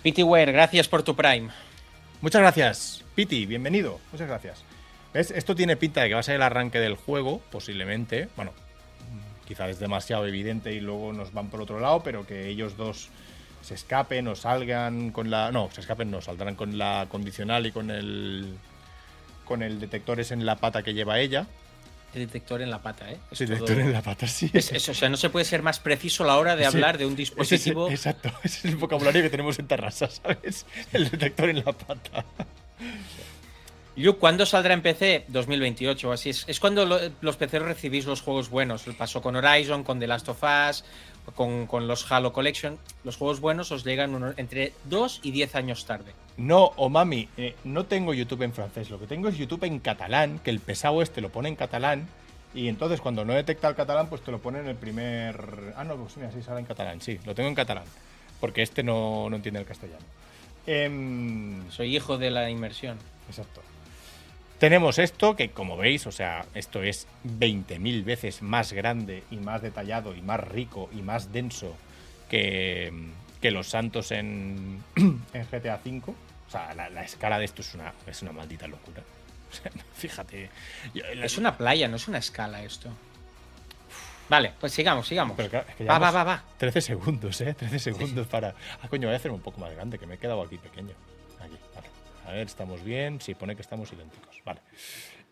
[0.03, 1.51] Pityware, gracias por tu Prime.
[2.23, 4.01] Muchas gracias, Piti, bienvenido.
[4.11, 4.65] Muchas gracias.
[5.13, 5.31] ¿Ves?
[5.31, 8.29] Esto tiene pinta de que va a ser el arranque del juego, posiblemente.
[8.37, 8.53] Bueno,
[9.53, 13.09] quizá es demasiado evidente y luego nos van por otro lado, pero que ellos dos
[13.61, 15.53] se escapen o salgan con la.
[15.53, 18.55] No, se escapen no, saldrán con la condicional y con el.
[19.45, 21.47] con el detector ese en la pata que lleva ella.
[22.15, 23.19] El detector en la pata, ¿eh?
[23.31, 24.51] Es todo- detector en la pata, sí.
[24.55, 26.77] Es- es- o sea, no se puede ser más preciso a la hora de Ese-
[26.77, 27.89] hablar de un ese es- dispositivo.
[27.91, 30.65] exacto, ese es el vocabulario que tenemos en Terrassa, ¿sabes?
[30.93, 32.25] El detector en la pata.
[33.97, 35.25] Luke, ¿cuándo saldrá en PC?
[35.29, 36.31] 2028 o así.
[36.31, 38.85] Es, es cuando lo- los PC recibís los juegos buenos.
[38.97, 40.85] Pasó con Horizon, con The Last of Us,
[41.35, 42.79] con, con los Halo Collection.
[43.05, 46.13] Los juegos buenos os llegan unos- entre 2 y 10 años tarde.
[46.39, 49.79] No, o mami, eh, no tengo YouTube en francés, lo que tengo es YouTube en
[49.79, 52.09] catalán, que el pesado este lo pone en catalán,
[52.55, 55.75] y entonces cuando no detecta el catalán, pues te lo pone en el primer...
[55.77, 57.85] Ah, no, pues mira, sí sale en catalán, sí, lo tengo en catalán,
[58.41, 60.03] porque este no, no entiende el castellano.
[60.67, 62.97] Em, Soy hijo de la inmersión.
[63.29, 63.61] Exacto.
[64.63, 69.61] Tenemos esto que, como veis, o sea, esto es 20.000 veces más grande y más
[69.61, 71.75] detallado y más rico y más denso
[72.31, 72.93] que,
[73.41, 76.03] que los santos en, en GTA V.
[76.07, 76.15] O
[76.49, 79.03] sea, la, la escala de esto es una, es una maldita locura.
[79.51, 80.49] O sea, fíjate.
[80.95, 82.89] Es una playa, no es una escala esto.
[84.29, 85.37] Vale, pues sigamos, sigamos.
[85.37, 86.45] Pero claro, es que Va, va, va, va.
[86.59, 87.53] 13 segundos, ¿eh?
[87.53, 88.55] 13 segundos para...
[88.81, 90.95] Ah, coño, voy a hacer un poco más grande, que me he quedado aquí pequeño.
[91.41, 91.89] Aquí, vale.
[92.29, 93.21] A ver, estamos bien.
[93.21, 94.32] Sí, pone que estamos idénticos.
[94.45, 94.61] Vale.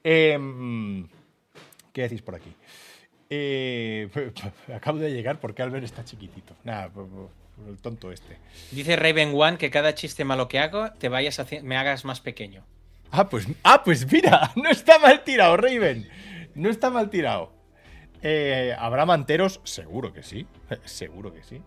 [0.05, 1.07] Em,
[1.93, 2.53] ¿Qué decís por aquí?
[3.29, 4.09] Eh,
[4.75, 6.55] acabo de llegar porque Albert está chiquitito.
[6.65, 6.91] Nada,
[7.69, 8.39] el tonto este.
[8.71, 12.21] Dice Raven One que cada chiste malo que hago te vayas haci- me hagas más
[12.21, 12.65] pequeño.
[13.13, 16.09] Ah, pues, ah, pues mira, no está mal tirado, Raven.
[16.55, 17.53] No está mal tirado.
[18.23, 19.61] Eh, ¿Habrá manteros?
[19.65, 20.47] Seguro que sí.
[20.85, 21.61] Seguro que sí.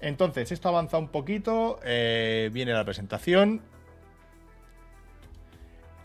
[0.00, 1.80] Entonces, esto avanza un poquito.
[1.84, 3.62] eh, viene la presentación.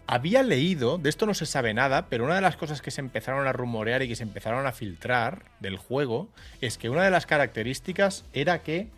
[0.06, 3.00] Había leído, de esto no se sabe nada, pero una de las cosas que se
[3.00, 6.28] empezaron a rumorear y que se empezaron a filtrar del juego
[6.60, 8.90] es que una de las características era que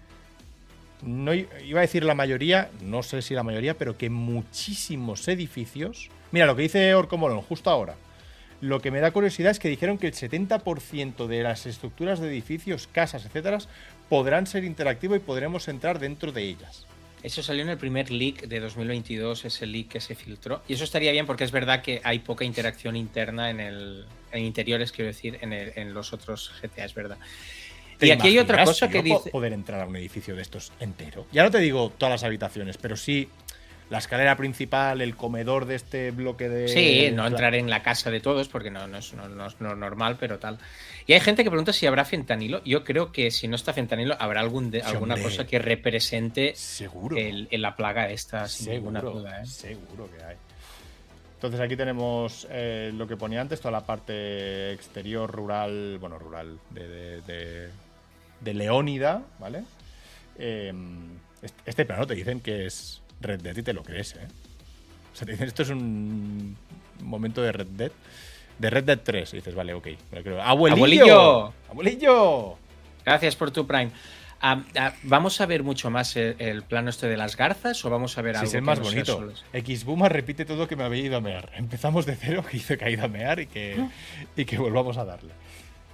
[1.04, 6.10] no iba a decir la mayoría, no sé si la mayoría, pero que muchísimos edificios.
[6.32, 7.96] Mira lo que dice Orco Molón justo ahora.
[8.62, 12.30] Lo que me da curiosidad es que dijeron que el 70% de las estructuras de
[12.30, 13.60] edificios, casas, etcétera,
[14.10, 16.88] podrán ser interactivos y podremos entrar dentro de ellas.
[17.26, 20.62] Eso salió en el primer leak de 2022, ese leak que se filtró.
[20.68, 24.44] Y eso estaría bien porque es verdad que hay poca interacción interna en el en
[24.44, 27.18] interiores, quiero decir, en, el- en los otros GTA, es verdad.
[27.98, 29.30] ¿Te Y aquí hay otra cosa que dice...
[29.32, 31.26] Poder entrar a un edificio de estos entero.
[31.32, 33.30] Ya no te digo todas las habitaciones, pero sí
[33.90, 36.68] la escalera principal, el comedor de este bloque de.
[36.68, 39.62] Sí, no entrar en la casa de todos porque no, no es, no- no es
[39.62, 40.58] no- normal, pero tal.
[41.08, 42.64] Y hay gente que pregunta si habrá fentanilo.
[42.64, 45.30] Yo creo que si no está fentanilo, habrá algún de- Sí, alguna hombre.
[45.30, 47.16] cosa que represente Seguro.
[47.16, 49.42] el, en la plaga esta, sin ninguna seguro, duda.
[49.42, 49.46] ¿eh?
[49.46, 50.36] seguro que hay.
[51.36, 56.58] Entonces aquí tenemos eh, lo que ponía antes, toda la parte exterior rural, bueno, rural,
[56.72, 57.70] de, de, de-
[58.42, 59.64] de Leónida, ¿vale?
[60.40, 60.74] Eh,
[61.44, 64.28] est- este plano te dicen que es Red Dead y te lo crees, ¿eh?
[65.14, 66.58] O sea, te dicen, esto es un
[67.02, 67.92] momento de Red Dead.
[68.60, 69.34] De Red Dead 3.
[69.34, 69.88] Y dices, vale, ok.
[70.12, 70.42] creo.
[70.42, 70.76] ¡Abuelillo!
[70.76, 71.54] ¡Abuelillo!
[71.70, 72.58] ¡Abuelillo!
[73.06, 73.92] Gracias por tu Prime.
[74.42, 77.90] Ah, ah, ¿Vamos a ver mucho más el, el plano este de las garzas o
[77.90, 79.34] vamos a ver Sí, algo es el más no bonito.
[79.54, 81.52] Xboomer repite todo que me había ido a mear.
[81.56, 83.78] Empezamos de cero, que hice que ha ido a mear y que,
[84.36, 85.32] y que volvamos a darle.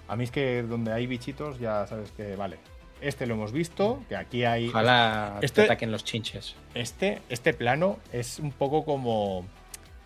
[0.07, 2.57] A mí es que donde hay bichitos ya sabes que, vale,
[3.02, 4.68] este lo hemos visto, que aquí hay...
[4.70, 6.56] Ojalá Este- te ataquen los chinches.
[6.74, 9.39] Este, este plano es un poco como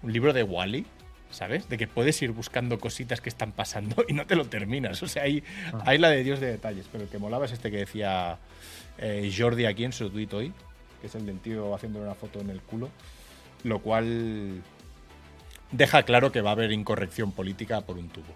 [0.01, 0.85] un libro de Wally,
[1.29, 1.67] ¿sabes?
[1.69, 5.03] De que puedes ir buscando cositas que están pasando y no te lo terminas.
[5.03, 5.43] O sea, hay,
[5.85, 6.87] hay la de Dios de detalles.
[6.91, 8.37] Pero el que molaba es este que decía
[8.97, 10.53] eh, Jordi aquí en su tweet hoy,
[11.01, 12.89] que es el del tío haciéndole una foto en el culo.
[13.63, 14.61] Lo cual
[15.71, 18.33] deja claro que va a haber incorrección política por un tubo.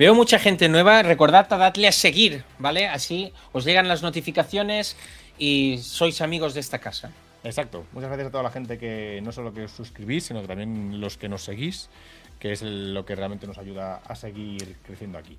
[0.00, 1.02] Veo mucha gente nueva.
[1.02, 2.88] Recordad a darle a seguir, ¿vale?
[2.88, 4.96] Así os llegan las notificaciones
[5.38, 7.10] y sois amigos de esta casa.
[7.44, 7.84] Exacto.
[7.92, 11.02] Muchas gracias a toda la gente que no solo que os suscribís, sino que también
[11.02, 11.90] los que nos seguís,
[12.38, 15.36] que es lo que realmente nos ayuda a seguir creciendo aquí.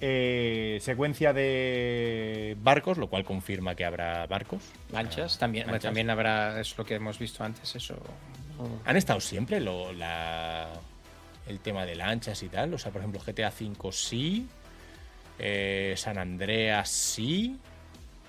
[0.00, 4.64] Eh, secuencia de barcos, lo cual confirma que habrá barcos.
[4.90, 5.82] Lanchas también, lanchas.
[5.84, 7.94] también habrá, es lo que hemos visto antes, eso.
[8.86, 10.68] ¿Han estado siempre lo- la-
[11.50, 12.72] el tema de lanchas y tal?
[12.72, 14.46] O sea, por ejemplo, GTA V sí,
[15.38, 17.58] eh, San Andreas sí.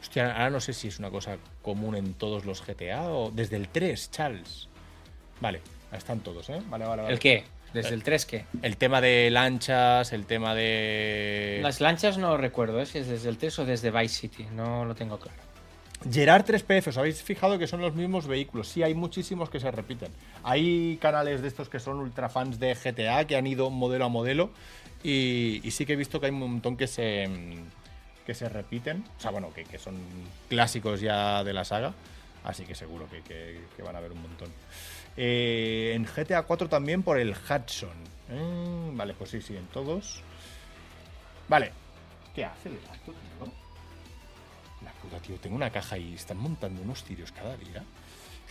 [0.02, 3.56] Hostia, ahora no sé si es una cosa común en todos los GTA o desde
[3.56, 4.68] el 3, Charles.
[5.40, 5.62] Vale,
[5.92, 6.60] están todos, ¿eh?
[6.70, 7.14] Vale, vale, vale.
[7.14, 7.44] ¿El qué?
[7.74, 8.46] ¿Desde el 3 qué?
[8.62, 11.60] El tema de lanchas, el tema de.
[11.62, 12.86] Las lanchas no recuerdo, ¿eh?
[12.86, 15.51] si es desde el 3 o desde Vice City, no lo tengo claro.
[16.10, 18.68] Gerard 3PF, ¿os habéis fijado que son los mismos vehículos?
[18.68, 20.12] Sí, hay muchísimos que se repiten.
[20.44, 24.10] Hay canales de estos que son ultra fans de GTA que han ido modelo a
[24.10, 24.50] modelo
[25.04, 29.04] y, sí que he visto que hay un montón que se, mm, que se repiten.
[29.18, 29.96] O sea, bueno, que, que son
[30.50, 31.94] clásicos ya de la saga.
[32.44, 34.50] Así que seguro que, que- van a haber un montón.
[35.18, 37.90] Eh, en GTA 4 también por el Hudson.
[38.30, 40.24] Eh, vale, pues sí, sí, en todos.
[41.48, 41.72] Vale.
[42.34, 43.14] ¿Qué hace el gato?
[45.02, 47.84] Puta, tío, tengo una caja y están montando unos cirios cada día.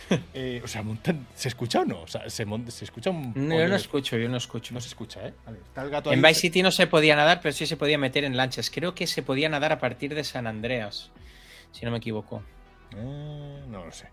[0.33, 1.27] Eh, o sea, montan.
[1.35, 2.01] ¿Se escucha o no?
[2.01, 2.43] O sea, se,
[2.81, 3.33] escucha un.
[3.35, 4.73] No, yo no escucho, yo no escucho.
[4.73, 5.33] No se escucha, ¿eh?
[5.45, 6.31] Vale, está el gato En ahí.
[6.31, 8.69] Vice City no se podía nadar, pero sí se podía meter en lanchas.
[8.69, 11.11] Creo que se podía nadar a partir de San Andreas,
[11.71, 12.41] si no me equivoco.
[12.95, 14.09] Eh, no lo sé.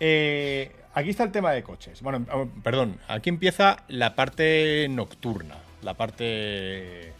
[0.00, 2.02] Eh, aquí está el tema de coches.
[2.02, 7.12] Bueno, ah, perdón, aquí empieza la parte nocturna, la parte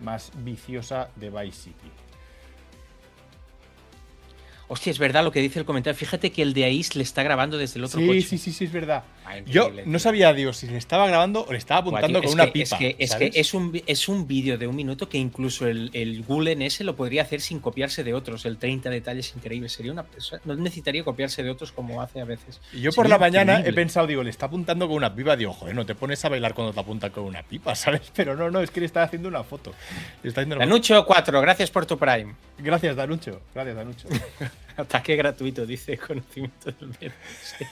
[0.00, 1.90] más viciosa de Vice City.
[4.70, 5.96] Hostia, es verdad lo que dice el comentario.
[5.98, 8.20] Fíjate que el de ahí le está grabando desde el otro Sí, coche.
[8.20, 9.02] sí, sí, sí, es verdad.
[9.24, 12.20] Ah, Yo increíble, no sabía, digo, si le estaba grabando o le estaba Buah, apuntando
[12.20, 12.76] tío, con una que- pipa.
[12.76, 13.30] Es que, es, ¿sabes?
[13.30, 16.84] que es un, es un vídeo de un minuto que incluso el, el Gulen ese
[16.84, 18.44] lo podría hacer sin copiarse de otros.
[18.44, 19.72] El 30 detalles increíbles.
[19.72, 20.42] Sería una persona.
[20.44, 22.60] No necesitaría copiarse de otros como hace a veces.
[22.72, 23.80] Y yo por la mañana he increíble.
[23.82, 25.34] pensado, digo, le está apuntando con una pipa.
[25.36, 28.02] Digo, joder, no te pones a bailar cuando te apuntan con una pipa, ¿sabes?
[28.14, 29.72] Pero no, no, es que le está haciendo una foto.
[30.22, 30.66] Le está haciendo una.
[30.66, 32.34] Danucho 4, gracias por tu Prime.
[32.58, 33.40] Gracias, Danucho.
[33.54, 34.08] Gracias, Danucho.
[34.76, 37.12] Ataque gratuito, dice conocimiento del medio.
[37.42, 37.64] Sí,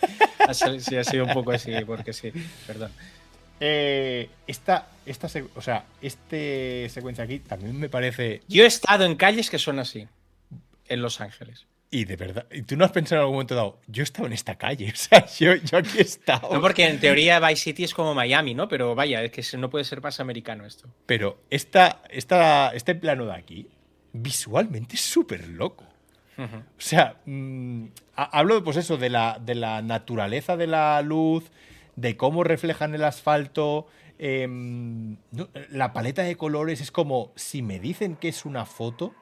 [0.46, 2.32] ha sido- sí, ha sido un poco así, porque sí,
[2.66, 2.92] perdón.
[3.58, 8.42] Eh, esta, esta, o sea, este secuencia aquí también me parece.
[8.48, 10.06] Yo he estado en calles que son así,
[10.88, 11.66] en Los Ángeles.
[11.88, 14.26] Y de verdad, y tú no has pensado en algún momento dado, yo he estado
[14.26, 16.52] en esta calle, o sea, yo, yo aquí he estado.
[16.52, 18.68] No porque en teoría Vice City es como Miami, ¿no?
[18.68, 20.88] Pero vaya, es que no puede ser más americano esto.
[21.06, 23.68] Pero esta, esta, este plano de aquí,
[24.12, 25.84] visualmente es súper loco.
[26.38, 27.84] O sea, mm,
[28.16, 31.50] ha- hablo pues eso, de la, de la naturaleza de la luz,
[31.96, 33.86] de cómo reflejan el asfalto.
[34.18, 39.14] em, no, la paleta de colores es como, si me dicen que es una foto,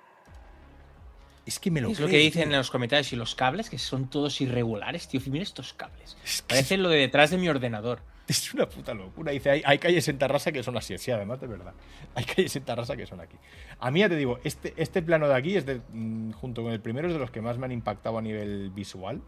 [1.47, 2.53] es que me lo es lo que dicen tío.
[2.53, 5.21] en los comentarios y los cables, que son todos irregulares, tío.
[5.27, 6.17] Mira estos cables.
[6.25, 8.01] Es que Parece lo de detrás de mi ordenador.
[8.29, 9.33] Es una puta locura.
[9.33, 11.75] Dice, hay, hay calles en Tarrasa que son así, sí, además de verdad.
[12.15, 13.37] Hay calles en Tarrasa que son aquí.
[13.79, 16.73] A mí ya te digo, este, este plano de aquí es de, mm, junto con
[16.73, 19.21] el primero es de los que más me han impactado a nivel visual.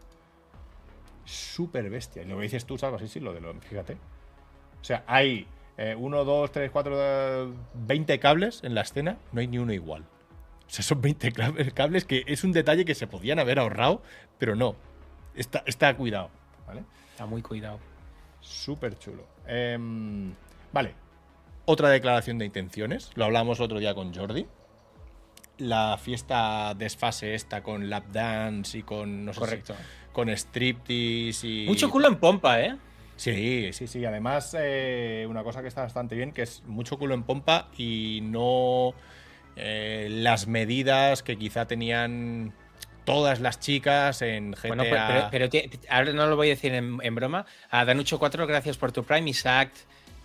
[1.25, 2.23] Súper bestia.
[2.23, 3.93] Y lo que dices tú, Salva, sí, sí, lo de lo, fíjate.
[4.81, 5.45] O sea, hay
[5.77, 9.73] eh, uno, dos, tres, cuatro, eh, 20 cables en la escena, no hay ni uno
[9.73, 10.03] igual.
[10.65, 14.01] O sea, son 20 cla- cables que es un detalle que se podían haber ahorrado,
[14.37, 14.75] pero no.
[15.35, 16.29] Está, está cuidado,
[16.65, 16.83] ¿vale?
[17.11, 17.79] Está muy cuidado.
[18.41, 19.23] Súper chulo.
[19.45, 20.33] Em,
[20.71, 20.93] vale.
[21.65, 23.11] Otra declaración de intenciones.
[23.15, 24.45] Lo hablamos otro día con Jordi.
[25.57, 29.25] La fiesta desfase esta con lap dance y con.
[29.25, 29.75] No sé si- Correcto.
[30.13, 31.65] con striptease y.
[31.67, 32.77] Mucho culo en pompa, ¿eh?
[33.15, 34.05] Sí, sí, sí.
[34.05, 38.19] Además, eh, una cosa que está bastante bien, que es mucho culo en pompa y
[38.23, 38.93] no
[39.55, 42.53] eh, las medidas que quizá tenían
[43.07, 44.67] todas las chicas en GTA.
[44.67, 47.45] Bueno, pero, pero- pero ti- ahora no lo voy a decir en, en broma.
[47.71, 49.29] A Danucho4, gracias por tu Prime.
[49.29, 49.71] Isaac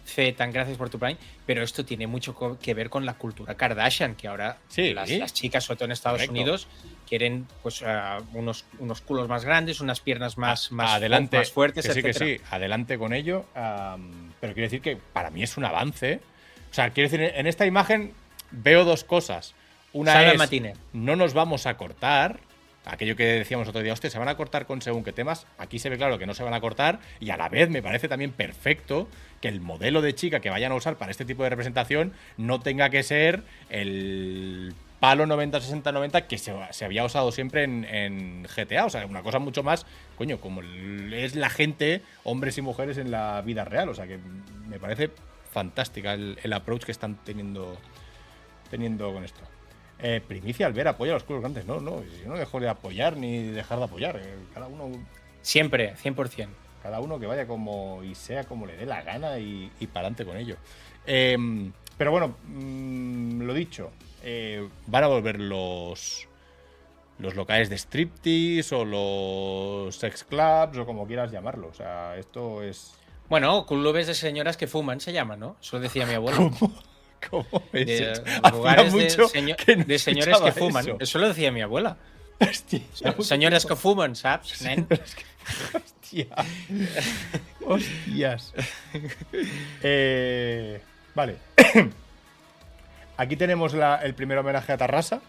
[0.05, 1.17] Z, gracias por tu Prime.
[1.47, 4.93] Pero esto tiene mucho que ver con la cultura Kardashian, que ahora Sí.
[4.93, 6.33] las, las chicas, sobre todo en Estados Correcto.
[6.33, 6.67] Unidos,
[7.09, 11.87] quieren pues ah, unos, unos culos más grandes, unas piernas más, más, adelante, más fuertes,
[11.87, 13.45] que sí, que sí, adelante con ello.
[13.55, 16.21] pero quiero decir que para mí es un avance.
[16.71, 18.13] O sea, quiero decir, en esta imagen
[18.51, 19.55] veo dos cosas.
[19.93, 22.41] Una Sala es, no nos vamos a cortar.
[22.85, 25.47] Aquello que decíamos otro día, hostia, se van a cortar con según qué temas.
[25.57, 26.99] Aquí se ve claro que no se van a cortar.
[27.21, 29.09] Y a la vez me parece también perfecto
[29.41, 32.61] que el modelo de chica que vayan a usar para este tipo de representación no
[32.61, 38.87] tenga que ser el palo 90-60-90 que se, se había usado siempre en, GTA.
[38.87, 40.63] O sea, una cosa mucho más, coño, como
[41.13, 43.89] es la gente, hombres y mujeres en la vida real.
[43.91, 44.19] O sea, que
[44.69, 45.11] me parece
[45.53, 47.77] fantástica el, el approach que están teniendo,
[48.71, 49.41] teniendo con esto.
[50.03, 51.65] Eh, primicia al ver apoya a los clubes grandes.
[51.65, 54.17] No, no, yo no dejo de apoyar ni dejar de apoyar.
[54.17, 54.91] Eh, Cada uno,
[55.43, 56.49] Siempre, 100%.
[56.83, 60.07] cada uno que vaya como y sea como le dé la gana y, y para
[60.09, 60.57] adelante con ello.
[61.07, 61.37] Eh,
[61.97, 63.91] pero bueno, mm, lo dicho,
[64.25, 66.29] eh, van a volver los
[67.19, 71.69] los locales de striptease o los sex clubs o como quieras llamarlo.
[71.69, 72.95] O sea, esto es
[73.29, 75.57] Bueno, clubes de señoras que fuman se llama, ¿no?
[75.61, 76.51] Eso decía mi abuelo.
[76.59, 76.73] ¿Cómo
[77.73, 78.23] es De, eso?
[78.43, 80.85] Hacía de, mucho seño- que no de señores que fuman.
[80.87, 80.97] eso.
[81.01, 81.19] Eso.
[81.19, 81.97] lo decía mi abuela.
[82.41, 82.81] Hostia,
[83.21, 84.61] Señores que fuman, ¿sabes?
[84.63, 84.87] nen?
[85.75, 86.27] Hostia.
[87.65, 88.53] Hostias.
[89.83, 90.81] Eh,
[91.15, 91.37] vale.
[93.17, 95.21] Aquí tenemos la- el primer homenaje a Tarrasa.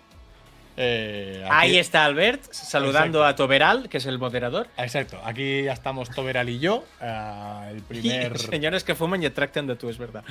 [0.76, 3.44] Eh, Ahí está Albert saludando Exacto.
[3.44, 4.68] a Toberal, que es el moderador.
[4.78, 5.22] Exacto.
[5.24, 6.84] Aquí ya estamos Toberal y yo.
[7.00, 10.24] ah, el primer Señores que fuman y tractan de tú, es verdad.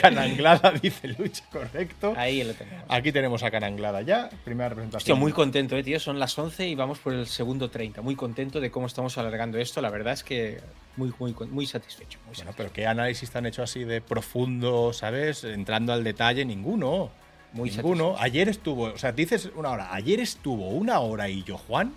[0.00, 2.14] Cananglada, dice Lucha, correcto.
[2.16, 2.84] Ahí lo tenemos.
[2.88, 4.30] Aquí tenemos a Cananglada ya.
[4.44, 4.98] Primera representación.
[4.98, 5.98] Hostia, muy contento, eh, tío.
[6.00, 8.02] Son las 11 y vamos por el segundo 30.
[8.02, 9.80] Muy contento de cómo estamos alargando esto.
[9.80, 10.60] La verdad es que
[10.96, 12.18] muy, muy, muy satisfecho.
[12.20, 12.56] Muy Bueno, satisfecho.
[12.56, 15.44] pero ¿qué análisis te han hecho así de profundo, sabes?
[15.44, 17.10] Entrando al detalle, ninguno.
[17.52, 18.14] Muy ninguno.
[18.18, 21.94] Ayer estuvo, o sea, dices una hora, ayer estuvo una hora y yo, Juan,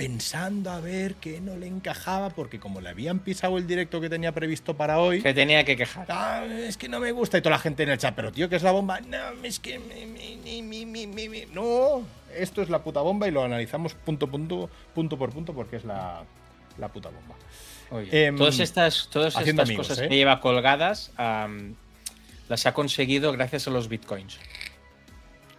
[0.00, 4.08] pensando a ver qué no le encajaba, porque como le habían pisado el directo que
[4.08, 6.06] tenía previsto para hoy, Se tenía que quejar.
[6.08, 8.48] "Ah, es que no me gusta, y toda la gente en el chat, pero tío,
[8.48, 9.00] que es la bomba?
[9.02, 9.78] No, es que.
[9.78, 11.44] mi, mi, mi, mi, mi, mi, mi".
[11.52, 12.02] No,
[12.34, 15.84] esto es la puta bomba y lo analizamos punto, punto, punto por punto, porque es
[15.84, 16.22] la,
[16.78, 17.34] la puta bomba.
[17.90, 20.08] Oye, Em, todas estas, todas estas amigos, cosas ¿eh?
[20.08, 21.12] que lleva colgadas
[22.48, 24.38] las ha conseguido gracias a los bitcoins.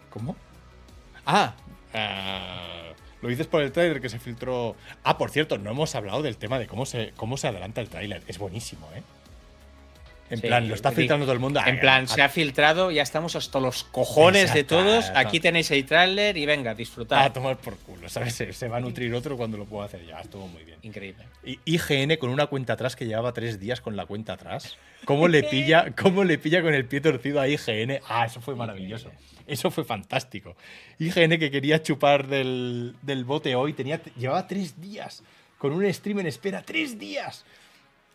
[0.09, 0.35] ¿Cómo?
[1.27, 1.53] Ah,
[1.93, 2.80] ah,
[3.21, 4.75] lo dices por el tráiler que se filtró.
[5.03, 7.89] Ah, por cierto, no hemos hablado del tema de cómo se, cómo se adelanta el
[7.89, 8.23] tráiler.
[8.27, 9.03] Es buenísimo, ¿eh?
[10.31, 11.59] En Sí, plan, lo está filtrando todo el mundo.
[11.65, 15.11] En plan, se ha filtrado, ya estamos hasta los cojones de todos.
[15.13, 17.33] Aquí tenéis el tráiler y venga, A disfrutar.
[17.33, 18.33] tomar por culo, ¿sabes?
[18.33, 20.19] Se, se va a nutrir otro cuando lo puedo hacer ya.
[20.21, 20.79] Estuvo muy bien.
[20.83, 21.25] Increíble.
[21.43, 24.77] Y IGN con una cuenta atrás que llevaba tres días con la cuenta atrás.
[25.05, 27.99] ¿Cómo le pilla, cómo le pilla con el pie torcido a IGN?
[28.07, 29.11] Ah, eso fue maravilloso.
[29.47, 30.55] Eso fue fantástico.
[30.99, 35.23] IGN que quería chupar del, del bote hoy, tenía, llevaba tres días
[35.57, 36.61] con un stream en espera.
[36.61, 37.43] ¡Tres días!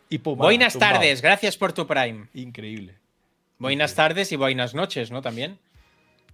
[0.08, 2.28] Y pum, Buenas tardes, gracias por tu Prime.
[2.34, 2.94] Increíble.
[3.58, 5.22] Buenas tardes y buenas noches, ¿no?
[5.22, 5.58] También.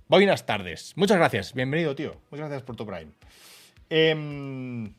[0.09, 0.93] Buenas tardes.
[0.97, 1.55] Muchas gracias.
[1.55, 2.21] Bienvenido, tío.
[2.31, 3.13] Muchas gracias por tu Prime.
[3.89, 4.93] Em,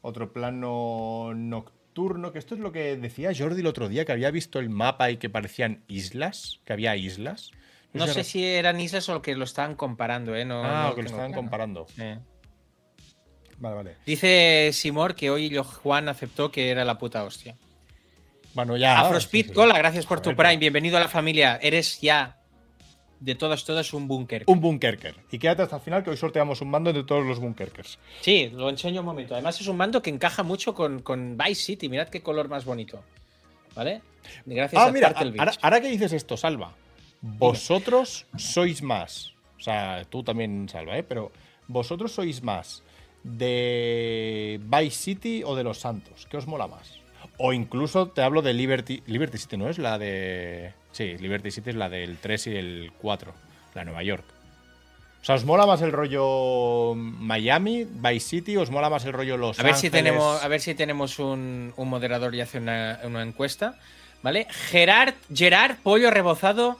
[0.00, 4.30] otro plano nocturno, que esto es lo que decía Jordi el otro día, que había
[4.30, 7.50] visto el mapa y que parecían islas, que había islas.
[7.92, 10.46] No sé si eran islas o que lo estaban comparando, ¿eh?
[10.46, 11.86] No, Ah, no que lo estaban comparando.
[11.98, 12.18] Eh.
[13.62, 13.96] Vale, vale.
[14.04, 17.54] Dice Simor que hoy Juan aceptó que era la puta hostia.
[18.54, 18.98] Bueno, ya.
[19.00, 19.54] Afrospeed sí, sí.
[19.54, 20.56] Cola, gracias por tu Prime.
[20.56, 21.60] Bienvenido a la familia.
[21.62, 22.38] Eres ya
[23.20, 24.42] de todas, todas un búnker.
[24.48, 25.14] Un bunkerker.
[25.30, 28.00] Y quédate hasta el final que hoy sorteamos un mando entre todos los bunkerkers.
[28.20, 29.34] Sí, lo enseño un momento.
[29.34, 31.88] Además es un mando que encaja mucho con, con Vice City.
[31.88, 33.04] Mirad qué color más bonito.
[33.76, 34.02] ¿Vale?
[34.44, 36.74] Gracias Ah, a mira, ahora, ahora que dices esto, Salva,
[37.20, 41.02] vosotros sois más, o sea, tú también, Salva, ¿eh?
[41.04, 41.30] pero
[41.68, 42.82] vosotros sois más
[43.24, 47.00] de Vice City o de Los Santos, ¿qué os mola más?
[47.38, 50.74] O incluso te hablo de Liberty, Liberty City, ¿no es la de...
[50.92, 53.32] Sí, Liberty City es la del 3 y el 4,
[53.74, 54.24] la de Nueva York.
[55.22, 59.12] O sea, ¿os mola más el rollo Miami, Vice City, o os mola más el
[59.12, 62.58] rollo Los A ver si tenemos, a ver si tenemos un, un moderador y hace
[62.58, 63.78] una, una encuesta.
[64.22, 64.46] ¿Vale?
[64.70, 66.76] Gerard, Gerard, pollo rebozado.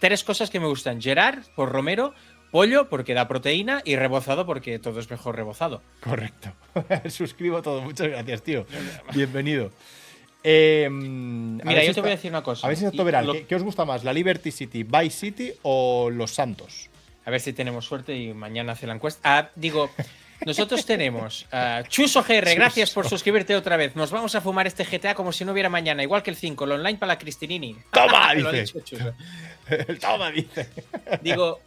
[0.00, 1.00] Tres cosas que me gustan.
[1.00, 2.12] Gerard, por Romero,
[2.56, 5.82] pollo porque da proteína y rebozado porque todo es mejor rebozado.
[6.00, 6.54] Correcto.
[7.10, 7.82] Suscribo todo.
[7.82, 8.64] Muchas gracias, tío.
[9.12, 9.70] Bienvenido.
[10.42, 12.66] Eh, a Mira, si yo te voy a decir una cosa.
[12.66, 13.26] A ver si veral.
[13.26, 16.88] lo- ¿Qué, qué os gusta más, la Liberty City, Vice City o Los Santos?
[17.26, 19.20] A ver si tenemos suerte y mañana hace la encuesta.
[19.22, 19.90] Ah, digo,
[20.46, 23.96] nosotros tenemos ah, Chuso GR, gracias por suscribirte otra vez.
[23.96, 26.64] Nos vamos a fumar este GTA como si no hubiera mañana, igual que el 5,
[26.64, 27.76] el online para la Cristinini.
[27.92, 28.32] ¡Toma!
[28.34, 28.78] Lo ha dice.
[28.78, 29.12] dicho Chuso.
[30.00, 30.70] Toma, dice.
[31.20, 31.60] Digo,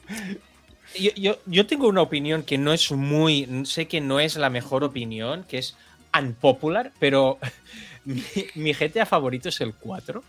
[0.95, 3.65] yo, tengo una opinión que no es muy.
[3.65, 5.75] Sé que no es la mejor opinión, que es
[6.17, 7.37] unpopular, pero
[8.05, 8.23] mi,
[8.55, 10.23] mi GTA favorito es el 4.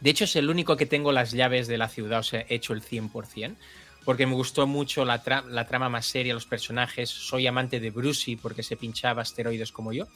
[0.00, 2.54] De hecho, es el único que tengo las llaves de la ciudad, o sea, he
[2.54, 3.54] hecho el 100%,
[4.04, 7.10] porque me gustó mucho la, la trama más seria, los personajes.
[7.10, 10.06] Soy amante de Brucey porque se pinchaba asteroides como yo.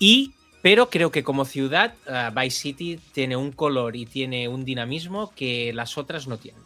[0.00, 4.64] Y, pero creo que como ciudad, ah, Vice City tiene un color y tiene un
[4.64, 6.62] dinamismo que las otras no tienen.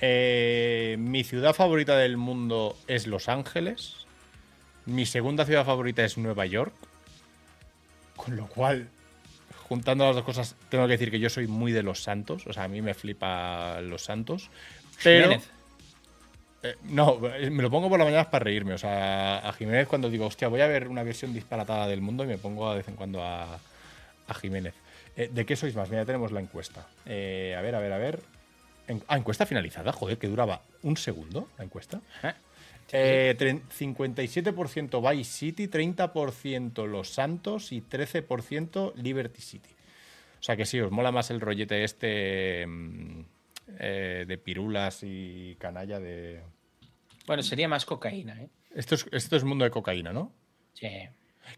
[0.00, 4.06] Eh, mi ciudad favorita del mundo es Los Ángeles.
[4.86, 6.74] Mi segunda ciudad favorita es Nueva York.
[8.16, 8.88] Con lo cual,
[9.68, 12.46] juntando las dos cosas, tengo que decir que yo soy muy de Los Santos.
[12.46, 14.50] O sea, a mí me flipa Los Santos.
[15.02, 15.24] Pero.
[15.24, 15.50] Jiménez.
[16.62, 18.74] Eh, no, me lo pongo por la mañana para reírme.
[18.74, 22.24] O sea, a Jiménez cuando digo, hostia, voy a ver una versión disparatada del mundo
[22.24, 23.58] y me pongo de vez en cuando a,
[24.28, 24.74] a Jiménez.
[25.16, 25.90] Eh, ¿De qué sois más?
[25.90, 26.86] Mira, tenemos la encuesta.
[27.04, 28.20] A ver, a ver, a ver.
[28.88, 32.00] En- ah, encuesta finalizada, joder, que duraba un segundo la encuesta.
[32.18, 32.36] Ajá.
[32.92, 39.70] Eh, tre- 57% Vice City, 30% Los Santos y 13% Liberty City.
[40.38, 43.20] O sea que sí, os mola más el rollete este mm,
[43.80, 46.42] eh, de pirulas y canalla de...
[47.26, 48.48] Bueno, sería más cocaína, ¿eh?
[48.74, 50.30] Esto es, esto es mundo de cocaína, ¿no?
[50.74, 50.88] Sí.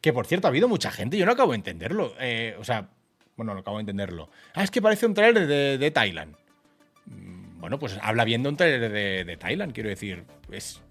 [0.01, 2.15] Que por cierto, ha habido mucha gente, yo no acabo de entenderlo.
[2.21, 2.89] Eh, o sea,
[3.37, 4.31] bueno, no acabo de entenderlo.
[4.55, 6.37] Ah, es que parece un trailer de, de Thailand.
[7.07, 10.25] Mm, Bueno, pues habla bien de un trailer de, de Thailand, quiero decir.
[10.51, 10.83] Es.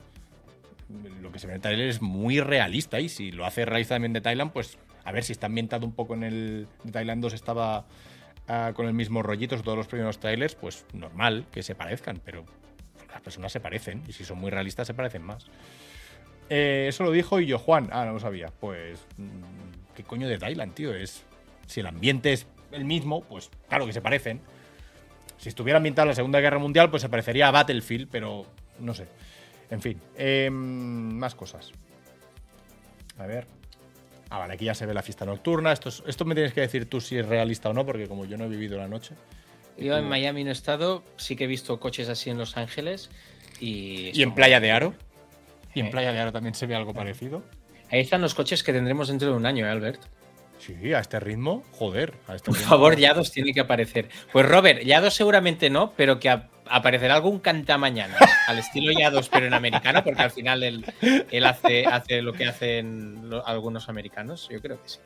[1.21, 3.95] Lo que se ve en el trailer es muy realista y si lo hace realista
[3.95, 6.67] también de Thailand, pues a ver si está ambientado un poco en el.
[6.83, 7.85] De Thailand 2 estaba
[8.47, 12.45] ah, con el mismo rollito todos los primeros trailers, pues normal que se parezcan, pero
[13.11, 15.47] las personas se parecen y si son muy realistas se parecen más.
[16.49, 17.89] Eh, eso lo dijo y yo, Juan.
[17.91, 18.51] Ah, no lo sabía.
[18.59, 20.93] Pues, mm, ¿qué coño de Thailand, tío?
[20.93, 21.23] Es,
[21.65, 24.41] si el ambiente es el mismo, pues claro que se parecen.
[25.37, 28.45] Si estuviera ambientado en la Segunda Guerra Mundial, pues se parecería a Battlefield, pero
[28.79, 29.07] no sé.
[29.69, 31.71] En fin, em, más cosas.
[33.17, 33.47] A ver.
[34.29, 35.71] Ah, vale, aquí ya se ve la fiesta nocturna.
[35.71, 38.25] Esto, es- esto me tienes que decir tú si es realista o no, porque como
[38.25, 39.15] yo no he vivido la noche.
[39.77, 43.09] Yo en Miami no he estado, sí que he visto coches así en Los Ángeles
[43.59, 44.11] y...
[44.17, 44.93] Y en Playa de Aro.
[45.73, 45.91] Y en Eh.
[45.91, 47.43] Playa de Aro también se ve algo parecido.
[47.91, 50.01] Ahí están los coches que tendremos dentro de un año, ¿eh, Albert?
[50.59, 52.13] Sí, a este ritmo, joder.
[52.27, 52.69] A este Por ritmo.
[52.69, 54.09] favor, Yados tiene que aparecer.
[54.31, 58.15] Pues Robert, Yados seguramente no, pero que ap- aparecerá algún cantamañana
[58.47, 60.85] al estilo Yados, pero en americano, porque al final él,
[61.29, 64.47] él hace, hace lo que hacen algunos americanos.
[64.49, 64.99] Yo creo que sí.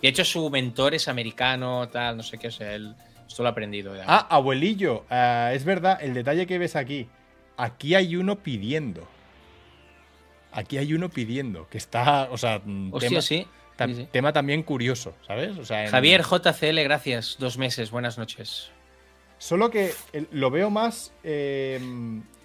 [0.00, 2.94] De hecho, su mentor es americano, tal, no sé qué, o sea, él
[3.26, 3.92] esto lo ha aprendido.
[3.92, 7.08] de Ah, abuelillo, ah, es verdad, el detalle que ves aquí.
[7.56, 9.06] Aquí hay uno pidiendo.
[10.52, 13.46] Aquí hay uno pidiendo, que está, o sea, mm, Hostia, tema, sí.
[13.76, 14.08] Ta- sí, sí.
[14.10, 15.56] tema también curioso, ¿sabes?
[15.58, 17.36] O sea, en- Javier JCL, gracias.
[17.38, 18.70] Dos meses, buenas noches.
[19.38, 19.92] Solo que
[20.30, 21.78] lo veo más, eh,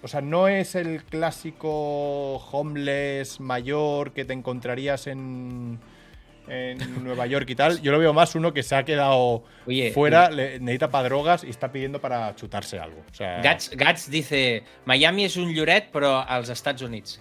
[0.02, 5.80] o sea, no es el clásico homeless mayor que te encontrarías en,
[6.48, 7.80] en Nueva York y tal.
[7.80, 11.44] Yo lo veo más uno que se ha quedado Oye, fuera, le- necesita para drogas
[11.44, 13.02] y está pidiendo para chutarse algo.
[13.10, 17.20] O sea, Gats, Gats dice, Miami es un lloret, pero a los Estados Unidos.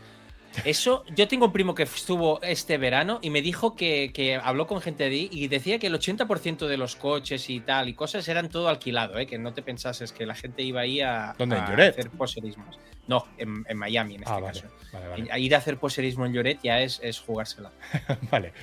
[0.65, 4.67] Eso, yo tengo un primo que estuvo este verano y me dijo que, que habló
[4.67, 7.93] con gente de ahí y decía que el 80% de los coches y tal y
[7.93, 9.25] cosas eran todo alquilado, ¿eh?
[9.27, 12.79] que no te pensases que la gente iba ahí a, ¿Dónde, en a hacer poserismos.
[13.07, 14.73] No, en, en Miami en este Ah, vale, caso.
[14.93, 15.31] vale, vale.
[15.31, 17.71] A Ir a hacer poserismo en Lloret ya es, es jugársela.
[18.29, 18.53] Vale.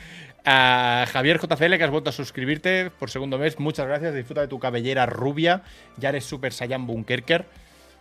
[0.45, 4.15] A Javier JCL, que has vuelto a suscribirte por segundo mes, muchas gracias.
[4.15, 5.63] Disfruta de tu cabellera rubia.
[5.99, 7.45] Ya eres Super Saiyan Bunkerker.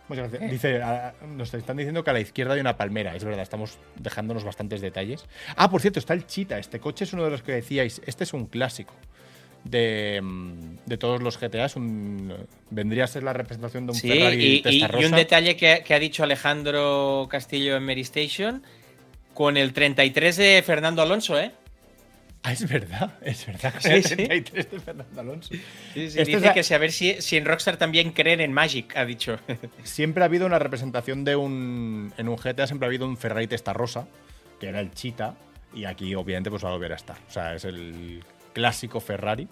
[0.08, 0.50] Muchas gracias.
[0.50, 3.14] Dice, a- nos están diciendo que a la izquierda hay una palmera.
[3.14, 5.26] Es verdad, estamos dejándonos bastantes detalles.
[5.56, 6.58] Ah, por cierto, está el Cheetah.
[6.58, 8.00] Este coche es uno de los que decíais.
[8.06, 8.94] Este es un clásico
[9.64, 11.76] de, mm, de todos los GTAs.
[11.76, 12.32] Un,
[12.70, 15.56] vendría a ser la representación de un Sí, Ferrari y, y- testa y un detalle
[15.56, 18.62] que, que ha dicho Alejandro Castillo en Mary Station
[19.34, 21.52] con el 33 de Fernando Alonso, ¿eh?
[22.42, 23.74] Ah, es verdad, es verdad.
[23.78, 24.16] Sí, el sí.
[24.16, 25.48] 33 de Fernando Alonso.
[25.48, 25.60] Sí,
[25.92, 28.96] sí, dice es que si a ver si, si en Rockstar también creen en Magic,
[28.96, 29.38] ha dicho.
[29.82, 32.12] Siempre ha habido una representación de un.
[32.16, 34.06] En un GTA siempre ha habido un Ferrari testa rosa,
[34.60, 35.34] que era el Cheetah,
[35.74, 37.16] y aquí obviamente pues va a volver a estar.
[37.28, 38.22] O sea, es el
[38.52, 39.48] clásico Ferrari.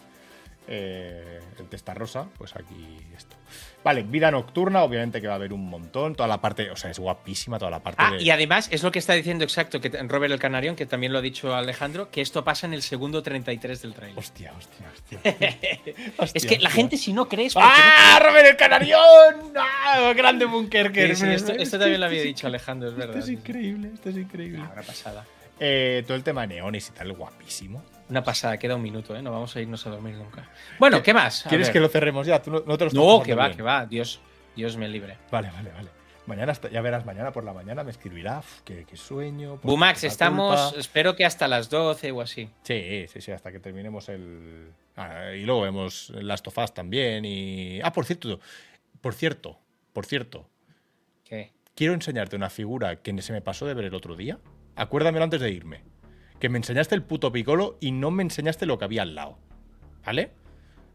[0.69, 3.37] Eh, el testa rosa, pues aquí esto.
[3.85, 6.17] Vale, vida nocturna, obviamente que va a haber un montón.
[6.17, 8.23] Toda la parte, o sea, es guapísima toda la parte Ah, de.
[8.23, 11.21] y además es lo que está diciendo exacto que Robert el Canarión, que también lo
[11.21, 14.19] ha dicho Alejandro, que esto pasa en el segundo 33 del trailer.
[14.19, 14.87] Hostia, hostia,
[16.19, 16.33] hostia.
[16.35, 17.55] es que la gente si no crees...
[17.57, 19.53] ¡Ah, Robert el Canarión!
[19.57, 21.15] ¡Ah, grande Bunkerker!
[21.15, 23.19] Sí, sí, esto, esto también lo había dicho Alejandro, es Esto verdad.
[23.19, 23.39] es sí, sí.
[23.39, 24.59] increíble, esto es increíble.
[24.63, 25.25] Una pasada.
[25.61, 27.83] Eh, todo el tema de neones y tal, guapísimo.
[28.09, 29.23] Una pasada, queda un minuto, ¿eh?
[29.23, 30.49] No vamos a irnos a dormir nunca.
[30.79, 31.45] Bueno, ¿qué más?
[31.45, 31.73] A ¿Quieres ver.
[31.73, 32.41] que lo cerremos ya?
[32.41, 33.57] ¿Tú no, no te lo estás No, que va, bien?
[33.57, 33.85] que va.
[33.87, 34.21] Dios,
[34.55, 35.19] Dios me libre.
[35.31, 35.91] Vale, vale, vale.
[36.27, 38.39] Mañana, ya verás, mañana por la mañana me escribirá.
[38.41, 39.59] "Uf, qué, sueño.
[39.63, 40.81] Bumax, estamos, culpa".
[40.81, 42.49] espero que hasta las 12 o así.
[42.63, 44.73] Sí, sí, sí, hasta que terminemos el.
[44.97, 47.25] Ah, y luego vemos Last of Us también.
[47.25, 47.81] Y.
[47.83, 48.41] Ah, por cierto,
[49.01, 49.59] por cierto,
[49.93, 50.49] por cierto.
[51.25, 51.53] ¿Qué?
[51.77, 54.39] Quiero enseñarte una figura que se me pasó de ver el otro día.
[54.75, 55.83] Acuérdamelo antes de irme.
[56.41, 59.39] Que me enseñaste el puto picolo y no me enseñaste lo que había al lado.
[60.05, 60.31] ¿Vale?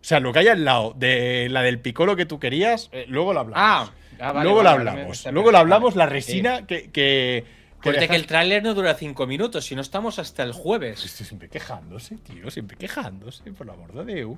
[0.02, 3.06] O sea, lo que hay al lado de la del picolo que tú querías, eh,
[3.08, 3.64] luego lo hablamos.
[3.64, 5.26] Ah, ah, vale, luego vale, lo vale, hablamos.
[5.32, 6.84] luego lo hablamos, la resina que.
[6.84, 7.46] que, que
[7.80, 11.04] Acuérdate que el tráiler no dura 5 minutos, si no estamos hasta el jueves.
[11.04, 14.38] Estoy siempre quejándose, tío, siempre quejándose, por el amor de Dios.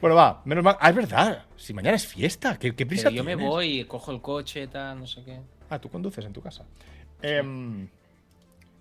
[0.00, 0.76] Bueno, va, menos mal.
[0.80, 1.44] Ah, es verdad.
[1.56, 5.00] Si mañana es fiesta, ¿qué, qué prisa Pero yo me voy, cojo el coche, tal,
[5.00, 5.40] no sé qué.
[5.70, 6.64] Ah, tú conduces en tu casa.
[7.22, 7.88] Em,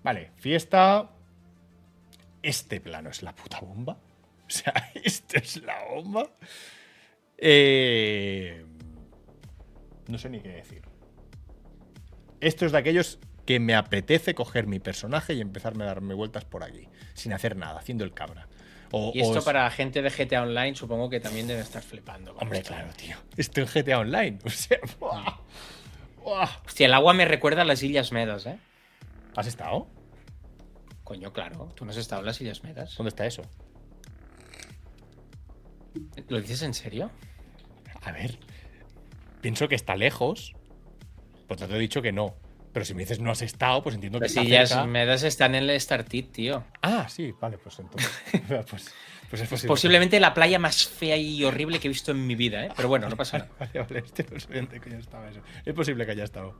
[0.03, 1.09] vale, fiesta.
[2.47, 3.93] Este plano es la puta bomba.
[3.93, 4.73] O sea,
[5.03, 6.29] esto es la bomba.
[7.37, 8.65] Eh,
[10.07, 10.81] no sé ni qué decir.
[12.39, 16.45] Esto es de aquellos que me apetece coger mi personaje y empezarme a darme vueltas
[16.45, 18.47] por aquí, sin hacer nada, haciendo el cabra.
[18.91, 22.35] O- Y esto para gente de GTA Online supongo que también debe estar flipando.
[22.39, 22.69] Hombre, esto.
[22.73, 23.17] claro, tío.
[23.37, 24.37] Esto en GTA Online.
[24.45, 25.37] O sea, ¡buah!
[26.23, 26.49] ¡buah!
[26.65, 28.57] Hostia, el agua me recuerda a las Islas Medas, ¿eh?
[29.35, 29.87] ¿has estado?
[31.05, 31.69] Coño, claro.
[31.75, 32.97] ¿Tú no has estado en las Islas Medas?
[32.97, 33.43] ¿Dónde está eso?
[36.27, 37.11] ¿Lo dices en serio?
[38.01, 38.39] A ver,
[39.39, 40.53] pienso que está lejos.
[41.47, 42.35] Por tanto, he dicho que no.
[42.73, 44.87] Pero si me dices no has estado, pues entiendo que Las Islas.
[44.87, 46.63] Medas están en el Startit, tío.
[46.81, 48.11] Ah, sí, vale, pues entonces.
[48.69, 48.93] pues,
[49.29, 49.67] pues es posible.
[49.67, 52.69] Posiblemente la playa más fea y horrible que he visto en mi vida, ¿eh?
[52.75, 53.51] Pero bueno, no pasa nada.
[53.59, 54.25] Vale, vale, este
[54.61, 55.39] no de coño estaba eso.
[55.65, 56.55] Es posible que haya estado.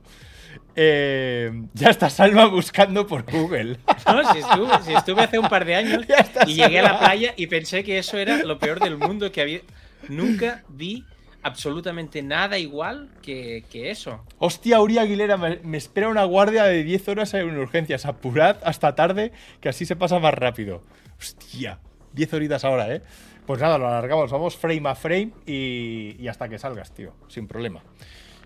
[0.74, 3.78] Eh, ya está Salma buscando por Google.
[4.06, 6.98] No, si estuve, si estuve hace un par de años Ya y llegué a la
[6.98, 9.60] playa y pensé que eso era lo peor del mundo que había.
[10.08, 11.04] Nunca vi
[11.42, 14.24] absolutamente nada igual que, que eso.
[14.38, 18.06] Hostia, Uri Aguilera, me, me espera una guardia de 10 horas en urgencias.
[18.06, 20.82] Apurad hasta tarde, que así se pasa más rápido.
[21.18, 21.78] Hostia,
[22.16, 23.02] 10 horitas ahora, ¿eh?
[23.46, 27.12] Pues nada, lo alargamos, vamos frame a frame y, y hasta que salgas, tío.
[27.28, 27.82] Sin problema.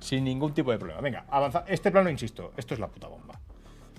[0.00, 1.00] Sin ningún tipo de problema.
[1.00, 1.64] Venga, avanza.
[1.68, 3.40] Este plano, insisto, esto es la puta bomba.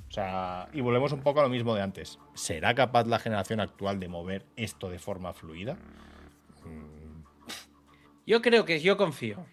[0.08, 2.20] O sea, y volvemos un poco a lo mismo de antes.
[2.34, 5.78] ¿Será capaz la generación actual de mover esto de forma fluida?
[8.28, 9.46] Yo creo que yo confío.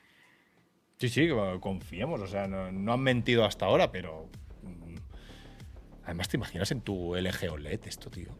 [0.99, 1.29] Sí, sí,
[1.61, 2.21] confiemos.
[2.21, 4.29] O sea, no, no han mentido hasta ahora, pero.
[4.62, 4.97] mm,
[6.07, 8.31] Además, ¿te imaginas en tu LG OLED esto, tío?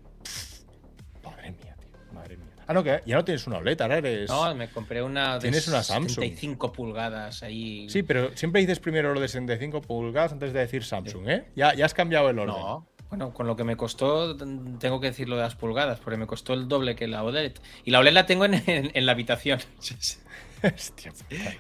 [2.69, 4.29] Ah, no, que ya no tienes una OLED, ahora eres.
[4.31, 6.11] No, me compré una de Tienes una Samsung.
[6.17, 7.89] 75 pulgadas ahí.
[7.89, 11.45] Sí, pero siempre dices primero lo de 65 pulgadas antes de decir Samsung, ¿eh?
[11.57, 12.55] Ya, ya has cambiado el orden.
[12.55, 12.87] No.
[13.09, 16.27] Bueno, con lo que me costó, tengo que decir lo de las pulgadas, porque me
[16.27, 17.53] costó el doble que la OLED.
[17.87, 19.61] Y la OLED la tengo en, en- en la habitación.
[20.63, 21.13] Hostia.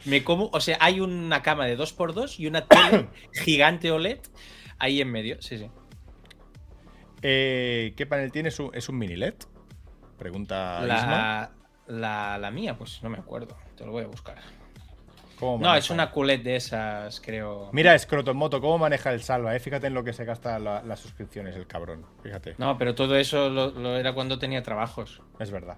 [0.05, 4.19] Me como, o sea, hay una cama de 2x2 y una tele gigante OLED
[4.79, 5.41] ahí en medio.
[5.41, 5.71] Sí, sí.
[7.23, 8.55] Eh, ¿Qué panel tienes?
[8.55, 9.35] ¿Es un- ¿Es un mini LED?
[10.19, 11.51] Pregunta Isma.
[11.87, 13.57] La, la, mía, pues no me acuerdo.
[13.77, 14.37] Te lo voy a buscar.
[15.39, 17.71] ¿Cómo No, es una QLED de esas, creo.
[17.73, 19.55] Mira, Scrotomoto, ¿cómo maneja el salva?
[19.55, 19.61] Eh?
[19.61, 22.05] Fíjate en lo que se gasta la- las suscripciones, el cabrón.
[22.23, 22.57] Fíjate.
[22.59, 25.23] No, pero todo eso lo, lo era cuando tenía trabajos.
[25.39, 25.77] Es verdad.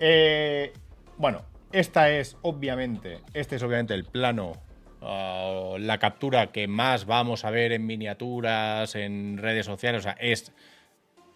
[0.00, 0.72] Eh,
[1.16, 1.42] bueno,
[1.72, 4.52] esta es obviamente, este es obviamente el plano,
[5.00, 10.12] ah, la captura que más vamos a ver en miniaturas, en redes sociales, o sea,
[10.20, 10.52] es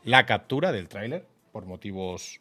[0.02, 1.26] la captura del tráiler,
[1.58, 2.40] por motivos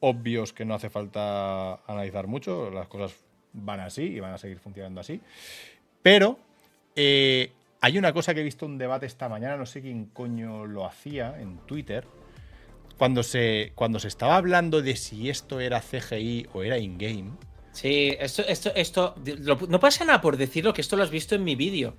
[0.00, 3.14] obvios que no hace falta analizar mucho, las cosas
[3.52, 5.20] van así y van a seguir funcionando así.
[6.02, 6.36] Pero
[6.96, 10.66] eh, hay una cosa que he visto un debate esta mañana, no sé quién coño
[10.66, 12.08] lo hacía en Twitter,
[12.98, 17.34] cuando se, cuando se estaba hablando de si esto era CGI o era in-game.
[17.70, 19.14] Sí, esto, esto, esto.
[19.68, 21.94] no pasa nada por decirlo, que esto lo has visto en mi vídeo.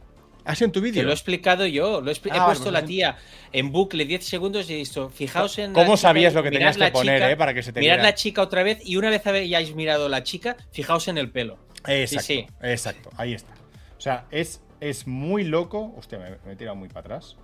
[0.48, 1.04] ¿Ha sido en tu vídeo?
[1.04, 2.02] lo he explicado yo.
[2.02, 3.18] Lo he, expli- Ah, puesto pues la tía
[3.52, 5.10] en bucle 10 segundos y he visto.
[5.10, 5.74] Fijaos en.
[5.74, 8.16] ¿Cómo sabías lo que tenías que poner, chica, eh, para que se te Mirad la
[8.16, 11.58] chica otra vez y una vez hayáis mirado la chica, fijaos en el pelo.
[11.86, 12.48] Exacto, Sí, sí.
[12.62, 13.54] exacto, ahí está.
[13.98, 15.94] O sea, es, es muy loco.
[15.98, 17.36] Hostia, me, me he tirado muy para atrás.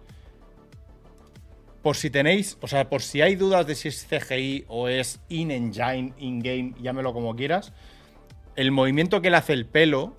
[1.82, 5.20] por si tenéis, o sea, por si hay dudas de si es CGI o es
[5.28, 7.74] in-engine, in-game, llámelo como quieras,
[8.56, 10.16] el movimiento que le hace el pelo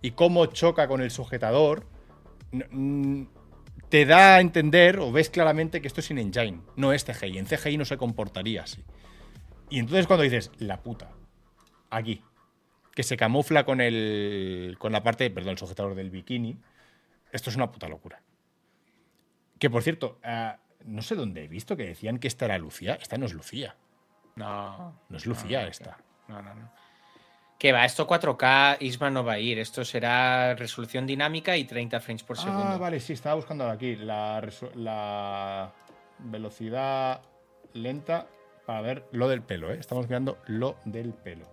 [0.00, 1.84] y cómo choca con el sujetador
[3.88, 7.38] te da a entender o ves claramente que esto es in-engine, no es CGI.
[7.38, 8.84] En CGI no se comportaría así.
[9.70, 11.10] Y entonces cuando dices, la puta,
[11.90, 12.22] aquí,
[12.94, 16.58] que se camufla con el con la parte, perdón, el sujetador del bikini,
[17.32, 18.22] esto es una puta locura.
[19.58, 22.94] Que por cierto, ah, no sé dónde he visto que decían que esta era Lucía.
[23.00, 23.76] Esta no es Lucía.
[24.36, 25.00] No.
[25.08, 25.98] No es Lucía esta.
[26.28, 26.70] No, no, no.
[27.58, 29.58] Que va, esto 4K, Isma no va a ir.
[29.58, 32.62] Esto será resolución dinámica y 30 frames por segundo.
[32.62, 34.40] Ah, vale, sí, estaba buscando aquí la,
[36.20, 37.20] velocidad
[37.74, 38.26] lenta
[38.64, 39.76] para ver lo del pelo, ¿eh?
[39.80, 41.46] Estamos mirando lo del pelo.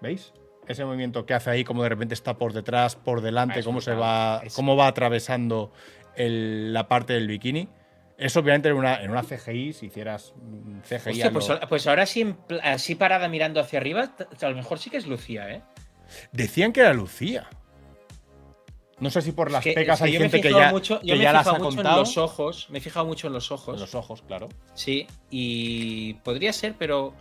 [0.00, 0.32] ¿Veis?
[0.66, 3.80] Ese movimiento que hace ahí, como de repente está por detrás, por delante, Ah, cómo
[3.80, 5.72] se va, cómo va atravesando
[6.16, 7.68] el- la parte del bikini.
[8.18, 10.32] Eso obviamente en una, en una CGI, si hicieras
[10.88, 14.10] CGI Hostia, pues, lo- pues ahora sí, así parada mirando hacia arriba,
[14.40, 15.62] a lo mejor sí que es Lucía, ¿eh?
[16.32, 17.48] Decían que era Lucía.
[18.98, 21.00] No sé si por las Es que- pecas es que hay gente que ya, mucho,
[21.00, 21.96] que yo me he ya las ha mucho contado.
[21.96, 22.66] en los ojos.
[22.70, 23.74] Me he fijado mucho en los ojos.
[23.74, 24.48] En los ojos, claro.
[24.72, 27.12] Sí, y podría ser, pero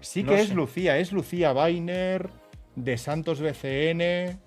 [0.00, 0.50] Sí No que es.
[0.52, 2.28] Lucía, es Lucía Bainer,
[2.74, 4.38] de Santos BCN.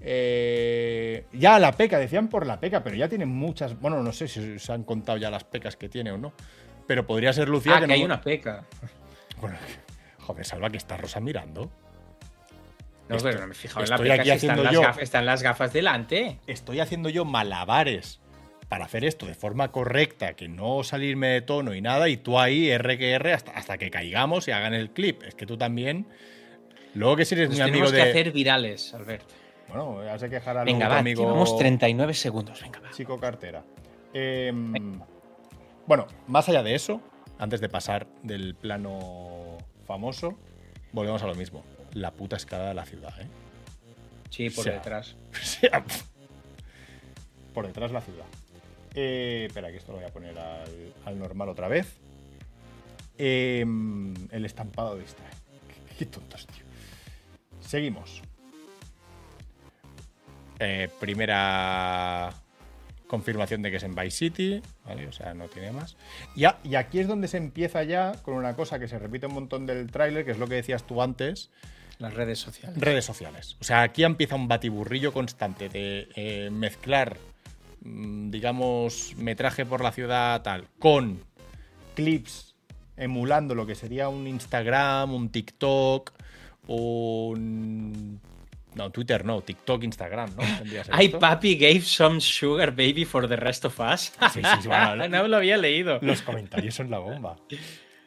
[0.00, 3.78] Eh, ya la peca, decían por la peca, pero ya tiene muchas.
[3.80, 6.32] Bueno, no sé si se han contado ya las pecas que tiene o no.
[6.86, 8.64] Pero podría ser Lucía ah, que, no- hay una peca.
[9.40, 9.56] Bueno,
[10.18, 11.70] joder, Salva, que está Rosa mirando.
[13.08, 14.82] No, Estoy- pero no me he fijado en la peca aquí si están las, yo-
[14.82, 16.40] gafas, están las gafas delante.
[16.48, 18.20] Estoy haciendo yo malabares
[18.68, 22.38] para hacer esto de forma correcta, que no salirme de tono y nada, y tú
[22.38, 25.22] ahí, R que R, hasta, hasta que caigamos y hagan el clip.
[25.22, 26.06] Es que tú también.
[26.94, 27.98] Luego que si eres Nos mi amigo tenemos de.
[28.02, 29.30] que hacer virales, Albert.
[29.68, 31.22] Bueno, ya sé quejar a Venga, tu va, amigo.
[31.22, 32.60] llevamos 39 segundos.
[32.62, 32.90] Venga, va.
[32.90, 33.62] Chico cartera.
[34.14, 34.98] Em,
[35.86, 37.00] bueno, más allá de eso,
[37.38, 40.38] antes de pasar del plano famoso,
[40.92, 41.64] volvemos a lo mismo.
[41.92, 43.28] La puta escala de la ciudad, ¿eh?
[44.30, 45.16] Sí, por O sea, detrás.
[45.32, 45.84] O sea,
[47.54, 48.26] por detrás la ciudad.
[48.94, 51.98] Eh, espera, que esto lo voy a poner al, al normal otra vez.
[53.18, 55.22] Em, el estampado de esta.
[55.88, 56.64] Qué, qué tontos, tío.
[57.60, 58.22] Seguimos.
[60.60, 62.32] Eh, primera
[63.06, 65.06] confirmación de que es en Vice City, ¿vale?
[65.06, 65.96] O sea, no tiene más.
[66.36, 69.26] Y, a- y aquí es donde se empieza ya con una cosa que se repite
[69.26, 71.50] un montón del tráiler, que es lo que decías tú antes,
[71.98, 72.78] Las redes sociales.
[72.78, 73.56] redes sociales.
[73.60, 77.16] O sea, aquí empieza un batiburrillo constante de eh, mezclar,
[77.82, 81.22] mm, digamos, metraje por la ciudad tal, con
[81.94, 82.56] clips
[82.96, 86.12] emulando lo que sería un Instagram, un TikTok,
[86.66, 88.20] un...
[88.78, 90.42] No, Twitter no, TikTok, Instagram, ¿no?
[90.92, 94.12] Ay, papi gave some sugar baby for the rest of us.
[94.32, 95.98] Sí, sí, sí, bueno, no lo había leído.
[96.00, 97.36] Los comentarios son la bomba.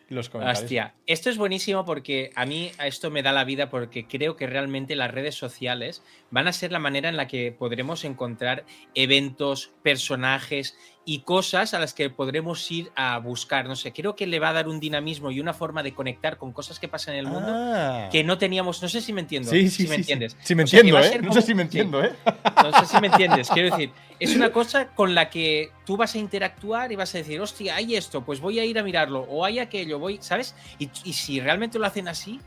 [0.07, 0.63] Los comentarios.
[0.63, 4.47] Hostia, esto es buenísimo porque a mí esto me da la vida porque creo que
[4.47, 8.63] realmente las redes sociales van a ser la manera en la que podremos encontrar
[8.95, 13.67] eventos, personajes y cosas a las que podremos ir a buscar.
[13.67, 16.37] No sé, creo que le va a dar un dinamismo y una forma de conectar
[16.37, 18.09] con cosas que pasan en el mundo Ah.
[18.11, 18.81] que no teníamos.
[18.81, 19.49] No sé si me entiendo.
[19.49, 20.37] Sí, sí, si me sí, entiendes.
[20.41, 21.21] Sí, me O sea, que entiendo, ¿eh?
[21.21, 22.13] No sé si me entiendo, ¿eh?
[22.63, 23.49] No sé si me entiendes.
[23.53, 27.17] Quiero decir, es una cosa con la que tú vas a interactuar y vas a
[27.17, 30.55] decir, hostia, hay esto, pues voy a ir a mirarlo, o hay aquello, voy, ¿sabes?
[30.77, 32.39] Y, y si realmente lo hacen así,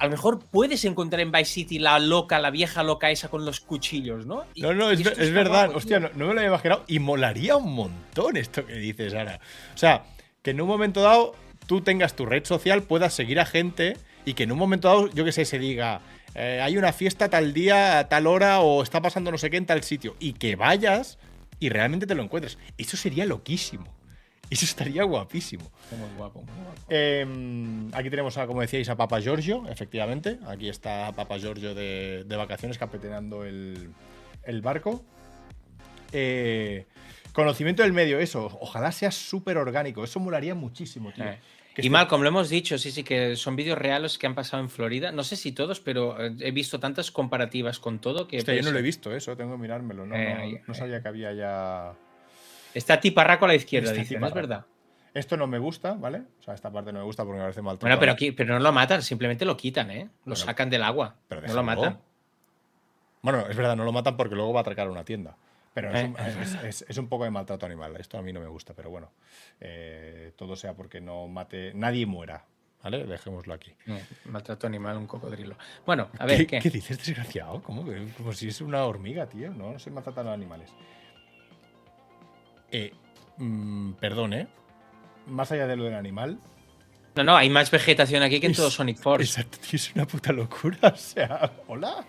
[0.00, 3.44] a lo mejor puedes encontrar en Vice City la loca, la vieja loca esa con
[3.44, 4.44] los cuchillos, ¿no?
[4.54, 5.66] Y- No, no, es, verdad.
[5.66, 6.84] guapo, Hostia, no, no me lo había imaginado.
[6.88, 9.40] Y molaría un montón esto que dices, Ara.
[9.74, 10.04] O sea,
[10.42, 11.34] que en un momento dado
[11.66, 15.08] tú tengas tu red social, puedas seguir a gente y que en un momento dado,
[15.12, 16.00] yo que sé, se diga,
[16.34, 19.58] eh, hay una fiesta tal día, a tal hora, o está pasando no sé qué
[19.58, 20.16] en tal sitio.
[20.18, 21.18] Y que vayas
[21.58, 22.56] y realmente te lo encuentres.
[22.78, 23.84] Eso sería loquísimo.
[24.54, 25.70] Eso estaría guapísimo.
[25.96, 26.80] Muy guapo, muy guapo.
[26.88, 27.24] Eh,
[27.92, 30.38] aquí tenemos, a, como decíais, a Papa Giorgio, efectivamente.
[30.46, 33.90] Aquí está Papa Giorgio de, de vacaciones capitaneando el,
[34.44, 35.04] el barco.
[36.12, 36.86] Eh,
[37.32, 38.46] conocimiento del medio, eso.
[38.60, 40.02] Ojalá sea súper orgánico.
[40.04, 41.24] Eso molaría muchísimo, tío.
[41.24, 41.38] Eh.
[41.76, 44.62] Y esté- Malcolm, lo hemos dicho, sí, sí, que son vídeos reales que han pasado
[44.62, 45.12] en Florida.
[45.12, 48.38] No sé si todos, pero eh, he visto tantas comparativas con todo que.
[48.38, 49.36] Yo pues, no lo he visto, eso.
[49.36, 50.04] Tengo que mirármelo.
[50.04, 51.94] No, Eh, no sabía que había ya.
[52.74, 54.34] Está tiparraco a la izquierda, Está es tiparraco.
[54.34, 54.66] verdad.
[55.12, 56.22] Esto no me gusta, ¿vale?
[56.38, 57.84] O sea, esta parte no me gusta porque me parece maltrato.
[57.86, 60.04] Bueno, pero, aquí, pero no lo matan, simplemente lo quitan, ¿eh?
[60.04, 61.16] Lo Bueno, sacan del agua.
[61.28, 61.98] pero no lo matan.
[63.22, 65.36] Bueno, es verdad, no lo matan porque luego va a atracar una tienda.
[65.74, 66.04] Pero es, Eh.
[66.06, 67.96] un, es- es- es un poco de maltrato animal.
[67.96, 69.10] Esto a mí no me gusta, pero bueno.
[69.60, 71.72] eh, todo sea porque no mate.
[71.74, 72.44] Nadie muera.
[72.82, 73.04] ¿Vale?
[73.04, 73.74] Dejémoslo aquí.
[73.88, 75.54] Eh, maltrato animal, un cocodrilo.
[75.84, 76.60] Bueno, a ver, ¿qué?
[76.60, 77.60] ¿Qué, dices, desgraciado?
[77.62, 77.84] ¿Cómo?
[78.16, 79.50] Como si es una hormiga, tío.
[79.50, 80.70] No, no se maltratan los animales.
[82.70, 82.92] Eh,
[83.38, 84.46] mm, perdón, ¿eh?
[85.26, 86.38] Más allá de lo del animal.
[87.16, 89.24] No, no, hay más vegetación aquí que en es- todo Sonic Force.
[89.40, 90.78] Exacto, tío, es una puta locura.
[90.94, 92.04] O sea, hola.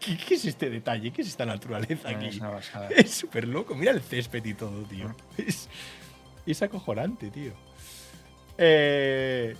[0.00, 1.10] ¿Qué, es este detalle?
[1.10, 2.26] ¿Qué es esta naturaleza No, aquí?
[2.26, 2.88] es una basada.
[2.90, 3.74] Es súper loco.
[3.74, 5.14] Mira el césped y todo, tío.
[5.38, 5.68] Es,
[6.46, 7.52] es acojonante, tío.
[8.58, 9.56] Eh,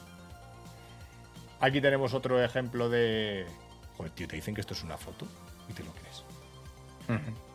[1.60, 3.46] aquí tenemos otro ejemplo de.
[3.96, 5.26] Joder, tío, te dicen que esto es una foto
[5.68, 6.22] y te lo crees.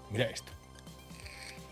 [0.09, 0.51] Mira esto.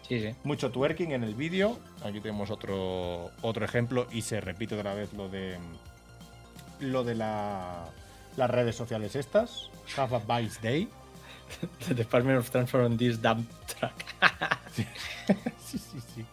[0.09, 0.35] Sí, sí.
[0.43, 1.79] Mucho twerking en el vídeo.
[2.03, 5.57] Aquí tenemos otro, otro ejemplo y se repite otra vez lo de.
[6.79, 7.85] Lo de la,
[8.35, 9.69] las redes sociales estas.
[9.95, 10.87] Have a Vice Day.
[11.87, 13.93] The Department of Transport on this dump truck.
[14.71, 16.25] Sí, sí, sí.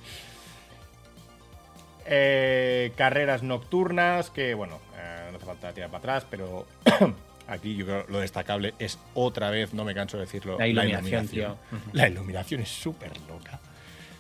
[2.07, 6.67] Eh, carreras nocturnas, que bueno, eh, no hace falta tirar para atrás, pero
[7.49, 11.27] aquí yo creo lo destacable es otra vez, no me canso de decirlo, La iluminación,
[11.27, 11.53] tío.
[11.73, 11.91] Ujú.
[11.93, 13.59] La iluminación es súper loca.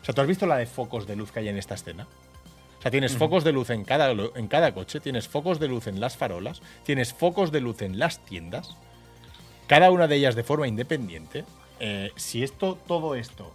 [0.06, 2.06] O sea, ¿tú has visto la de focos de luz que hay en esta escena?
[2.78, 5.88] O sea, tienes focos de luz en cada, en cada coche, tienes focos de luz
[5.88, 8.76] en las farolas, tienes focos de luz en las tiendas,
[9.66, 11.44] cada una de ellas de forma independiente.
[11.80, 13.52] Eh, si esto, todo esto,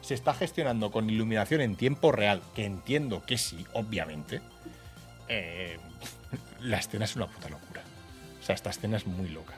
[0.00, 4.40] se está gestionando con iluminación en tiempo real, que entiendo que sí, obviamente,
[5.28, 5.76] eh,
[6.62, 7.82] la escena es una puta locura.
[8.40, 9.52] O sea, esta escena es muy loca.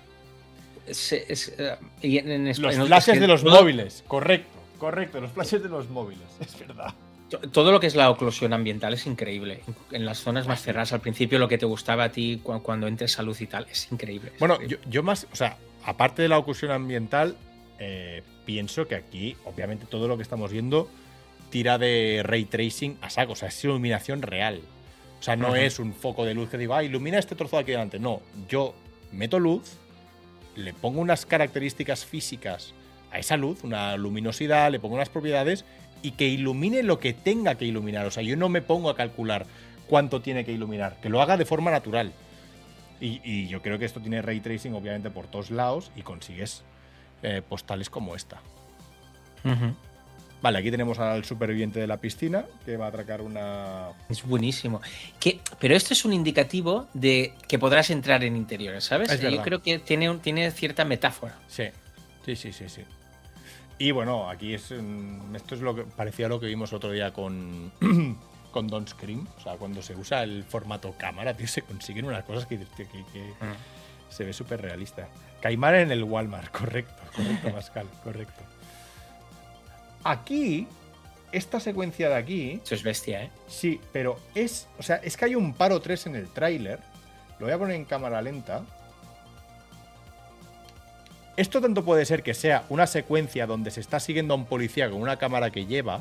[0.90, 5.20] Se- es, eh, y en, en Los flashes que de los todo- móviles, correcto, correcto,
[5.20, 6.94] los flashes de los móviles, es verdad.
[7.30, 9.60] to- Todo lo que es la oclusión ambiental es increíble.
[9.90, 12.86] En las zonas más cerradas, al principio, lo que te gustaba a ti cu- cuando
[12.86, 14.30] entres a luz y tal, es increíble.
[14.34, 14.78] es Bueno, increíble.
[14.84, 17.36] yo, yo más, o sea, aparte de la oclusión ambiental,
[17.78, 20.88] eh, pienso que aquí, obviamente, todo lo que estamos viendo
[21.50, 24.60] tira de ray tracing a saco, o sea, es iluminación real.
[25.20, 27.62] O sea, no es un foco de luz que digo, ah, ilumina este trozo de
[27.62, 27.98] aquí delante.
[27.98, 28.74] No, yo
[29.12, 29.62] meto luz,
[30.56, 32.74] le pongo unas características físicas
[33.14, 35.64] a esa luz, una luminosidad, le pongo unas propiedades
[36.02, 38.04] y que ilumine lo que tenga que iluminar.
[38.06, 39.46] O sea, yo no me pongo a calcular
[39.88, 42.12] cuánto tiene que iluminar, que lo haga de forma natural.
[43.00, 46.62] Y, y yo creo que esto tiene ray tracing, obviamente, por todos lados y consigues
[47.22, 48.40] eh, postales como esta.
[50.42, 53.88] Vale, aquí tenemos al superviviente de la piscina que va a atracar una.
[54.10, 54.80] Es buenísimo.
[55.18, 59.10] Que, pero esto es un indicativo de que podrás entrar en interiores, ¿sabes?
[59.10, 61.34] Es Yo creo que tiene, un- tiene cierta metáfora.
[61.48, 61.64] Sí,
[62.26, 62.82] sí, sí, sí, sí.
[63.78, 64.70] Y bueno, aquí es.
[64.70, 67.72] mm, Esto es lo que parecía lo que vimos otro día con.
[68.52, 69.26] con Don't Scream.
[69.36, 72.86] O sea, cuando se usa el formato cámara, tío, se consiguen unas cosas que, que-
[72.86, 73.32] que- que
[74.08, 75.08] se ve súper realista.
[75.40, 78.42] Caimán en el Walmart, correcto, correcto, Pascal, correcto.
[80.04, 80.66] Aquí,
[81.32, 82.60] esta secuencia de aquí.
[82.62, 83.30] Eso es bestia, ¿eh?
[83.48, 84.68] Sí, pero es.
[84.78, 86.78] O sea, es que hay un paro 3 en el tráiler.
[87.38, 88.62] Lo voy a poner en cámara lenta.
[91.36, 94.88] Esto tanto puede ser que sea una secuencia donde se está siguiendo a un policía
[94.88, 96.00] con una cámara que lleva.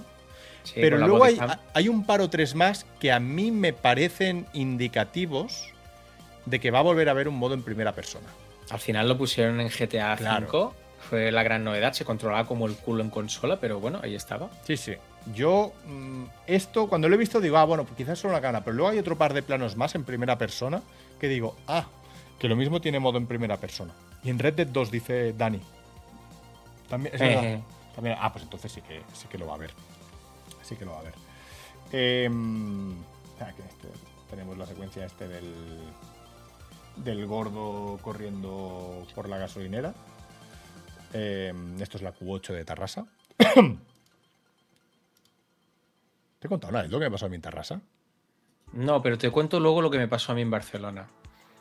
[0.63, 1.25] Sí, pero luego
[1.73, 5.69] hay, un paro 3 más que a mí me parecen indicativos
[6.45, 8.27] de que va a volver a haber un modo en primera persona.
[8.69, 10.47] Al final lo pusieron en GTA Claro.
[10.47, 10.83] V.
[11.09, 11.91] Fue la gran novedad.
[11.93, 14.49] Se controlaba como el culo en consola, pero bueno, ahí estaba.
[14.65, 14.93] Sí, sí.
[15.33, 18.63] Yo, mm, esto, cuando lo he visto, digo, ah, bueno, pues quizás solo una cámara,
[18.63, 20.81] pero luego hay otro par de planos más en primera persona
[21.19, 21.87] que digo, ah,
[22.39, 23.93] que lo mismo tiene modo en primera persona.
[24.23, 25.61] Y en Red Dead 2 dice Dani.
[26.89, 27.43] También, es verdad.
[27.43, 27.63] Eh.
[27.95, 29.71] También- ah, pues entonces sí que, sí que lo va a ver.
[30.63, 31.13] Sí que lo va a ver.
[31.91, 32.93] Em,
[33.39, 33.89] ah, este-
[34.29, 35.53] tenemos la secuencia este del,
[36.97, 39.93] del gordo corriendo por la gasolinera.
[41.13, 43.05] Em, esto es la Q8 de Tarrasa.
[46.39, 47.79] ¿Te he contado una vez lo que me pasó a mí en Tarrasa?
[48.73, 51.07] No, pero te cuento luego lo que me pasó a mí en Barcelona.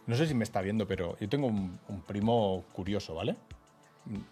[0.07, 3.37] No sé si me está viendo, pero yo tengo un, un primo curioso, ¿vale?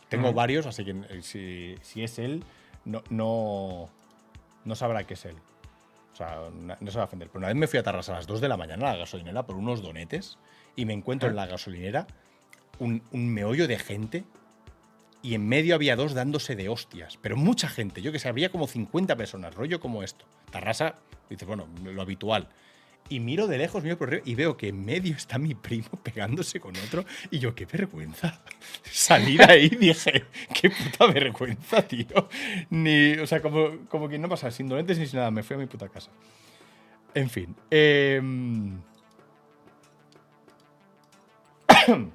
[0.09, 2.42] Tengo varios, así que eh, si, si es él,
[2.84, 3.88] no, no,
[4.64, 5.36] no sabrá que es él.
[6.12, 7.28] O sea, no se va a ofender.
[7.28, 8.98] Pero una vez me fui a Tarrasa a las 2 de la mañana a la
[8.98, 10.38] gasolinera por unos donetes
[10.76, 12.06] y me encuentro en la gasolinera
[12.78, 14.24] un, un meollo de gente
[15.22, 17.18] y en medio había dos dándose de hostias.
[17.22, 20.24] Pero mucha gente, yo que sé, habría como 50 personas, rollo como esto.
[20.51, 20.97] Tarrasa,
[21.28, 22.48] dices, bueno, lo habitual.
[23.10, 25.88] Y miro de lejos, miro por arriba y veo que en medio está mi primo
[26.02, 27.04] pegándose con otro.
[27.28, 28.40] Y yo, qué vergüenza.
[28.84, 32.28] Salí de ahí dije, qué puta vergüenza, tío.
[32.70, 35.56] Ni, o sea, como, como que no pasa, sin donantes ni sin nada, me fui
[35.56, 36.12] a mi puta casa.
[37.12, 37.56] En fin.
[37.68, 38.80] em,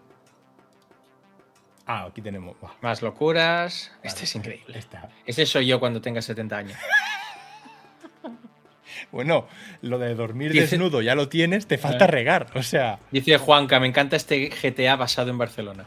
[1.85, 2.55] ah, aquí tenemos.
[2.81, 3.91] Más locuras.
[4.01, 4.79] Este vale, es increíble.
[4.79, 5.09] Está.
[5.25, 6.77] Este soy yo cuando tenga 70 años.
[9.11, 9.47] Bueno,
[9.81, 12.07] lo de dormir Dice- desnudo ya lo tienes, te falta Eh.
[12.07, 12.47] regar.
[12.55, 15.85] O sea, Dice Juanca, me encanta este GTA basado en Barcelona.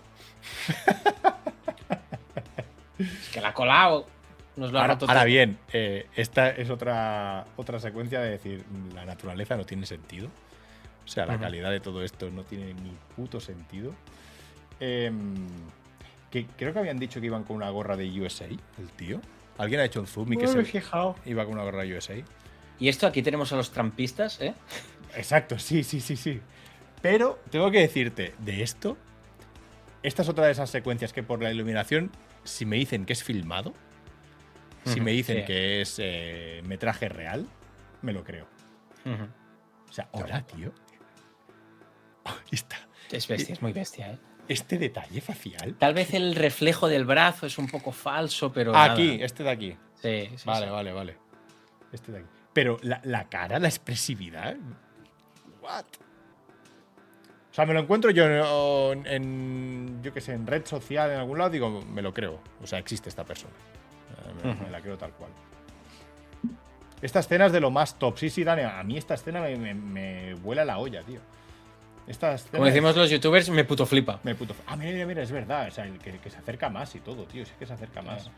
[2.98, 4.06] es que la ha colado.
[4.56, 8.94] Nos lo ha Ahora, ahora bien, eh, esta es otra, otra secuencia de decir, "Mm,
[8.94, 10.28] la naturaleza no tiene sentido.
[11.05, 13.94] O sea, la calidad de todo esto no tiene ni puto sentido.
[14.80, 15.36] Em,
[16.30, 19.20] que creo que habían dicho que iban con una gorra de USA, el tío.
[19.56, 21.16] Alguien ha hecho un zoom y que No se fijado.
[21.24, 22.14] iba con una gorra de USA.
[22.79, 24.55] Y esto aquí tenemos a los trampistas, ¿eh?
[25.17, 26.41] Exacto, sí, sí, sí, sí.
[27.03, 28.97] Pero tengo que decirte, de esto,
[30.03, 32.11] esta es otra de esas secuencias que por la iluminación,
[32.45, 33.75] si me dicen que es filmado,
[34.85, 35.45] si me dicen sí.
[35.45, 37.47] que es eh, metraje real,
[38.03, 38.47] me lo creo.
[39.05, 39.25] Ujú.
[39.89, 40.73] O sea, hola, tío.
[42.51, 42.77] Esta-
[43.11, 44.19] Es bestia, es muy bestia, ¿eh?
[44.49, 45.75] este detalle facial.
[45.79, 48.73] Tal vez el reflejo del brazo es un poco falso, pero.
[48.73, 48.93] nada.
[48.93, 49.77] Aquí, este de aquí.
[50.01, 50.73] Sí, sí, Vale, sí.
[50.73, 51.17] vale, vale.
[51.93, 52.29] Este de aquí.
[52.59, 54.56] Pero la, la cara, la expresividad.
[55.62, 55.85] What?
[57.52, 58.24] O sea, me lo encuentro yo
[58.93, 62.40] en, en- yo qué sé, en red social, en algún lado, digo, me lo creo.
[62.60, 63.52] O sea, existe esta persona.
[64.43, 65.30] Eh, Me, la creo tal cual.
[67.01, 68.18] Esta escena es de lo más top.
[68.18, 71.20] Sí, sí, Dani, a mí esta escena me, me- me vuela la olla, tío.
[72.09, 74.18] Esta escena Como es- decimos los youtubers, me puto flipa.
[74.24, 74.52] me puto.
[74.66, 75.68] Ah, mira, mira, mira, es verdad.
[75.68, 77.47] O sea, el que, que se acerca más y todo, tío.
[77.47, 78.28] Sí que se acerca más.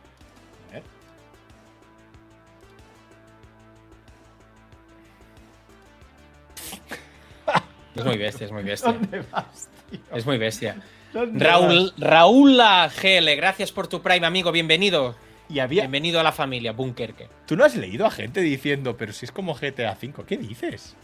[7.95, 8.93] Es muy bestia, es muy bestia.
[8.93, 10.01] ¿Dónde vas, tío?
[10.15, 10.77] Es muy bestia.
[11.12, 14.53] ¿Dónde Raúl, Raúl GL, gracias por tu Prime, amigo.
[14.53, 15.17] Bienvenido.
[15.49, 15.83] Y había.
[15.83, 17.29] Bienvenido a la familia, Bunkerque.
[17.47, 20.25] ¿Tú no has leído a gente diciendo, pero si es como GTA V?
[20.25, 20.95] ¿Qué dices?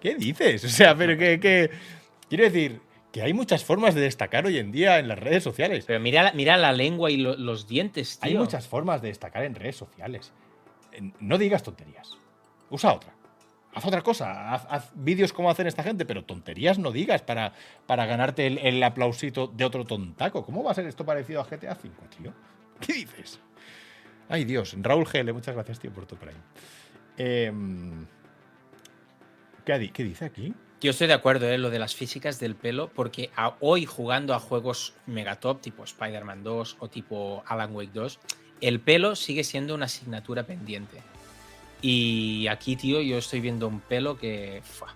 [0.00, 0.64] ¿Qué dices?
[0.64, 1.38] O sea, pero que.
[1.38, 1.70] que-
[2.28, 2.80] Quiero decir
[3.12, 5.84] que hay muchas formas de destacar hoy en día en las redes sociales.
[5.86, 8.28] Pero mira, la- mira la lengua y lo- los dientes, tío.
[8.28, 10.32] Hay muchas formas de destacar en redes sociales.
[11.20, 12.10] No digas tonterías.
[12.68, 13.14] Usa otra.
[13.76, 14.54] Haz otra cosa.
[14.54, 17.52] Haz, vídeos como hacen esta gente, pero tonterías no digas para,
[17.86, 20.46] para ganarte el, el aplausito de otro tontaco.
[20.46, 22.32] ¿Cómo va a ser esto parecido a GTA V, tío?
[22.80, 23.38] ¿Qué dices?
[24.30, 24.74] Ay, Dios.
[24.80, 26.40] Raúl GL, muchas gracias, tío, por tu prime.
[27.18, 28.06] Em,
[29.66, 30.54] ¿qué, dice aquí?
[30.80, 31.58] Yo estoy de acuerdo, ¿eh?
[31.58, 33.28] Lo de las físicas del pelo, porque
[33.60, 38.20] hoy jugando a juegos megatop, tipo Spider-Man 2 o tipo Alan Wake 2,
[38.62, 41.02] el pelo sigue siendo una asignatura pendiente.
[41.82, 44.60] Y aquí, tío, yo estoy viendo un pelo que.
[44.64, 44.94] fua.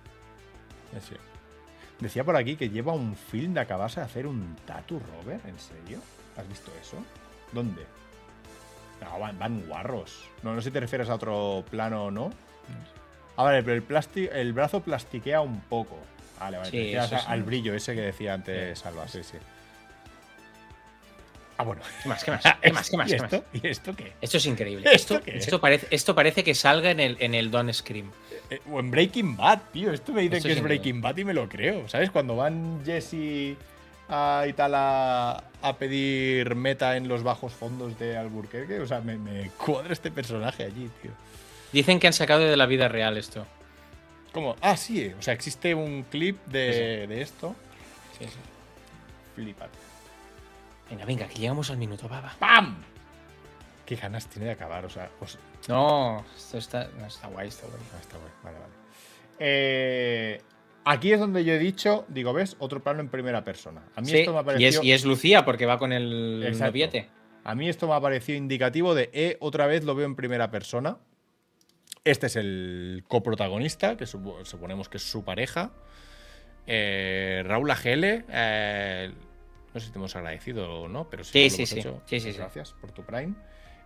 [2.00, 5.44] Decía por aquí que lleva un film de acabarse de hacer un tatu, Robert.
[5.46, 6.00] ¿En serio?
[6.36, 6.96] ¿Has visto eso?
[7.52, 7.84] ¿Dónde?
[9.02, 10.24] No, van, van guarros.
[10.42, 12.30] No, no sé si te refieres a otro plano o no.
[13.36, 15.98] Ah, vale, pero el, plasti- el brazo plastiquea un poco.
[16.38, 16.70] Vale, vale.
[16.70, 17.30] Sí, te refieres sí.
[17.30, 19.06] al brillo ese que decía antes Sí, Salva.
[19.08, 19.36] Sí, sí.
[21.60, 21.82] Ah, bueno.
[22.02, 22.24] ¿Qué más?
[22.24, 22.42] ¿Qué más?
[22.62, 22.88] ¿Qué más?
[22.90, 23.08] ¿Qué más?
[23.08, 23.32] ¿Y ¿Qué más?
[23.32, 23.44] esto?
[23.52, 24.12] ¿Y esto qué?
[24.20, 24.88] Esto es increíble.
[24.90, 25.36] ¿Esto Esto, qué?
[25.36, 28.10] esto parece, esto parece que salga en el, en el Don Scream.
[28.48, 29.92] Eh, o en Breaking Bad, tío.
[29.92, 31.86] Esto me dicen Esto que es es Breaking Bad y me lo creo.
[31.88, 32.10] ¿Sabes?
[32.10, 33.56] Cuando van Jesse
[34.08, 38.80] a, y tal a, a pedir meta en los bajos fondos de Alburquerque.
[38.80, 41.10] O sea, me, me cuadra este personaje allí, tío.
[41.72, 43.46] Dicen que han sacado de la vida real esto.
[44.32, 44.56] ¿Cómo?
[44.60, 45.12] Ah, sí.
[45.18, 47.54] O sea, existe un clip de, de esto.
[48.18, 48.38] Sí, sí.
[49.34, 49.68] Flipad.
[50.90, 52.34] Venga, venga, que llegamos al minuto, baba.
[52.38, 52.82] ¡Pam!
[53.86, 54.84] Qué ganas tiene de acabar.
[54.84, 55.38] O sea, os-
[55.68, 57.80] No, esto está, no, está guay, está guay.
[57.94, 58.34] Ah, está bueno.
[58.42, 58.72] Vale, vale.
[59.38, 60.40] Eh,
[60.84, 62.56] aquí es donde yo he dicho, digo, ¿ves?
[62.58, 63.82] Otro plano en primera persona.
[63.96, 64.80] A mí Sí, esto me ha y, parecido.
[64.80, 67.08] es, y es Lucía porque va con el noviete.
[67.44, 70.50] A mí esto me ha parecido indicativo de, eh, otra vez lo veo en primera
[70.50, 70.98] persona.
[72.04, 75.70] Este es el coprotagonista, que supo- suponemos que es su pareja.
[76.66, 79.12] Eh, Raúl Agele, eh,
[79.72, 81.78] no sé si te hemos agradecido o no, pero sí, Sí, lo hemos sí.
[81.80, 82.02] hecho.
[82.06, 82.32] Sí, sí.
[82.32, 83.34] Gracias por tu Prime.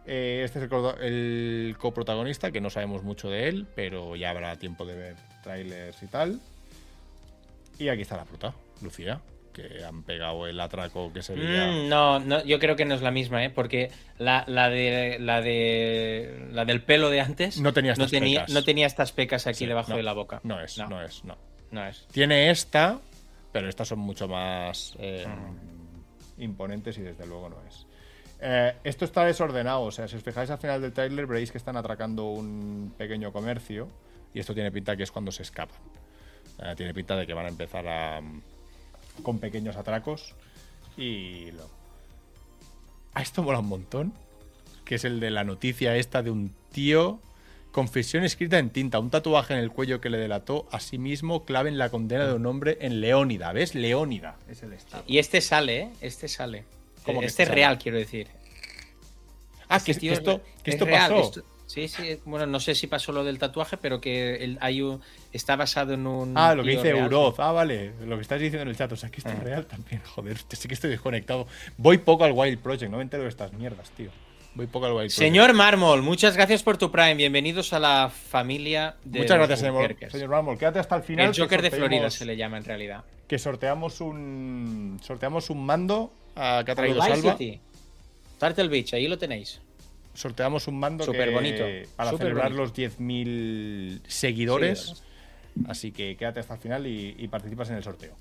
[0.06, 4.30] Eh, este es el, co- el coprotagonista, que no sabemos mucho de él, pero ya
[4.30, 6.40] habrá tiempo de ver trailers y tal.
[7.78, 9.20] Y aquí está la fruta, Lucía,
[9.52, 11.66] que han pegado el atraco que sería.
[11.68, 13.50] Mm, no, no, yo creo que no es la misma, ¿eh?
[13.50, 18.10] Porque la, la de la de la del pelo de antes No tenía no estas
[18.10, 18.54] tenía, pecas.
[18.54, 20.40] no tenía estas pecas aquí Sí, debajo no, de la boca.
[20.44, 21.36] No es, no, no, es, no.
[21.70, 22.06] no es.
[22.12, 23.00] Tiene esta,
[23.52, 25.24] pero estas son mucho más eh,
[26.38, 27.86] imponentes y desde luego no es.
[28.40, 31.58] Eh, esto está desordenado, o sea, si os fijáis al final del trailer veréis que
[31.58, 33.88] están atracando un pequeño comercio
[34.32, 35.78] y esto tiene pinta que es cuando se escapan.
[36.58, 38.20] Eh, tiene pinta de que van a empezar a,
[39.22, 40.34] con pequeños atracos
[40.96, 41.70] y lo...
[43.14, 44.12] Ah, esto mola un montón,
[44.84, 47.20] que es el de la noticia esta de un tío
[47.74, 51.44] Confesión escrita en tinta, un tatuaje en el cuello que le delató a sí mismo,
[51.44, 53.52] clave en la condena de un hombre en Leónida.
[53.52, 53.74] ¿Ves?
[53.74, 55.02] Leónida es el estado.
[55.08, 55.88] Y este sale, ¿eh?
[56.00, 56.64] Este sale.
[57.04, 57.60] ¿Cómo que este este es sale?
[57.60, 58.28] real, quiero decir.
[59.68, 61.22] Ah, que, Este que tío esto, que es esto real, pasó.
[61.24, 62.20] esto- sí, sí.
[62.24, 65.00] Bueno, no sé si pasó lo del tatuaje, pero que el- hay un,
[65.32, 66.38] está basado en un.
[66.38, 67.08] Ah, lo que dice real.
[67.08, 67.40] Uroz.
[67.40, 67.90] Ah, vale.
[68.06, 68.92] Lo que estás diciendo en el chat.
[68.92, 69.42] O sea, que esto es Ah.
[69.42, 70.00] real también.
[70.14, 71.48] Joder, sí que estoy desconectado.
[71.76, 72.88] Voy poco al Wild Project.
[72.92, 74.10] No me entero de estas mierdas, tío.
[74.54, 75.10] Voy poco al Wild.
[75.10, 77.16] Señor Mármol, muchas gracias por tu Prime.
[77.16, 80.56] Bienvenidos a la familia de Muchas gracias, señor, señor Mármol.
[80.58, 81.26] Quédate hasta el final.
[81.28, 83.04] El Joker de Florida se le llama en realidad.
[83.26, 85.00] Que sorteamos un.
[85.02, 87.36] Sorteamos un mando a, que ha traído Vice Salva.
[87.36, 87.60] City.
[88.38, 89.60] Turtle Beach, ahí lo tenéis.
[90.12, 91.64] Sorteamos un mando Súper que- bonito,
[91.96, 92.62] para súper celebrar bonito.
[92.62, 94.80] los 10.000 seguidores.
[94.80, 95.02] Seguidores.
[95.68, 98.14] Así que quédate hasta el final y, y participas en el sorteo.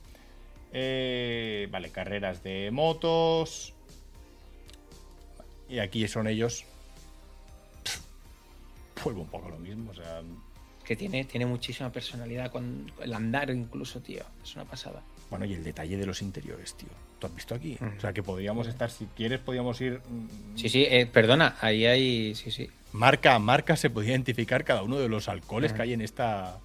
[0.72, 3.73] Eh, vale, carreras de motos.
[5.74, 6.66] Y aquí son ellos.
[9.04, 9.90] Vuelvo un poco a lo mismo.
[9.90, 10.22] O sea,
[10.86, 12.52] Que tiene, tiene muchísima personalidad.
[12.52, 14.24] Con el andar, incluso, tío.
[14.44, 15.02] Es una pasada.
[15.32, 16.90] bueno, y el detalle de los interiores, tío.
[17.18, 17.80] ¿Tú has visto aquí?
[17.98, 21.86] O sea, que podríamos estar, si quieres, podríamos ir mm, Sí, sí, eh, perdona, ahí
[21.88, 22.36] hay.
[22.36, 22.70] Sí, sí.
[22.91, 26.60] marca a marca se podía identificar cada uno de los alcoholes que hay en esta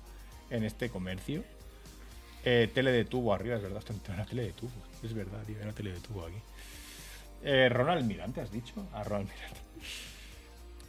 [0.50, 1.44] en este comercio.
[2.44, 4.70] Eh, tele de tubo arriba, es verdad, está una tele de tubo.
[5.02, 6.36] Es verdad, tío, hay una tele de tubo aquí.
[7.42, 8.74] Eh, Ronald Mirante, ¿has dicho?
[8.92, 9.60] A Ronald Mirante.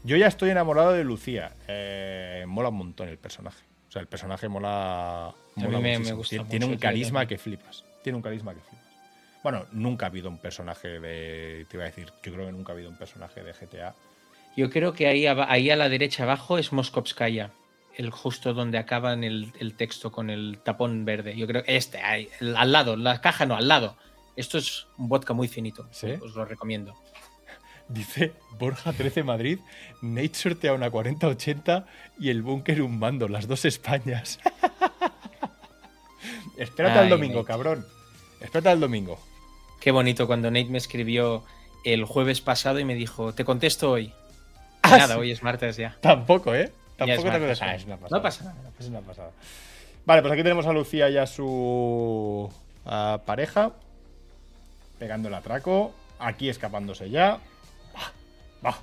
[0.03, 1.51] Yo ya estoy enamorado de Lucía.
[1.67, 3.63] Eh, mola un montón el personaje.
[3.87, 5.33] O sea, el personaje mola.
[5.55, 7.83] mí mola me- me gusta Tiene, mucho, un carisma que flipas.
[8.03, 8.79] Tiene un carisma que flipas.
[9.43, 11.65] Bueno, nunca ha habido un personaje de.
[11.69, 13.93] Te iba a decir, yo creo que nunca ha habido un personaje de GTA
[14.55, 17.51] Yo creo que ahí, ahí a la derecha abajo es Moskovskaya.
[17.97, 21.35] El justo donde acaban el, el texto con el tapón verde.
[21.35, 23.97] Yo creo que este, ahí, al lado, la caja no, al lado.
[24.35, 25.87] Esto es un vodka muy finito.
[25.91, 26.11] ¿Sí?
[26.21, 26.93] Os lo recomiendo.
[27.89, 29.59] Dice Borja 13 Madrid,
[30.01, 31.85] Nate sortea una 4080
[32.19, 34.39] y el búnker un mando, las dos Españas.
[36.57, 37.47] Espérate al Ay, domingo, Nate.
[37.47, 37.85] cabrón.
[38.41, 39.19] Espérate al domingo.
[39.79, 41.43] Qué bonito cuando Nate me escribió
[41.83, 44.13] el jueves pasado y me dijo, te contesto hoy.
[44.83, 45.19] Ah, nada, sí.
[45.21, 45.97] hoy es martes ya.
[46.01, 46.71] Tampoco, ¿eh?
[46.97, 47.71] Tampoco te pasada.
[47.71, 48.71] Ah, es una No pasa nada.
[48.77, 49.31] Es una pasada.
[50.05, 52.51] Vale, pues aquí tenemos a Lucía y a su
[52.85, 53.71] a pareja
[54.99, 55.93] pegando el atraco.
[56.19, 57.39] Aquí escapándose ya.
[57.95, 58.11] ¡Ah!
[58.63, 58.79] ¡Ah!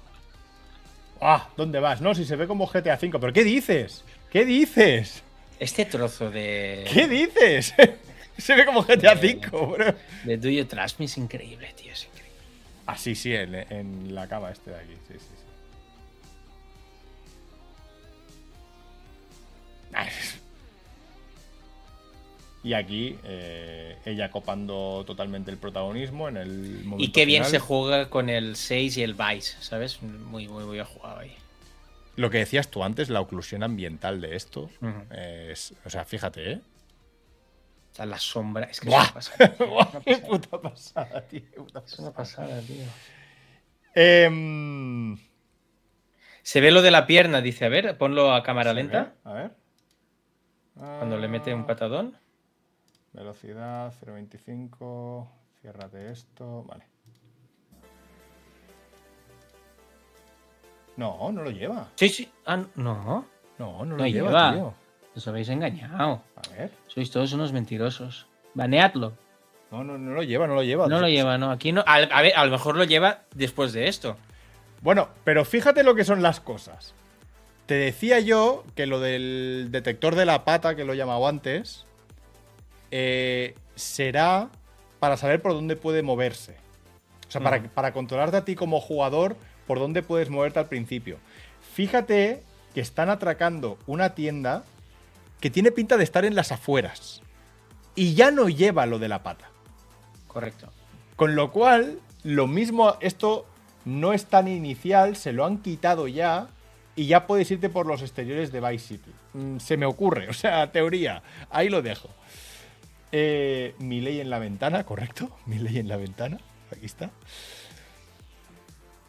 [1.21, 1.49] ¡Ah!
[1.57, 2.01] ¿Dónde vas?
[2.01, 3.19] No, si se ve como GTA V.
[3.21, 4.05] ¿Pero qué dices?
[4.31, 5.23] ¿Qué dices?
[5.61, 7.75] Este trozo de, ¿Qué dices?
[8.39, 9.95] Se ve como GTA V, bro.
[10.25, 11.91] de Do You Trust Me es increíble, tío.
[11.93, 12.39] Es increíble.
[12.87, 14.95] Ah, sí, sí, en, en la cama este de aquí.
[15.09, 15.47] Sí, sí, sí.
[22.67, 27.51] Y aquí eh, ella copando totalmente el protagonismo en el momento Y qué bien final.
[27.53, 30.03] se juega con el 6 y el Vice, ¿sabes?
[30.03, 31.33] Muy, muy, muy bien jugado ahí.
[32.17, 34.69] Lo que decías tú antes, la oclusión ambiental de esto.
[35.13, 36.61] Es, o sea, fíjate, ¿eh?
[37.93, 38.65] O sea, la sombra.
[38.67, 39.05] Es que ¡Buah!
[39.05, 39.55] es una pasada.
[39.71, 41.43] Buah, ¡Qué puta pasada, tío!
[41.49, 42.49] qué puta Es una pasada.
[42.49, 42.85] pasada, tío.
[43.95, 45.17] Em,
[46.43, 47.65] Se ve lo de la pierna, dice.
[47.65, 49.15] A ver, ponlo a cámara ¿se lenta.
[49.25, 49.31] ve?
[49.31, 49.51] A ver.
[50.75, 52.17] Cuando le mete un Ah, patadón.
[53.17, 55.27] Velocidad 0.25.
[55.63, 56.65] Ciérrate esto.
[56.69, 56.85] Vale.
[60.97, 61.89] No, no lo lleva.
[61.97, 62.31] Sí, sí.
[62.47, 63.27] Ah, no.
[63.59, 64.53] No, no lo No lleva, lleva.
[64.53, 64.75] tío.
[65.17, 66.23] Os habéis engañado.
[66.37, 66.71] A ver.
[66.89, 68.27] Sois todos unos mentirosos.
[68.55, 69.13] Baneadlo.
[69.71, 70.87] No, no, no lo lleva, no lo lleva.
[70.87, 71.51] No lo lleva, no.
[71.51, 71.83] Aquí no.
[71.87, 74.17] A, a ver, a lo mejor lo lleva después de esto.
[74.83, 76.95] Bueno, pero fíjate lo que son las cosas.
[77.67, 81.85] Te decía yo que lo del detector de la pata, que lo he llamado antes,
[82.91, 84.51] eh, será
[84.99, 86.57] para saber por dónde puede moverse.
[87.29, 89.37] O sea, para, para controlarte a ti como jugador
[89.67, 91.19] por dónde puedes moverte al principio.
[91.75, 92.43] Fíjate
[92.75, 94.65] que están atracando una tienda
[95.41, 97.23] que tiene pinta de estar en las afueras.
[97.95, 99.51] Y ya no lleva lo de la pata.
[100.29, 100.71] Correcto.
[101.17, 103.47] Con lo cual, lo mismo, esto
[103.85, 106.49] no es tan inicial, se lo han quitado ya
[106.95, 109.11] y ya puedes irte por los exteriores de Vice City.
[109.35, 111.23] Mm, Se me ocurre, o sea, teoría.
[111.51, 112.11] Ahí lo dejo.
[113.13, 115.31] Eh, mi ley en la ventana, correcto.
[115.47, 116.39] Mi ley en la ventana.
[116.71, 117.11] Aquí está.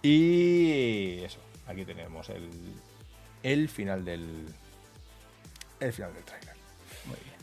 [0.02, 2.50] Y eso, aquí tenemos el,
[3.44, 4.46] el final del.
[5.80, 6.54] El final del tráiler.
[7.06, 7.36] Muy bien.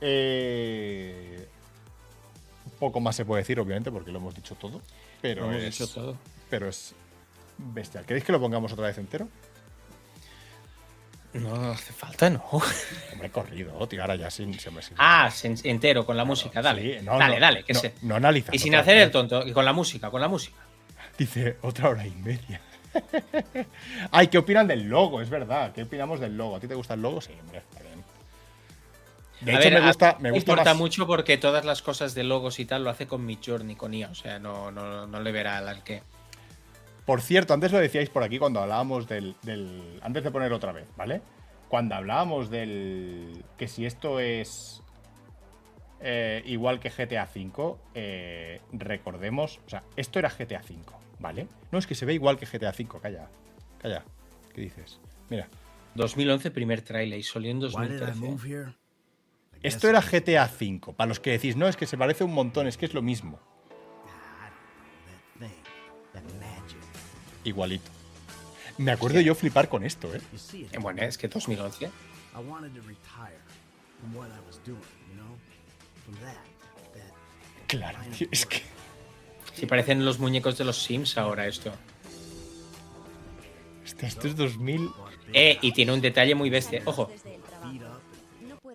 [0.00, 1.46] Eh,
[2.78, 4.80] poco más se puede decir, obviamente, porque lo hemos dicho todo.
[5.20, 6.16] Pero, Lo hemos es, dicho todo.
[6.48, 6.94] pero es
[7.58, 8.04] bestial.
[8.06, 9.28] ¿Queréis que lo pongamos otra vez entero?
[11.34, 12.42] No hace falta, no.
[13.12, 14.58] Hombre, corrido, tío, ahora ya sin.
[14.58, 16.98] sin- sin- Ah, sen- entero, con la música, dale.
[16.98, 17.94] Sí, no, dale, no, dale, que no, sé.
[18.02, 18.56] No analizando.
[18.56, 20.56] Y sin hacer el tonto, y con la música, con la música.
[21.16, 22.60] Dice otra hora y media.
[24.10, 25.20] Ay, ¿qué opinan del logo?
[25.20, 25.72] Es verdad.
[25.72, 26.56] ¿Qué opinamos del logo?
[26.56, 27.20] ¿A ti te gusta el logo?
[27.20, 27.62] Sí, hombre.
[29.40, 32.14] De A hecho, ver, me gusta, me gusta importa más- mucho porque todas las cosas
[32.14, 35.20] de logos y tal lo hace con Midjourney, con IA, o sea, no, no, no
[35.20, 36.02] le verá al que.
[37.06, 40.72] Por cierto, antes lo decíais por aquí cuando hablábamos del, del- Antes de poner otra
[40.72, 41.22] vez, ¿vale?
[41.68, 43.44] Cuando hablábamos del.
[43.56, 44.82] Que si esto es.
[46.00, 49.60] eh, igual que GTA V, eh, recordemos.
[49.66, 50.76] O sea, esto era GTA V,
[51.18, 51.46] Vale.
[51.70, 53.00] No, es que se ve igual que GTA V.
[53.00, 53.28] Calla.
[53.78, 54.04] Calla.
[54.54, 54.98] ¿Qué dices?
[55.28, 55.48] Mira.
[55.94, 58.20] 2011 primer trailer y salió en Why did I 2013.
[58.20, 58.70] move here?
[59.56, 60.92] I guess Esto era GTA V.
[60.96, 63.02] Para los que decís, no, es que se parece un montón, es que es lo
[63.02, 63.38] mismo.
[67.44, 67.90] Igualito.
[68.78, 70.20] Me acuerdo yo flipar con esto, ¿eh?
[70.54, 71.86] Eh, Bueno, es que 2011.
[71.86, 71.90] I
[72.48, 73.38] wanted to retire
[74.00, 75.36] from what I was doing, you know?
[76.04, 76.36] From that.
[76.94, 78.62] That Claro, tío, es que.
[79.54, 81.72] Si parecen los muñecos de los Sims ahora esto.
[84.00, 84.90] Esto es 2000.
[85.32, 86.82] Eh, y tiene un detalle muy bestia.
[86.86, 87.10] Ojo,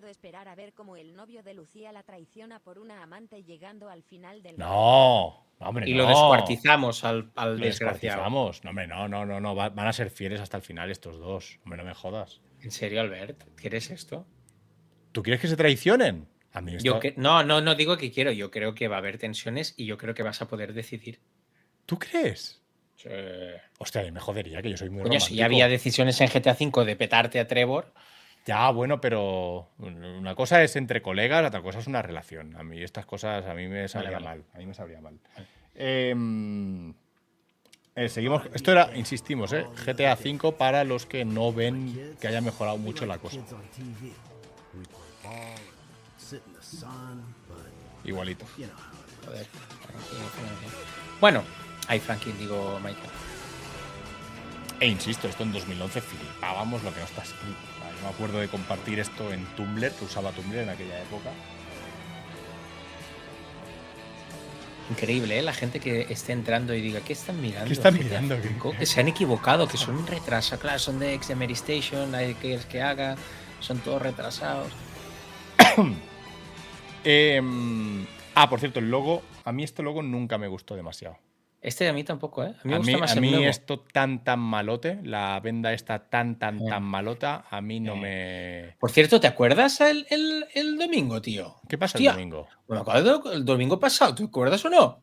[0.06, 3.90] puedo esperar a ver cómo el novio de Lucía la traiciona por una amante llegando
[3.90, 6.03] al final del No, no, hombre, y no.
[6.03, 8.18] lo descuartizamos al, al Lo desgraciado.
[8.22, 8.64] descuartizamos.
[8.64, 9.56] No, hombre, no, no, no, no.
[9.56, 11.57] va- Van a ser fieles hasta el final estos dos.
[11.64, 12.40] Hombre, no me jodas.
[12.61, 13.45] ¿En serio, Albert?
[13.56, 14.27] ¿Quieres esto?
[15.11, 16.27] ¿Tú quieres que se traicionen?
[16.53, 16.86] A mí esto...
[16.86, 18.32] Yo que, no, no, no digo que quiero.
[18.32, 21.19] Yo creo que va a haber tensiones y yo creo que vas a poder decidir.
[21.88, 22.61] ¿Tú crees?
[22.95, 23.10] Sí.
[23.80, 25.40] Hostia, a mí me jodería que yo soy muy Coño, si romántico.
[25.40, 27.91] ya había decisiones en GTA V de petarte a Trevor.
[28.45, 32.55] Ya, bueno, pero una cosa es entre colegas, otra cosa es una relación.
[32.55, 34.26] A mí estas cosas, a mí me sabría vale.
[34.26, 34.43] mal.
[34.53, 35.19] A mí me sabría mal.
[35.73, 36.93] Em,
[37.95, 38.43] eh, seguimos.
[38.53, 39.65] Esto era, insistimos, ¿eh?
[39.85, 43.39] GTA V para los que no ven que haya mejorado mucho la cosa.
[48.03, 48.45] Igualito.
[49.26, 50.76] Joder, Frankie, Frankie.
[51.19, 51.43] Bueno,
[51.88, 53.09] ay, Frankie, digo Michael.
[54.80, 57.74] E insisto, esto en 2011 flipábamos lo que no está escrito.
[58.01, 61.31] Me acuerdo de compartir esto en Tumblr, que usaba Tumblr en aquella época.
[64.89, 65.41] Increíble, ¿eh?
[65.41, 67.67] La gente que esté entrando y diga, ¿qué están mirando?
[67.67, 68.38] ¿Qué están GTA mirando?
[68.77, 70.59] Que se han equivocado, que son un retraso.
[70.59, 73.15] Claro, son de ex de Mary Station, hay que es que haga,
[73.59, 74.72] son todos retrasados.
[77.07, 78.03] Em,
[78.34, 79.22] ah, por cierto, el logo.
[79.43, 81.19] A mí este logo nunca me gustó demasiado.
[81.65, 82.53] Este a mí tampoco, ¿eh?
[82.63, 85.73] A mí me A gusta mí, más a mí esto tan tan malote, la venda
[85.73, 86.65] esta tan tan Eh.
[86.69, 88.67] tan malota, a mí no Eh.
[88.69, 88.75] me.
[88.79, 91.55] Por cierto, ¿te acuerdas el, el- el domingo, tío?
[91.67, 92.47] ¿Qué pasó Hostia, el domingo?
[92.69, 95.01] Acuerdo el domingo pasado, ¿te acuerdas o no?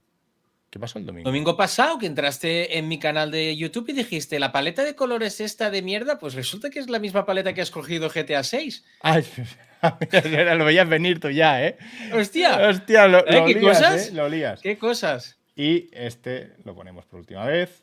[0.70, 1.28] ¿Qué pasó el domingo?
[1.28, 5.40] Domingo pasado que entraste en mi canal de YouTube y dijiste, la paleta de colores
[5.40, 8.84] esta de mierda, pues resulta que es la misma paleta que has cogido GTA 6.
[9.01, 9.24] Ay,
[10.56, 11.76] lo veías venir tú ya, ¿eh?
[12.14, 12.68] ¡Hostia!
[12.68, 13.32] Hostia, lo, ¿Eh?
[13.40, 14.09] lo ¿Qué lías, cosas?
[14.09, 14.12] ¿eh?
[14.12, 14.60] Lo lías.
[14.62, 15.39] ¿Qué cosas?
[15.55, 17.83] Y este lo ponemos por última vez.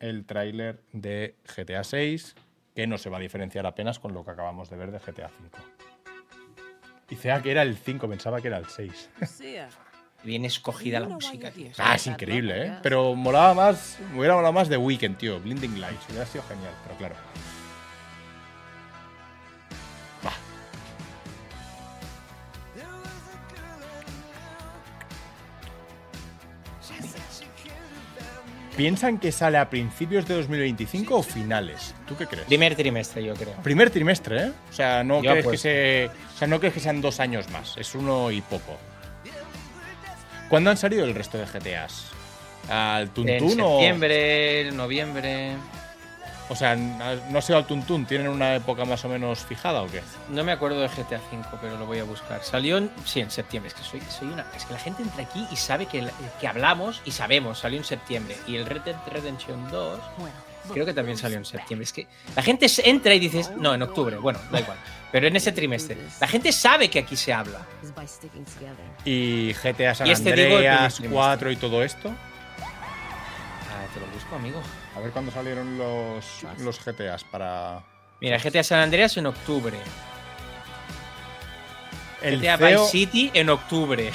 [0.00, 2.34] El tráiler de GTA 6,
[2.74, 5.28] que no se va a diferenciar apenas con lo que acabamos de ver de GTA
[5.28, 5.58] 5.
[7.08, 9.10] Dice, ah, que era el 5, pensaba que era el 6.
[10.24, 11.70] Bien escogida la música, tío.
[11.78, 12.78] Ah, es increíble, ¿eh?
[12.82, 15.38] Pero molaba más, me hubiera molado más de Weekend, tío.
[15.38, 17.14] Blinding Lights, hubiera sido genial, pero claro.
[28.76, 31.94] ¿Piensan que sale a principios de 2025 o finales?
[32.08, 32.46] ¿Tú qué crees?
[32.46, 33.52] Primer trimestre, yo creo.
[33.62, 34.52] Primer trimestre, ¿eh?
[34.68, 35.62] O sea, no Yo crees que apuesto.
[35.62, 38.76] se, o sea, no crees que sean dos años más, es uno y poco.
[40.48, 42.06] ¿Cuándo han salido el resto de GTAs?
[42.68, 43.68] ¿Al En Tuntún o...?
[43.78, 45.52] septiembre, noviembre.
[46.48, 50.02] O sea, no sé al Tuntún, ¿tienen una época más o menos fijada o qué?
[50.28, 52.42] No me acuerdo de GTA V, pero lo voy a buscar.
[52.44, 53.68] Salió en, sí, en septiembre.
[53.68, 54.46] Es que soy, soy una.
[54.54, 56.06] Es que la gente entra aquí y sabe que,
[56.40, 57.60] que hablamos y sabemos.
[57.60, 58.36] Salió en septiembre.
[58.46, 60.00] Y el Red Dead Redemption 2
[60.72, 61.84] creo que también salió en septiembre.
[61.84, 64.16] Es que la gente entra y dices, no, en octubre.
[64.16, 64.78] Bueno, da igual.
[65.12, 65.96] Pero en ese trimestre.
[66.20, 67.66] La gente sabe que aquí se habla.
[67.82, 68.84] is by sticking together.
[69.04, 72.12] ¿Y GTA San Y este digo el Andreas primer 4 y todo esto?
[72.60, 74.60] Ah, te lo busco, amigo.
[74.96, 77.82] A ver cuándo salieron los, los GTAs para...
[78.20, 79.76] Mira, GTA San Andreas en octubre.
[82.22, 84.10] El GTA CEO Vice City en octubre.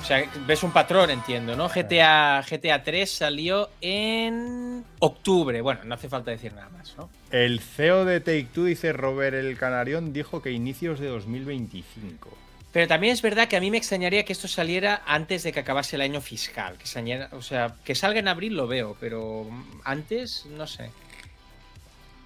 [0.00, 1.68] O sea, ves un patrón, entiendo, ¿no?
[1.68, 5.60] GTA, GTA 3 salió en octubre.
[5.60, 7.10] Bueno, no hace falta decir nada más, ¿no?
[7.30, 12.30] El CEO de Take Two, dice Robert el Canarión, dijo que inicios de 2025.
[12.72, 15.60] Pero también es verdad que a mí me extrañaría que esto saliera antes de que
[15.60, 16.78] acabase el año fiscal.
[16.78, 19.46] Que saliera- o sea, que salga en abril lo veo, pero
[19.84, 20.90] antes no sé.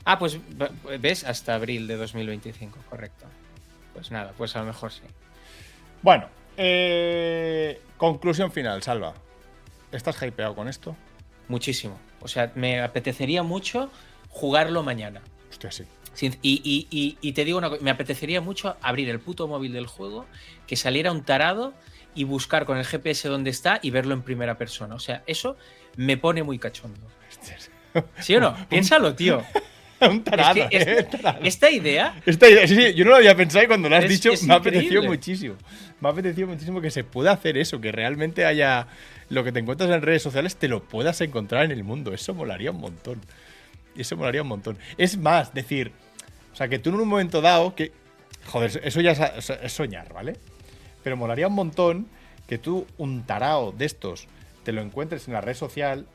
[0.04, 0.38] Ah, pues
[1.00, 3.24] ves, hasta abril de 2025, correcto.
[3.94, 5.00] Pues nada, pues a lo mejor sí.
[6.02, 9.14] Bueno, eh, conclusión final, Salva.
[9.92, 10.94] ¿Estás hypeado con esto?
[11.48, 11.98] Muchísimo.
[12.20, 13.90] O sea, me apetecería mucho
[14.28, 15.22] jugarlo mañana.
[15.50, 15.84] Hostia, sí.
[16.14, 19.46] Sin- Y, y- y- y te digo una cosa, me apetecería mucho abrir el puto
[19.48, 20.26] móvil del juego,
[20.66, 21.74] que saliera un tarado
[22.14, 24.94] y buscar con el GPS dónde está y verlo en primera persona.
[24.94, 25.56] O sea, eso
[25.96, 27.00] me pone muy cachondo.
[28.20, 28.56] ¿Sí o no?
[28.68, 29.42] Piénsalo, tío.
[30.00, 31.44] Un tarado, Es que eh, esta, tarado.
[31.44, 34.04] esta idea, Esta idea, sí, sí, yo no lo había pensado y cuando lo has
[34.04, 35.54] Es- dicho es me ha apetecido muchísimo.
[36.00, 38.86] Me ha apetecido muchísimo que se pueda hacer eso, que realmente haya
[39.30, 42.12] lo que te encuentras en redes sociales te lo puedas encontrar en el mundo.
[42.12, 43.20] Eso molaría un montón.
[43.96, 44.76] Eso molaría un montón.
[44.98, 45.92] Es más, decir,
[46.54, 47.90] o sea, que tú en un momento dado, que,
[48.46, 50.36] joder, eso ya es, es soñar, ¿vale?
[51.02, 52.06] Pero molaría un montón
[52.46, 54.28] que tú, un tarao de estos,
[54.62, 56.06] te lo encuentres en la red social,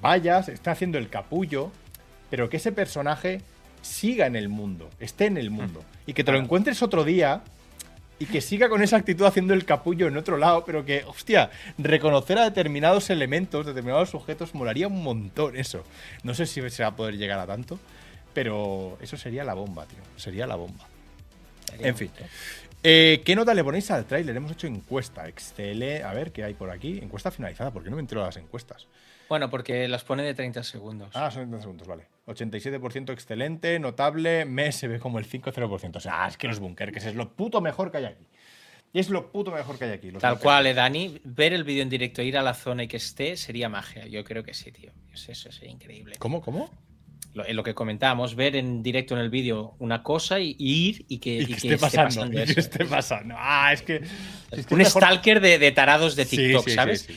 [0.00, 1.72] vayas, esté haciendo el capullo,
[2.30, 3.40] pero que ese personaje
[3.82, 5.84] siga en el mundo, esté en el mundo.
[6.06, 7.42] Y que te lo encuentres otro día
[8.18, 11.50] y que siga con esa actitud haciendo el capullo en otro lado, pero que, hostia,
[11.76, 15.82] reconocer a determinados elementos, determinados sujetos, molaría un montón eso.
[16.22, 17.80] No sé si se va a poder llegar a tanto,
[18.32, 19.98] pero eso sería la bomba, tío.
[20.16, 20.86] Sería la bomba.
[21.78, 22.10] En fin.
[22.82, 24.36] Eh, ¿Qué nota le ponéis al tráiler?
[24.36, 25.28] Hemos hecho encuesta.
[25.28, 26.02] Excelente.
[26.02, 26.98] A ver, ¿qué hay por aquí?
[26.98, 27.70] Encuesta finalizada.
[27.70, 28.88] ¿Por qué no me entero de las encuestas?
[29.28, 31.10] Bueno, porque las pone de 30 segundos.
[31.14, 32.06] Ah, son 30 segundos, vale.
[32.26, 35.96] 87% excelente, notable, me se ve como el 5-0%.
[35.96, 38.26] O sea, es que los bunker, que es lo puto mejor que hay aquí.
[38.92, 40.12] Y es lo puto mejor que hay aquí.
[40.12, 41.20] Tal cual, eh, Dani.
[41.24, 44.06] Ver el vídeo en directo, ir a la zona y que esté, sería magia.
[44.06, 44.92] Yo creo que sí, tío.
[45.12, 46.16] Eso, eso sería increíble.
[46.18, 46.42] ¿Cómo?
[46.42, 46.68] ¿Cómo?
[47.34, 50.88] Lo, en lo que comentábamos, ver en directo en el vídeo una cosa y, y
[50.88, 52.24] ir y que, Y y que que esté pasando.
[52.40, 52.54] eso.
[52.54, 53.34] que esté pasando.
[53.38, 54.02] Ah, es que.
[54.50, 57.00] es que Un mejor- stalker de, de tarados de TikTok, sí, sí, ¿sabes?
[57.02, 57.16] sí.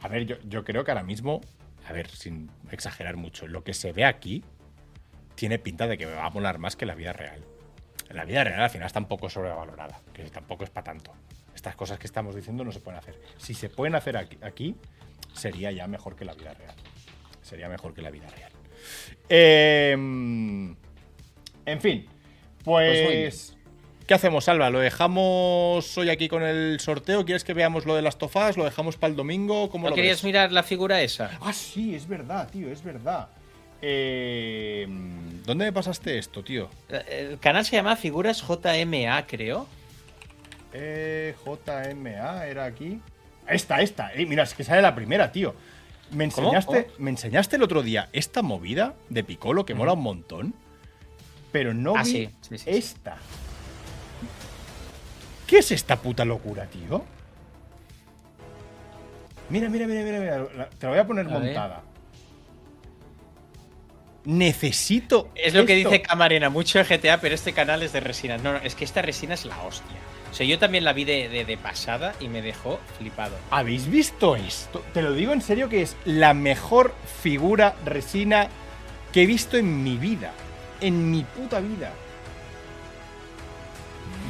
[0.00, 1.40] A ver, yo, yo creo que ahora mismo,
[1.88, 4.44] a ver, sin exagerar mucho, lo que se ve aquí
[5.34, 7.42] tiene pinta de que me va a molar más que la vida real.
[8.10, 11.12] La vida real al final está un poco sobrevalorada, que tampoco es para tanto.
[11.54, 13.18] Estas cosas que estamos diciendo no se pueden hacer.
[13.38, 14.74] Si se pueden hacer aquí, aquí,
[15.32, 16.74] sería ya mejor que la vida real.
[17.40, 18.51] Sería mejor que la vida real.
[19.28, 22.06] Eh, en fin,
[22.64, 23.56] Pues pues
[24.06, 24.68] ¿Qué hacemos, Alba?
[24.68, 27.24] ¿Lo dejamos hoy aquí con el sorteo?
[27.24, 28.56] ¿Quieres que veamos lo de las tofás?
[28.56, 29.70] ¿Lo dejamos para el domingo?
[29.70, 30.24] ¿Cómo ¿No lo querías ves?
[30.24, 31.38] mirar la figura esa?
[31.40, 33.28] Ah, sí, es verdad, tío, es verdad.
[33.80, 34.86] Eh,
[35.46, 36.68] ¿Dónde me pasaste esto, tío?
[37.08, 39.66] El canal se llama Figuras JMA, creo.
[40.72, 43.00] Eh, JMA, era aquí.
[43.46, 44.12] Esta, esta.
[44.14, 45.54] Eh, mira, es que sale la primera, tío.
[46.12, 46.94] Me enseñaste, ¿Cómo?
[46.98, 50.54] me enseñaste el otro día esta movida de Piccolo que mola un montón.
[51.50, 52.70] Pero no Ah, vi sí, sí, sí, sí.
[52.70, 53.16] esta.
[55.46, 57.04] ¿Qué es esta puta locura, tío?
[59.50, 60.70] Mira, mira, mira, mira, mira.
[60.78, 61.42] Te la voy a poner A ver.
[61.42, 61.82] montada.
[64.24, 65.30] Necesito.
[65.34, 68.38] Es lo que dice Camarena, mucho de GTA, pero este canal es de resina.
[68.38, 69.96] No, no, es que esta resina es la hostia.
[70.32, 73.36] O sea, yo también la vi de, de- de pasada y me dejó flipado.
[73.50, 74.82] ¿Habéis visto esto?
[74.94, 78.48] Te lo digo en serio que es la mejor figura resina
[79.12, 80.32] que he visto en mi vida.
[80.80, 81.92] En mi puta vida.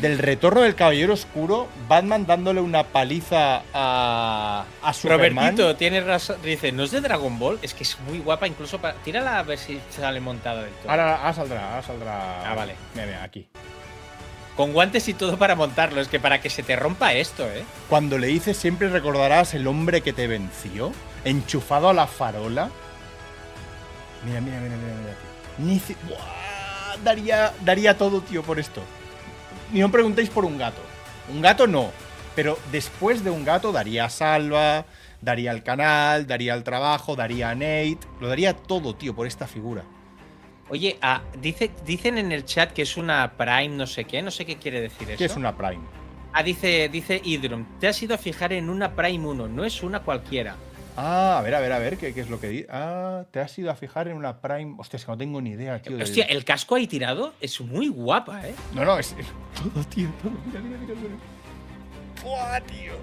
[0.00, 5.36] Del retorno del Caballero Oscuro, Batman dándole una paliza a, a Superman.
[5.56, 6.38] Robertito, tienes razón.
[6.42, 7.60] Dice, ¿no es de Dragon Ball?
[7.62, 8.94] Es que es muy guapa, incluso para.
[9.04, 10.90] Tírala a ver si sale montada del todo.
[10.90, 12.50] Ahora, ahora saldrá, ahora saldrá.
[12.50, 12.74] Ah, vale.
[12.94, 13.46] Mira, mira, aquí.
[14.56, 16.00] Con guantes y todo para montarlo.
[16.00, 17.64] Es que para que se te rompa esto, ¿eh?
[17.88, 20.92] Cuando le dices siempre recordarás el hombre que te venció,
[21.24, 22.70] enchufado a la farola.
[24.24, 25.16] Mira, mira, mira, mira, mira.
[25.58, 25.80] Ni
[27.02, 28.82] daría, daría todo, tío, por esto.
[29.72, 30.82] Ni no preguntéis por un gato.
[31.32, 31.90] Un gato no.
[32.34, 34.86] Pero después de un gato daría a Salva,
[35.20, 37.98] daría al canal, daría al trabajo, daría a Nate.
[38.20, 39.84] Lo daría todo, tío, por esta figura.
[40.72, 44.22] Oye, ah, dice, dicen en el chat que es una Prime no sé qué.
[44.22, 45.18] No sé qué quiere decir eso.
[45.18, 45.82] ¿Qué es una Prime?
[46.32, 47.66] Ah, dice, dice Idrum.
[47.78, 49.48] Te has ido a fijar en una Prime 1.
[49.48, 50.56] No es una cualquiera.
[50.96, 52.68] Ah, a ver, a ver, a ver, ¿qué, qué es lo que dice?
[52.70, 54.76] Ah, te has ido a fijar en una Prime.
[54.78, 55.98] Hostia, es que no tengo ni idea, tío.
[56.02, 58.54] Hostia, el casco ahí tirado es muy guapa, ¿eh?
[58.74, 59.14] No, no, es
[59.54, 60.32] todo, tío, todo.
[60.46, 61.14] Mira, mira, mira, mira.
[62.24, 62.94] Buah, tío.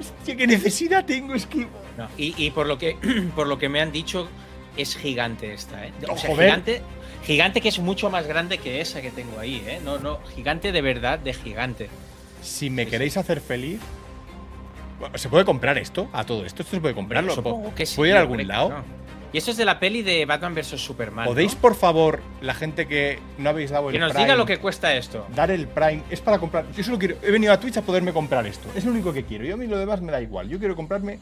[0.00, 1.68] Hostia, qué necesidad tengo, es que.
[1.98, 2.96] No, y, y por lo que
[3.36, 4.30] por lo que me han dicho,
[4.76, 5.92] es gigante esta, ¿eh?
[6.08, 6.82] O sea, gigante,
[7.24, 9.80] gigante que es mucho más grande que esa que tengo ahí, ¿eh?
[9.84, 11.88] No, no, gigante de verdad, de gigante.
[12.42, 13.80] Si me Sí, queréis hacer feliz.
[15.14, 16.08] ¿Se puede comprar esto?
[16.12, 16.62] A todo esto.
[16.62, 17.34] ¿Esto se puede comprarlo?
[17.34, 17.96] Supongo que sí.
[17.96, 18.82] ¿Puede ir a algún lado?
[19.32, 21.24] Y esto es de la peli de Batman vs Superman.
[21.24, 21.30] ¿no?
[21.30, 24.44] ¿Podéis, por favor, la gente que no habéis dado el que nos Prime, diga lo
[24.44, 25.24] que cuesta esto.
[25.36, 26.02] dar el Prime?
[26.10, 26.64] Es para comprar.
[26.72, 27.16] Yo solo quiero.
[27.22, 28.68] He venido a Twitch a poderme comprar esto.
[28.74, 29.44] Es lo único que quiero.
[29.44, 30.48] Yo a mí lo demás me da igual.
[30.48, 31.20] Yo quiero comprarme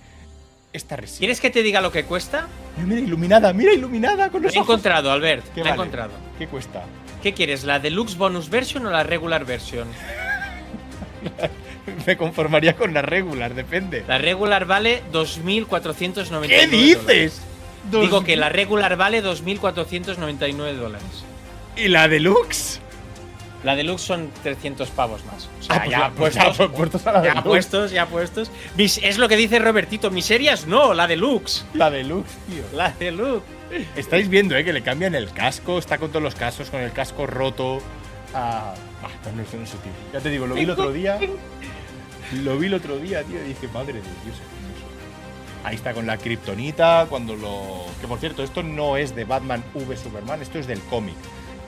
[0.73, 1.19] esta resina.
[1.20, 2.47] ¿Quieres que te diga lo que cuesta?
[2.85, 4.70] Mira, iluminada, mira, iluminada con Lo los he ojos.
[4.74, 5.47] encontrado, Albert.
[5.55, 6.12] ¿Qué he encontrado.
[6.39, 6.85] ¿Qué cuesta?
[7.23, 7.65] ¿Qué quieres?
[7.65, 9.89] ¿La Deluxe Bonus Version o la Regular Version?
[12.07, 14.05] Me conformaría con la regular, depende.
[14.07, 17.40] La Regular vale 2.499 ¿Qué dices?
[17.90, 21.07] Digo que la Regular vale 2.499 dólares.
[21.77, 22.81] ¿Y la deluxe?
[23.65, 25.49] La Deluxe son 300 pavos más.
[25.59, 27.91] O sea, Ah, pues ya, la- pues puestos, ya, pues puestos a la ya puestos,
[27.91, 28.51] ya puestos.
[28.77, 30.11] Es lo que dice Robertito.
[30.11, 31.65] Miserias no, la Deluxe.
[31.75, 32.63] La deluxe, tío.
[32.73, 33.45] La Deluxe.
[33.97, 34.65] Estáis viendo, ¿eh?
[34.65, 35.79] Que le cambian el casco.
[35.79, 37.81] Está con todos los casos, con el casco roto.
[38.35, 38.75] Ah,
[39.23, 39.93] pues no, no sé, tío.
[40.13, 41.19] Ya te digo, lo vi el otro día.
[42.45, 43.43] Lo vi el otro día, tío.
[43.45, 44.37] Y dije, madre de Dios.
[45.65, 47.85] Ahí está con la kriptonita, cuando lo...
[48.01, 51.17] Que por cierto, esto no es de Batman v Superman, esto es del cómic.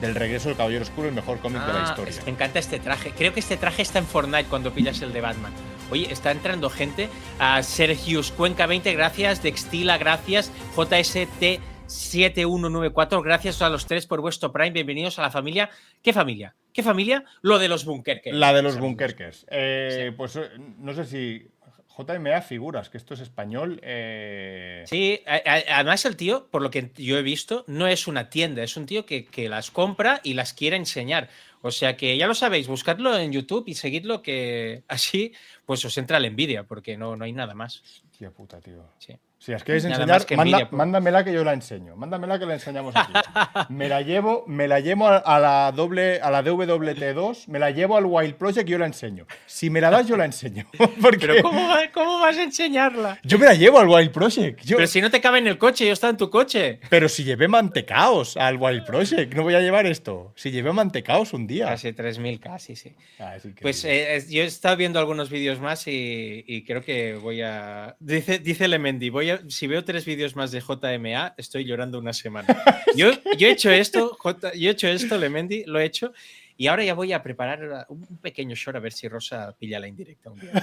[0.01, 2.09] Del regreso del Caballero Oscuro, el mejor cómic de la Ah, historia.
[2.09, 3.11] es- me encanta este traje.
[3.11, 5.53] Creo que este traje está en Fortnite cuando pillas el de Batman.
[5.91, 7.07] Oye, está entrando gente.
[7.37, 9.43] A Sergius Cuenca 20, gracias.
[9.43, 10.51] Dextila, gracias.
[10.75, 14.71] JST 7194, gracias a los tres por vuestro Prime.
[14.71, 15.69] Bienvenidos a la familia.
[16.01, 16.55] ¿Qué familia?
[16.73, 17.23] ¿Qué familia?
[17.41, 18.35] Lo de los Bunkerkers.
[18.35, 18.79] La de los.
[18.79, 19.45] Bunkerkers.
[19.51, 20.15] Eh, Sí.
[20.17, 20.49] Pues eh,
[20.79, 21.50] no sé si.
[21.97, 23.79] JMA figuras, que esto es español.
[23.83, 28.63] eh, Sí, además el tío, por lo que yo he visto, no es una tienda,
[28.63, 31.29] es un tío que, que las compra y las quiere enseñar.
[31.61, 35.33] O sea que ya lo sabéis, buscadlo en YouTube y seguidlo que así
[35.65, 37.83] pues os entra la envidia, porque no, no hay nada más.
[38.11, 38.83] Hostia puta, tío.
[38.97, 39.15] Sí.
[39.43, 41.95] Si las queréis enseñar, que manda- mándamela que yo la enseño.
[41.95, 43.11] Mándamela que la enseñamos aquí.
[43.73, 47.97] me la llevo, me la llevo a, la doble, a la DWT2, me la llevo
[47.97, 49.25] al Wild Project y yo la enseño.
[49.47, 50.65] Si me la das, yo la enseño.
[51.01, 53.19] Porque Pero ¿cómo, va- cómo vas a enseñarla?
[53.23, 54.61] yo me la llevo al Wild Project.
[54.63, 56.79] Yo- Pero si no te cabe en el coche, yo estaba en tu coche.
[56.91, 60.33] pero si llevé mantecaos al Wild Project, no voy a llevar esto.
[60.35, 61.65] Si llevé mantecaos un día.
[61.65, 62.93] Casi 3.000, casi, sí.
[63.19, 63.37] Ah.
[63.59, 67.95] Pues eh, yo he estado viendo algunos vídeos más y, y creo que voy a.
[67.99, 72.13] Dice, dice Lemendi, voy a, si veo tres vídeos más de JMA, estoy llorando una
[72.13, 72.47] semana.
[72.95, 76.13] Yo, yo he hecho esto, J- yo he hecho esto, Lemendi, lo he hecho.
[76.57, 79.87] Y ahora ya voy a preparar un pequeño short a ver si Rosa pilla la
[79.87, 80.51] indirecta un día.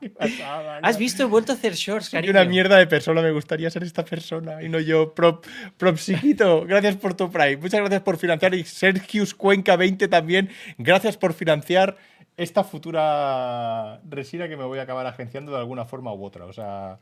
[0.00, 1.22] Qué pasada, ¿Has visto?
[1.22, 2.30] He vuelto a hacer shorts, Soy cariño.
[2.32, 5.12] una mierda de persona, me gustaría ser esta persona y no yo.
[5.14, 5.44] Prop,
[5.76, 7.56] Propsiquito, gracias por tu Prime.
[7.58, 8.54] Muchas gracias por financiar.
[8.54, 11.96] Y Sergius Cuenca 20 también, gracias por financiar
[12.38, 16.46] esta futura resina que me voy a acabar agenciando de alguna forma u otra.
[16.46, 16.98] O sea.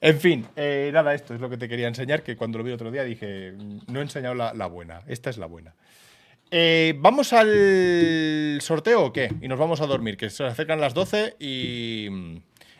[0.00, 2.72] En fin, eh, nada, esto es lo que te quería enseñar, que cuando lo vi
[2.72, 3.52] otro día dije,
[3.86, 5.74] no he enseñado la, la buena, esta es la buena.
[6.50, 9.32] Eh, ¿Vamos al sorteo o qué?
[9.40, 12.06] Y nos vamos a dormir, que se acercan las 12 y,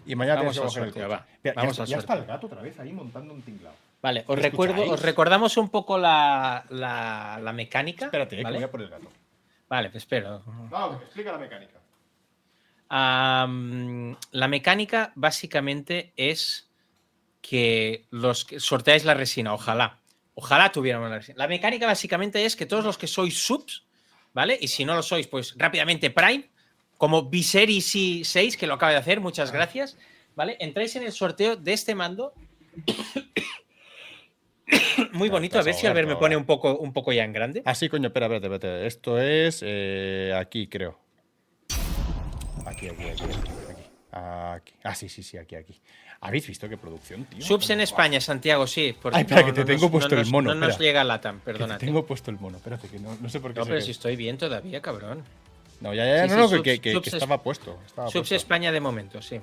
[0.04, 1.06] y mañana Vamos que el sorteo, coche.
[1.06, 1.24] va.
[1.44, 2.34] Mira, Vamos ya, al ya está el sorteo.
[2.34, 3.76] gato otra vez ahí montando un tinglado.
[4.02, 4.92] Vale, os, ¿Me recuerdo, escucháis?
[4.94, 8.06] os recordamos un poco la, la- la mecánica.
[8.06, 8.56] Espérate, eh, que ¿vale?
[8.56, 9.08] voy a por el gato.
[9.72, 10.42] Vale, pues espero.
[10.70, 11.80] No, explica la mecánica.
[12.90, 16.70] La mecánica básicamente es
[17.40, 19.98] que los que sorteáis la resina, ojalá.
[20.34, 21.38] Ojalá tuviéramos la resina.
[21.38, 23.86] La mecánica básicamente es que todos los que sois subs,
[24.34, 24.58] ¿vale?
[24.60, 26.50] Y si no lo sois, pues rápidamente Prime,
[26.98, 27.96] como Viserys
[28.28, 29.96] 6, que lo acaba de hacer, muchas gracias,
[30.36, 30.58] ¿vale?
[30.60, 32.34] Entráis en el sorteo de este mando.
[35.12, 37.62] Muy bonito, a ver si Albert me pone un poco, un poco ya en grande.
[37.64, 38.86] Ah, sí, coño, espera, espérate, espérate.
[38.86, 40.98] Esto es eh, aquí, creo.
[42.66, 44.72] Aquí, aquí, aquí, aquí, aquí.
[44.84, 45.80] Ah, sí, sí, sí, aquí, aquí.
[46.20, 47.44] ¿Habéis visto qué producción, tío?
[47.44, 47.80] Subs en.
[47.80, 48.94] España, Santiago, sí.
[49.12, 50.88] Ay, espera, que te tengo nos- puesto el nos- mono, No nos espera.
[50.88, 53.58] llega LATAM, Que te tengo puesto el mono, espérate, que no, no sé por qué.
[53.60, 55.24] No, pero si estoy bien todavía, cabrón.
[55.80, 57.78] No, ya, ya, ya, Sí, no, sí, no, que- subs- que, subs estaba puesto.
[57.84, 58.34] Estaba Subs puesto.
[58.36, 59.40] España de momento, sí.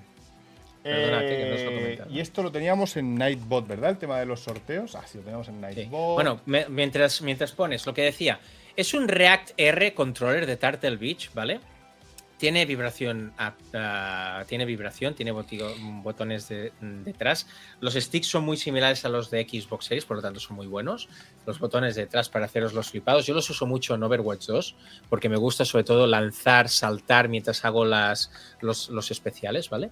[0.84, 3.90] Perdónate, que no os lo he Eh, y esto lo teníamos en Nightbot, ¿verdad?
[3.92, 4.96] El tema de los sorteos.
[4.96, 5.62] Ah, sí, lo teníamos en Sí.
[5.62, 6.14] Nightbot.
[6.16, 8.40] Bueno, me- mientras, mientras pones lo que decía,
[8.76, 11.60] es un React R controller de Turtle Beach, ¿vale?
[12.38, 17.46] Tiene vibración, ah, tiene vibración, tiene botigo- botones de- detrás.
[17.82, 20.66] Los sticks son muy similares a los de Xbox Series, por lo tanto son muy
[20.68, 21.10] buenos.
[21.46, 23.26] Los botones detrás para haceros los flipados.
[23.26, 24.76] Yo los uso mucho en Overwatch 2
[25.10, 28.32] porque me gusta sobre todo lanzar, saltar mientras hago las,
[28.62, 29.90] los, los especiales, ¿vale?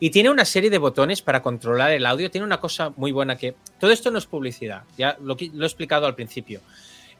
[0.00, 2.30] Y tiene una serie de botones para controlar el audio.
[2.30, 3.54] Tiene una cosa muy buena que...
[3.80, 6.60] Todo esto no es publicidad, ya lo, lo he explicado al principio.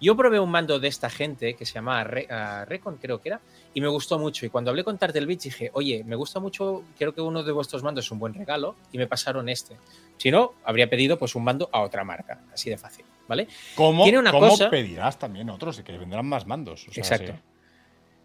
[0.00, 3.30] Yo probé un mando de esta gente que se llamaba Re- ah, Recon, creo que
[3.30, 3.40] era,
[3.74, 4.46] y me gustó mucho.
[4.46, 7.50] Y cuando hablé con Turtle Beach dije, oye, me gusta mucho, creo que uno de
[7.50, 9.76] vuestros mandos es un buen regalo, y me pasaron este.
[10.16, 13.48] Si no, habría pedido pues un mando a otra marca, así de fácil, ¿vale?
[13.74, 15.80] ¿Cómo, tiene una cómo cosa- pedirás también otros?
[15.80, 16.86] Que vendrán más mandos.
[16.88, 17.32] o sea, Exacto.
[17.32, 17.38] sí.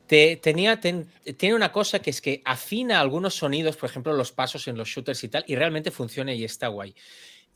[0.07, 1.07] Te- tenía, ten-
[1.37, 4.89] tiene una cosa que es que afina algunos sonidos, por ejemplo, los pasos en los
[4.89, 6.93] shooters y tal, y realmente funciona y está guay.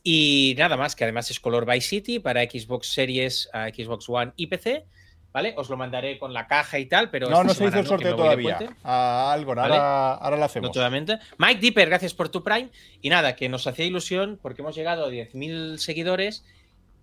[0.02, 4.32] Y nada más, que además es color Vice City para Xbox Series, a Xbox One
[4.36, 4.86] y PC.
[5.30, 5.52] ¿Vale?
[5.58, 7.28] Os lo mandaré con la caja y tal, pero.
[7.28, 8.58] No, no se hizo el sorteo de todavía.
[8.82, 9.74] A algo, ¿Vale?
[9.74, 10.70] ahora, ahora lo hacemos.
[10.70, 11.18] No totalmente.
[11.36, 12.70] Mike Dipper, gracias por tu Prime.
[13.02, 16.44] Y nada, que nos hacía ilusión porque hemos llegado a 10.000 seguidores.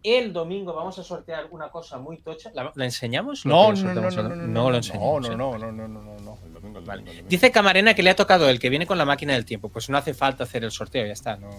[0.05, 2.51] El domingo vamos a sortear una cosa muy tocha.
[2.53, 3.45] ¿La, la enseñamos?
[3.45, 5.21] No, no, no, no, no, no, lo enseñamos.
[5.29, 5.35] no, ¿eh?
[5.35, 7.01] no, no, no, no, no, no, el domingo, el Vale.
[7.01, 7.27] domingo, el domingo.
[7.29, 9.69] Dice Camarena que le ha tocado el que viene con la máquina del tiempo.
[9.69, 11.37] Pues no hace falta hacer el sorteo, ya está.
[11.37, 11.49] No,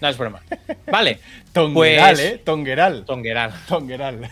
[0.00, 0.42] no es broma.
[0.86, 1.20] Vale,
[1.52, 2.38] Tongueral, pues- ¿eh?
[2.44, 3.04] Tongueral.
[3.06, 3.52] Tongueral.
[3.66, 4.30] Tongueral.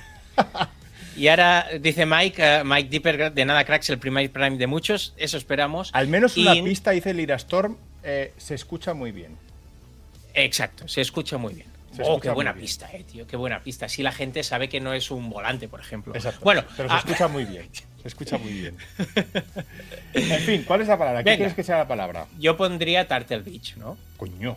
[1.16, 5.14] Y ahora dice Mike, eh, Mike Dipper, de nada cracks, el primer prime de muchos.
[5.16, 5.90] Eso esperamos.
[5.94, 9.36] Al menos una Y- pista, dice el Irastorm, eh, se escucha muy bien.
[10.34, 11.66] Exacto, se escucha muy bien.
[11.92, 13.26] Se oh, qué buena pista, eh, tío.
[13.26, 13.86] Qué buena pista.
[13.86, 16.14] Así la gente sabe que no es un volante, por ejemplo.
[16.14, 16.40] Exacto.
[16.44, 17.68] Bueno, pero se ah, escucha muy bien.
[18.02, 18.76] Se escucha muy bien.
[20.14, 21.22] En fin, ¿cuál es la palabra?
[21.22, 21.36] ¿Qué Venga.
[21.38, 22.26] quieres que sea la palabra?
[22.38, 23.96] Yo pondría Tartel Beach, ¿no?
[24.16, 24.56] Coño.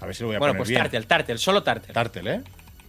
[0.00, 0.82] A ver si lo voy a Bueno, poner pues bien.
[0.82, 1.92] Tartel, Tartel, solo Tartel.
[1.94, 2.42] Tartel, ¿eh?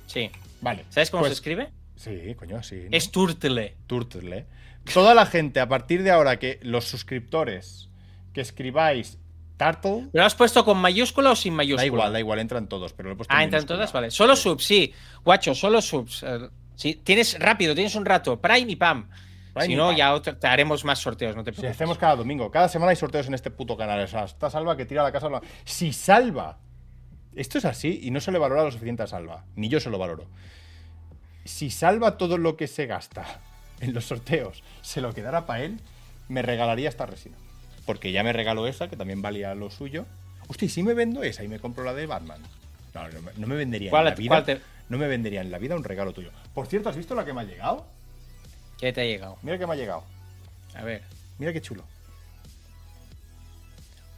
[0.08, 0.30] Sí.
[0.62, 0.86] Vale.
[0.90, 1.70] ¿Sabes cómo Pues- se escribe?
[1.96, 2.88] Sí, coño, sí.
[2.90, 2.98] ¿no?
[2.98, 3.76] Es Turtle.
[3.88, 4.46] Turtle.
[4.94, 7.90] Toda la gente, a partir de ahora que los suscriptores
[8.34, 9.18] que escribáis
[9.64, 11.82] Turtle, ¿Lo has puesto con mayúscula o sin mayúscula?
[11.82, 14.10] da igual, da igual, entran todos, pero lo he puesto Ah, en entran todas, vale.
[14.12, 14.94] Solo subs, sí.
[15.24, 16.24] Guacho, solo subs.
[16.24, 18.40] Eh, sí, tienes rápido, tienes un rato.
[18.42, 19.10] Prime y Pam.
[19.54, 19.96] Prime si y no, pam.
[19.98, 22.96] ya otro- te haremos más sorteos, no te Si hacemos cada domingo, cada semana hay
[22.96, 24.02] sorteos en este puto canal.
[24.02, 25.28] O sea, está Salva que tira la casa.
[25.66, 26.58] Si Salva,
[27.36, 29.90] esto es así y no se le valora lo suficiente a Salva, ni yo se
[29.90, 30.26] lo valoro.
[31.46, 33.26] Si Salva todo lo que se gasta
[33.80, 35.80] en los sorteos se lo quedara para él,
[36.30, 37.36] me regalaría esta resina.
[37.86, 40.06] Porque ya me regaló esa, que también valía lo suyo.
[40.48, 42.42] Hostia, ¿y si me vendo esa y me compro la de Batman?
[42.94, 44.44] No, no, me- no me vendería ¿Cuál- en la vida.
[44.46, 46.32] te- No me vendería en la vida un regalo tuyo.
[46.54, 47.86] Por cierto, ¿has visto la que me ha llegado?
[48.78, 49.38] ¿Qué te ha llegado?
[49.42, 50.04] Mira que me ha llegado.
[50.76, 51.02] A ver.
[51.40, 51.84] Mira qué chulo.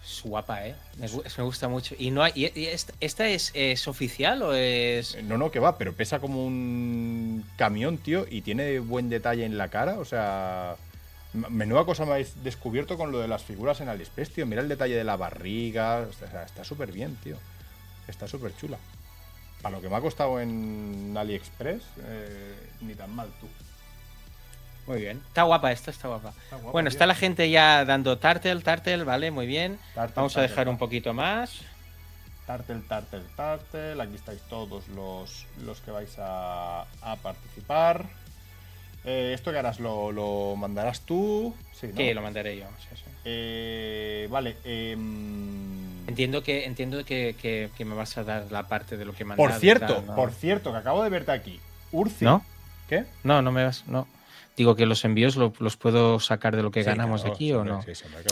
[0.03, 0.75] Es guapa, ¿eh?
[0.97, 1.95] Me, gu- me gusta mucho.
[1.97, 5.15] ¿Y no hay, y- y esta, esta es, es oficial o es.?
[5.15, 9.45] Eh, No, no, que va, pero pesa como un camión, tío, y tiene buen detalle
[9.45, 9.99] en la cara.
[9.99, 10.75] O sea,
[11.33, 14.45] menuda cosa me habéis descubierto con lo de las figuras en AliExpress, tío.
[14.45, 15.99] Mira el detalle de la barriga.
[16.09, 17.37] O sea, está súper bien, tío.
[18.07, 18.77] Está súper chula.
[19.61, 23.47] Para lo que me ha costado en AliExpress, eh, ni tan mal, tú.
[24.85, 25.21] Muy bien.
[25.27, 26.33] Está guapa esta, está guapa.
[26.51, 26.95] guapa, bueno, tío.
[26.95, 29.79] está la gente ya dando tartel, tartel, vale, muy bien.
[29.95, 31.61] Tartel, Vamos a tartel, dejar un poquito más.
[32.45, 34.01] Tartel, tartel, tartel.
[34.01, 38.05] Aquí estáis todos los, los que vais a, a participar.
[39.05, 39.79] Eh, ¿Esto que harás?
[39.79, 41.53] ¿Lo, lo mandarás tú?
[41.73, 41.97] Sí, ¿no?
[41.97, 42.65] Sí, lo mandaré yo.
[42.79, 43.03] sí, sí.
[43.25, 44.55] Eh, vale.
[44.63, 49.13] em, Entiendo que entiendo que, que- que me vas a dar la parte de lo
[49.13, 50.15] que mandado por cierto, tal, ¿no?
[50.15, 51.59] por cierto, que acabo de verte aquí.
[51.91, 52.25] Urci.
[52.25, 52.45] ¿No?
[52.89, 53.05] ¿Qué?
[53.23, 53.85] No, no me vas.
[53.87, 54.07] No.
[54.57, 57.51] Digo que los envíos lo- los puedo sacar de lo que Sí, ganamos claro, aquí
[57.53, 57.81] o no.
[57.81, 57.91] sí.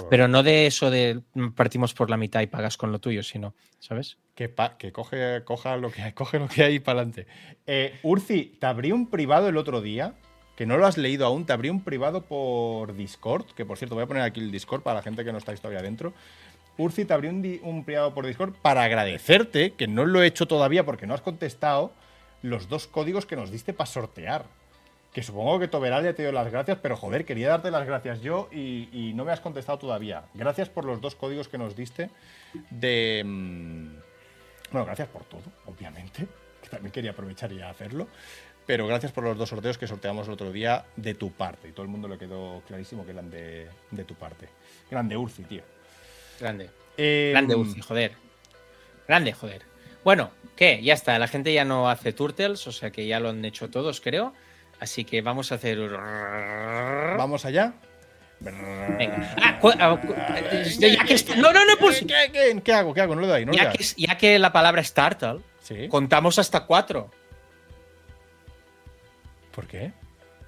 [0.09, 1.21] Pero no de eso de
[1.55, 4.17] partimos por la mitad y pagas con lo tuyo, sino, ¿sabes?
[4.35, 7.25] Que, pa- que coge, coja lo que hay, coge lo que hay para adelante.
[7.65, 10.13] Eh, Urci, te abrí un privado el otro día,
[10.61, 13.95] que no lo has leído aún, te abrí un privado por Discord, que por cierto
[13.95, 16.13] voy a poner aquí el Discord para la gente que no estáis todavía dentro.
[16.77, 17.29] Urci, te abrí
[17.63, 21.21] un, privado por Discord para agradecerte, que no lo he hecho todavía porque no has
[21.21, 21.91] contestado,
[22.43, 24.45] los dos códigos que nos diste para sortear.
[25.11, 28.21] Que supongo que Toberal ya te dio las gracias, pero joder, quería darte las gracias
[28.21, 30.25] yo y, y no me has contestado todavía.
[30.35, 32.11] Gracias por los dos códigos que nos diste
[32.69, 33.23] de...
[33.25, 33.87] mm,
[34.71, 36.27] Bueno, gracias por todo, obviamente,
[36.61, 38.07] que también quería aprovechar y hacerlo.
[38.71, 41.67] Pero gracias por los dos sorteos que sorteamos el otro día de tu parte.
[41.67, 44.47] Y todo el mundo le quedó clarísimo que eran de, de tu parte.
[44.87, 45.61] Que eran de Urci, tío.
[46.39, 46.69] Grande.
[46.95, 48.13] Eh, Grande Urzi, joder.
[49.09, 49.63] Grande, joder.
[50.05, 50.81] Bueno, ¿qué?
[50.81, 51.19] Ya está.
[51.19, 54.33] La gente ya no hace turtles, o sea que ya lo han hecho todos, creo.
[54.79, 55.77] Así que vamos a hacer.
[57.17, 57.73] Vamos allá.
[58.39, 59.35] Venga.
[59.41, 59.99] Ah,
[60.79, 61.99] ya que está- No, no, no, pues.
[62.07, 62.93] ¿Qué, qué, qué hago?
[62.93, 63.15] ¿Qué hago?
[63.15, 65.89] No le doy, no Ya que, ya que la palabra es turtle, Sí.
[65.89, 67.11] contamos hasta cuatro.
[69.53, 69.91] ¿Por qué?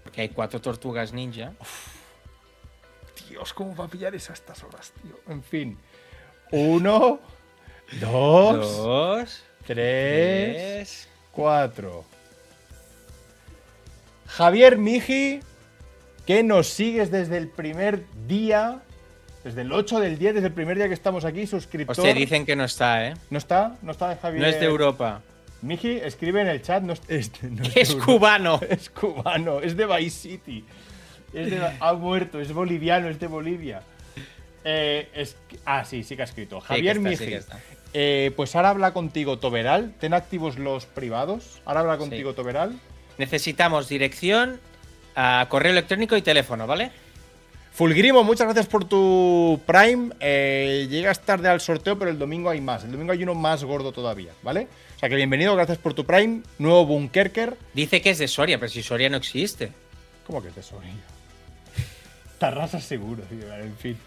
[0.04, 1.54] Porque hay cuatro tortugas ninja.
[3.30, 5.20] Dios, ¿cómo va a pillar eso a estas horas, tío?
[5.28, 5.78] En fin.
[6.52, 7.20] Uno,
[8.02, 11.10] dos, Dos, tres, tres.
[11.32, 12.06] cuatro.
[14.28, 15.42] Javier Miji,
[16.26, 18.82] que nos sigues desde el primer día,
[19.44, 21.98] desde el 8 del 10, desde el primer día que estamos aquí, suscriptor.
[21.98, 23.14] Hostia, dicen que no está, ¿eh?
[23.30, 23.76] ¿No está?
[23.82, 24.42] ¿No está Javier?
[24.42, 25.22] No es de Europa.
[25.64, 26.84] Miji, escribe en el chat.
[26.84, 28.60] No es, es- no es cubano.
[28.70, 30.66] Es cubano, es de Vice City.
[31.34, 33.82] Es de- ha muerto, es boliviano, es de Bolivia.
[34.64, 35.36] Eh, es-
[35.66, 36.60] ah, sí, sí que ha escrito.
[36.62, 37.26] Javier está, Miji.
[37.26, 37.60] sí está.
[37.94, 39.94] eh, pues ahora habla contigo Toberal.
[40.00, 41.62] Ten activos los privados.
[41.66, 42.80] Ahora habla contigo Toberal.
[43.18, 44.60] Necesitamos dirección,
[45.16, 46.92] ah, correo electrónico y teléfono, ¿vale?
[47.74, 50.12] Fulgrimo, muchas gracias por tu Prime.
[50.20, 52.84] Eh, llegas tarde al sorteo, pero el domingo hay más.
[52.84, 54.68] El domingo hay uno más gordo todavía, ¿vale?
[55.04, 56.44] Sea que bienvenido, gracias por tu Prime.
[56.60, 57.58] Nuevo Bunkerker.
[57.74, 59.70] Dice que es de Soria, pero si Soria no existe.
[60.26, 60.94] ¿Cómo que es de Soria?
[62.40, 63.98] Tarrasa seguro, en fin.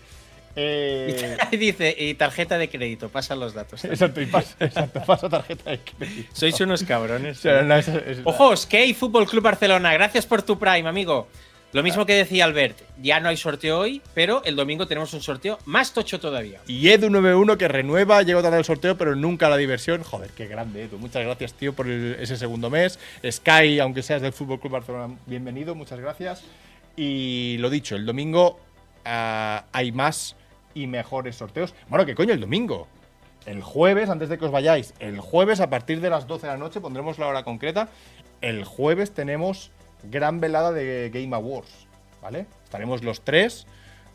[0.57, 3.85] Eh, Dice, y tarjeta de crédito, pasan los datos.
[3.85, 6.31] exacto, y pasa, exacto, pasa tarjeta de crédito.
[6.35, 7.37] Sois unos cabrones.
[7.41, 11.29] O sea, no, es- es- Ojo, Skate Fútbol Club Barcelona, gracias por tu Prime, amigo.
[11.73, 15.21] Lo mismo que decía Albert, ya no hay sorteo hoy, pero el domingo tenemos un
[15.21, 16.61] sorteo más tocho todavía.
[16.67, 20.03] Y Edu91 que renueva, llega tarde al sorteo, pero nunca la diversión.
[20.03, 20.97] Joder, qué grande, Edu.
[20.97, 22.99] Muchas gracias, tío, por ese segundo mes.
[23.29, 26.45] Sky, aunque seas del Fútbol Club Barcelona, bienvenido, muchas gracias.
[26.97, 28.59] Y lo dicho, el domingo
[29.05, 30.37] ah, hay más
[30.73, 31.75] y mejores sorteos.
[31.89, 32.87] Bueno, ¿qué coño el domingo?
[33.45, 36.53] El jueves, antes de que os vayáis, el jueves a partir de las 12 de
[36.53, 37.89] la noche, pondremos la hora concreta.
[38.41, 39.71] El jueves tenemos
[40.11, 41.87] gran velada de Game Awards.
[42.27, 42.47] ¿vale?
[42.65, 43.67] Estaremos los tres.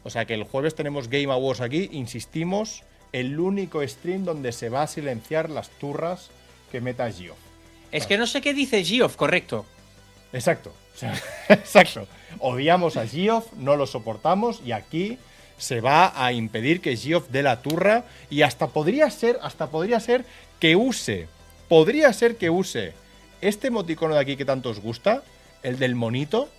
[0.03, 4.69] O sea que el jueves tenemos Game Awards aquí, insistimos, el único stream donde se
[4.69, 6.29] va a silenciar las turras
[6.71, 7.35] que meta Gio.
[7.91, 9.65] Es que no sé qué dice Geoff, correcto.
[10.33, 10.73] Exacto.
[10.95, 11.13] o sea,
[11.49, 12.07] exacto.
[12.39, 15.17] Odiamos a Geoff, no lo soportamos y aquí
[15.57, 19.99] se va a impedir que Geoff dé la turra y hasta podría ser, hasta podría
[19.99, 20.25] ser
[20.59, 21.27] que use,
[21.69, 22.93] podría ser que use
[23.41, 25.23] este emoticono de aquí que tanto os gusta,
[25.63, 26.49] el del monito,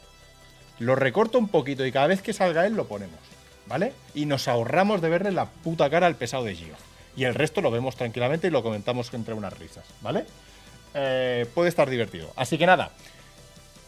[0.79, 3.19] lo recorto un poquito y cada vez que salga él lo ponemos,
[3.67, 3.93] ¿vale?
[4.15, 6.79] Y nos ahorramos de verle la puta cara al pesado de Geoff.
[7.17, 10.25] Y el resto lo vemos tranquilamente y lo comentamos entre unas risas, ¿vale?
[10.95, 12.33] Eh, puede estar divertido.
[12.37, 12.91] Así que nada,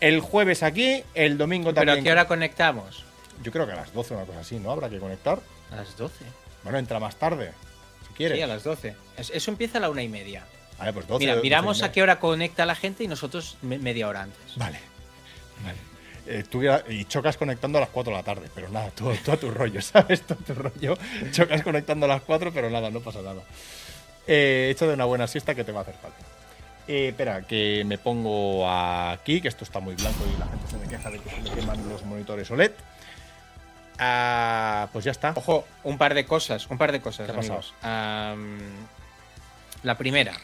[0.00, 1.98] el jueves aquí, el domingo Pero también.
[2.00, 3.04] ¿a qué hora conectamos?
[3.42, 4.70] Yo creo que a las 12 una cosa así, ¿no?
[4.70, 5.40] Habrá que conectar.
[5.72, 6.24] A las 12.
[6.62, 7.52] Bueno, entra más tarde,
[8.08, 8.36] si quieres.
[8.38, 8.94] Sí, a las 12.
[9.16, 10.44] Es- Eso empieza a la una y media.
[10.78, 11.20] Vale, pues 12.
[11.20, 14.22] Mira, 12 y miramos a qué hora conecta la gente y nosotros me- media hora
[14.22, 14.56] antes.
[14.56, 14.78] Vale.
[15.62, 15.78] Vale.
[16.26, 19.34] Eh, tú y chocas conectando a las 4 de la tarde, pero nada, todo, todo
[19.34, 20.22] a tu rollo, ¿sabes?
[20.22, 20.96] Todo a tu rollo.
[21.32, 23.42] Chocas conectando a las 4, pero nada, no pasa nada.
[24.26, 26.18] Eh, hecho de una buena siesta que te va a hacer falta.
[26.88, 30.76] Eh, espera, que me pongo aquí, que esto está muy blanco y la gente se
[30.78, 32.72] me queja de que se me queman los monitores OLED.
[33.98, 35.32] Ah, pues ya está.
[35.36, 37.58] Ojo, un par de cosas, un par de cosas, ¿Qué ha pasado?
[37.60, 37.74] amigos.
[37.82, 38.58] Am,
[39.82, 40.34] la primera,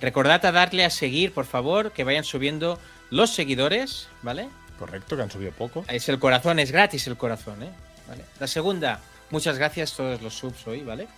[0.00, 2.78] recordad a darle a seguir, por favor, que vayan subiendo
[3.10, 4.48] los seguidores, ¿vale?
[4.78, 5.84] Correcto, que han subido poco.
[5.88, 7.70] Es el corazón, es gratis el corazón, ¿eh?
[8.08, 8.24] ¿Vale?
[8.38, 11.08] La segunda, muchas gracias a todos los subs hoy, ¿vale?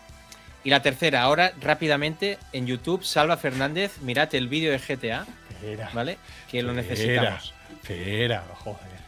[0.65, 5.91] Y la tercera, ahora rápidamente en YouTube, Salva Fernández, mirad el vídeo de GTA, Espera.
[5.93, 6.19] ¿vale?
[6.51, 7.55] Que lo necesitamos.
[7.83, 9.01] Espera, joder.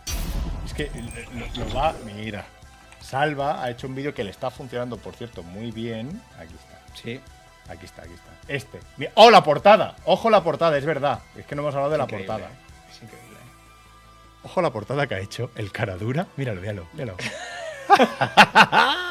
[0.65, 0.91] Es que
[1.57, 1.95] lo, lo va.
[2.05, 2.47] Mira.
[3.01, 6.23] Salva ha hecho un vídeo que le está funcionando, por cierto, muy bien.
[6.39, 7.03] Aquí está.
[7.03, 7.21] Sí.
[7.69, 8.31] Aquí está, aquí está.
[8.49, 8.81] Este.
[9.15, 9.95] ¡Oh, la portada!
[10.05, 11.21] Ojo la portada, es verdad.
[11.37, 12.49] Es que no hemos hablado de la portada.
[14.43, 14.51] Increíble.
[14.51, 16.27] Ojo la portada que ha hecho el cara dura.
[16.37, 17.17] Míralo, míralo, míralo.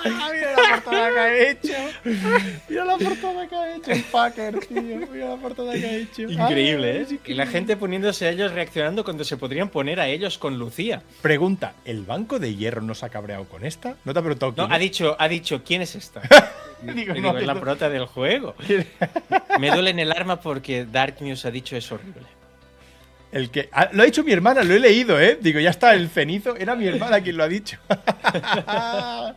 [0.03, 1.73] Mira la portada que ha hecho.
[2.69, 5.07] Mira la portada que ha hecho el fucker, tío.
[5.11, 6.21] Mira la portada que ha hecho.
[6.23, 7.01] Increíble, Ay, ¿eh?
[7.23, 10.57] es Y la gente poniéndose a ellos reaccionando cuando se podrían poner a ellos con
[10.57, 11.03] Lucía.
[11.21, 13.95] Pregunta, ¿el banco de hierro no se ha cabreado con esta?
[14.03, 14.81] ¿No te ha preguntado No, quién ha es?
[14.81, 16.21] dicho, ha dicho, ¿quién es esta?
[16.81, 17.59] Digo, Y no, digo, es la no.
[17.61, 18.55] prota del juego.
[19.59, 22.23] Me duele en el arma porque Dark News ha dicho es horrible.
[23.31, 25.37] El que ah, lo ha dicho mi hermana, lo he leído, ¿eh?
[25.39, 26.55] Digo, ya está, el cenizo.
[26.57, 27.77] Era mi hermana quien lo ha dicho.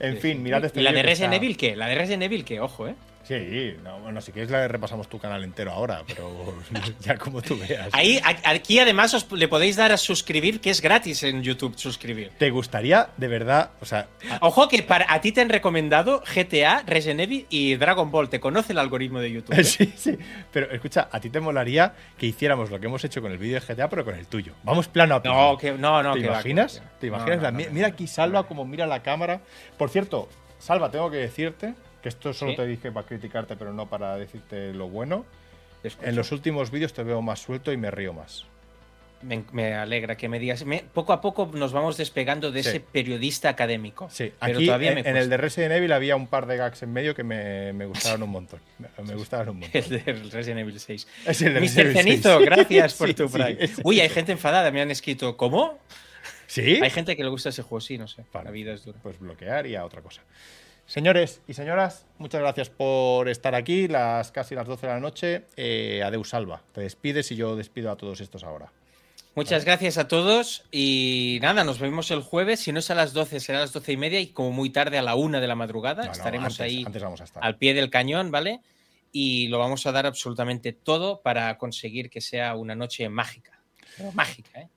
[0.00, 1.76] en fin, mirad este ¿Y la de Resident Evil qué?
[1.76, 2.94] La de Resident Evil qué, ojo, ¿eh?
[3.26, 6.54] Sí, no, bueno, si quieres la repasamos tu canal entero ahora, pero
[7.00, 7.88] ya como tú veas.
[7.92, 12.30] Ahí, aquí además os le podéis dar a suscribir, que es gratis en YouTube suscribir.
[12.38, 14.06] ¿Te gustaría, de verdad, o sea,
[14.40, 18.28] Ojo que para, a ti te han recomendado GTA, Resident Evil y Dragon Ball.
[18.28, 19.58] Te conoce el algoritmo de YouTube.
[19.58, 19.64] ¿eh?
[19.64, 20.16] sí, sí,
[20.52, 23.58] pero escucha, a ti te molaría que hiciéramos lo que hemos hecho con el vídeo
[23.60, 24.52] de GTA, pero con el tuyo.
[24.62, 25.50] Vamos plano a plano.
[25.52, 26.14] No, que, no, no.
[26.14, 26.78] ¿Te que imaginas?
[26.78, 26.98] va, que.
[27.00, 27.36] ¿Te imaginas?
[27.38, 27.70] no, La- no, mi- no.
[27.72, 29.40] mira aquí Salva como mira la cámara.
[29.76, 30.28] Por cierto,
[30.60, 31.74] Salva, tengo que decirte
[32.06, 32.56] que esto solo Sí.
[32.58, 35.26] te dije para criticarte, pero no para decirte lo bueno.
[35.82, 36.08] Escucho.
[36.08, 38.44] En los últimos vídeos te veo más suelto y me río más.
[39.22, 40.64] Me, me alegra que me digas.
[40.64, 42.68] me- poco a poco nos vamos despegando de Sí.
[42.68, 44.08] ese periodista académico.
[44.08, 46.56] Sí, pero aquí todavía en, me en el de Resident Evil había un par de
[46.58, 48.60] gags en medio que me, me gustaron un montón.
[49.04, 49.82] Me, gustaron un montón.
[49.82, 51.08] El de Resident Evil 6.
[51.26, 51.92] Es el de Mr.
[51.92, 52.46] Cenizo, 6.
[52.46, 53.56] gracias por Sí, tu sí, Prime.
[53.58, 53.80] ese.
[53.84, 55.36] Uy, hay gente enfadada, me han escrito.
[55.36, 55.78] ¿Cómo?
[56.46, 56.78] ¿Sí?
[56.80, 58.22] Hay gente que le gusta ese juego, sí, no sé.
[58.32, 58.44] Vale.
[58.44, 58.98] La vida es dura.
[59.02, 60.22] Pues bloquear y a otra cosa.
[60.86, 65.42] Señores y señoras, muchas gracias por estar aquí, las casi las 12 de la noche.
[65.56, 66.62] Eh, adeus, Salva.
[66.72, 68.72] Te despides y yo despido a todos estos ahora.
[69.34, 72.60] Muchas gracias a todos y nada, nos vemos el jueves.
[72.60, 74.70] Si no es a las 12, será a las 12 y media y como muy
[74.70, 76.02] tarde a la una de la madrugada.
[76.02, 77.44] No, no, Estaremos antes, ahí Antes vamos a estar.
[77.44, 78.60] al pie del cañón, ¿vale?
[79.12, 83.60] Y lo vamos a dar absolutamente todo para conseguir que sea una noche mágica.
[83.98, 84.68] Pero mágica, ¿eh?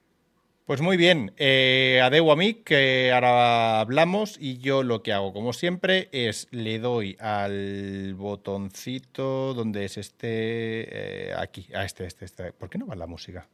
[0.70, 5.34] Pues muy bien, eh, adeu a mí, que ahora hablamos y yo lo que hago,
[5.34, 12.26] como siempre, es le doy al botoncito donde es este, eh, aquí, a este, este,
[12.26, 12.52] este.
[12.54, 13.48] ¿Por qué no va la música?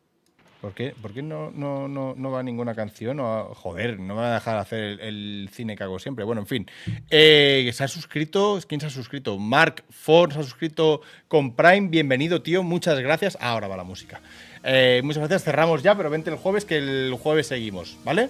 [0.60, 3.22] ¿Por qué, por qué no, no, no, no va ninguna canción?
[3.22, 6.26] O, joder, no me van a dejar hacer el, el cine que hago siempre.
[6.26, 6.68] Bueno, en fin.
[7.10, 8.60] Eh, ¿Se ha suscrito?
[8.68, 9.38] ¿Quién se ha suscrito?
[9.40, 11.88] Mark Ford se ha suscrito con Prime.
[11.88, 12.62] Bienvenido, tío.
[12.62, 13.38] Muchas gracias.
[13.40, 14.20] Ahora va la música.
[14.66, 15.44] Eh, muchas gracias.
[15.44, 18.30] Cerramos ya, pero vente el jueves, que el jueves seguimos, ¿vale?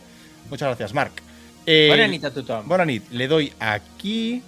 [0.50, 1.14] Muchas gracias, Mark.
[1.66, 2.68] Eh, Bona nit a tothom.
[2.68, 3.10] Bona nit.
[3.12, 4.44] Le doy aquí.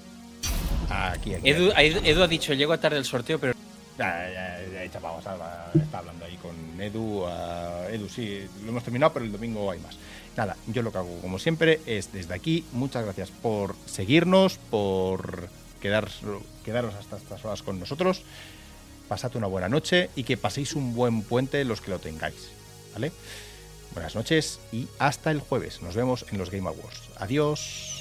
[0.89, 1.49] Aquí, aquí.
[1.49, 3.53] Edu, Edu ha dicho, llego tarde el sorteo, pero
[3.97, 7.23] Ya, ya, ya, ya, chapamos, Alba está hablando ahí con Edu.
[7.91, 9.97] Edu, sí, lo hemos terminado, pero el domingo hay más.
[10.35, 15.49] Nada, yo lo que hago, como siempre, es desde aquí, muchas gracias por seguirnos, por
[15.81, 16.07] quedar,
[16.63, 18.21] quedaros hasta estas horas con nosotros.
[19.07, 22.49] Pasad una buena noche y que paséis un buen puente los que lo tengáis.
[22.93, 23.11] ¿Vale?
[23.93, 25.81] Buenas noches y hasta el jueves.
[25.81, 27.09] Nos vemos en los Game Awards.
[27.17, 27.96] Adiós.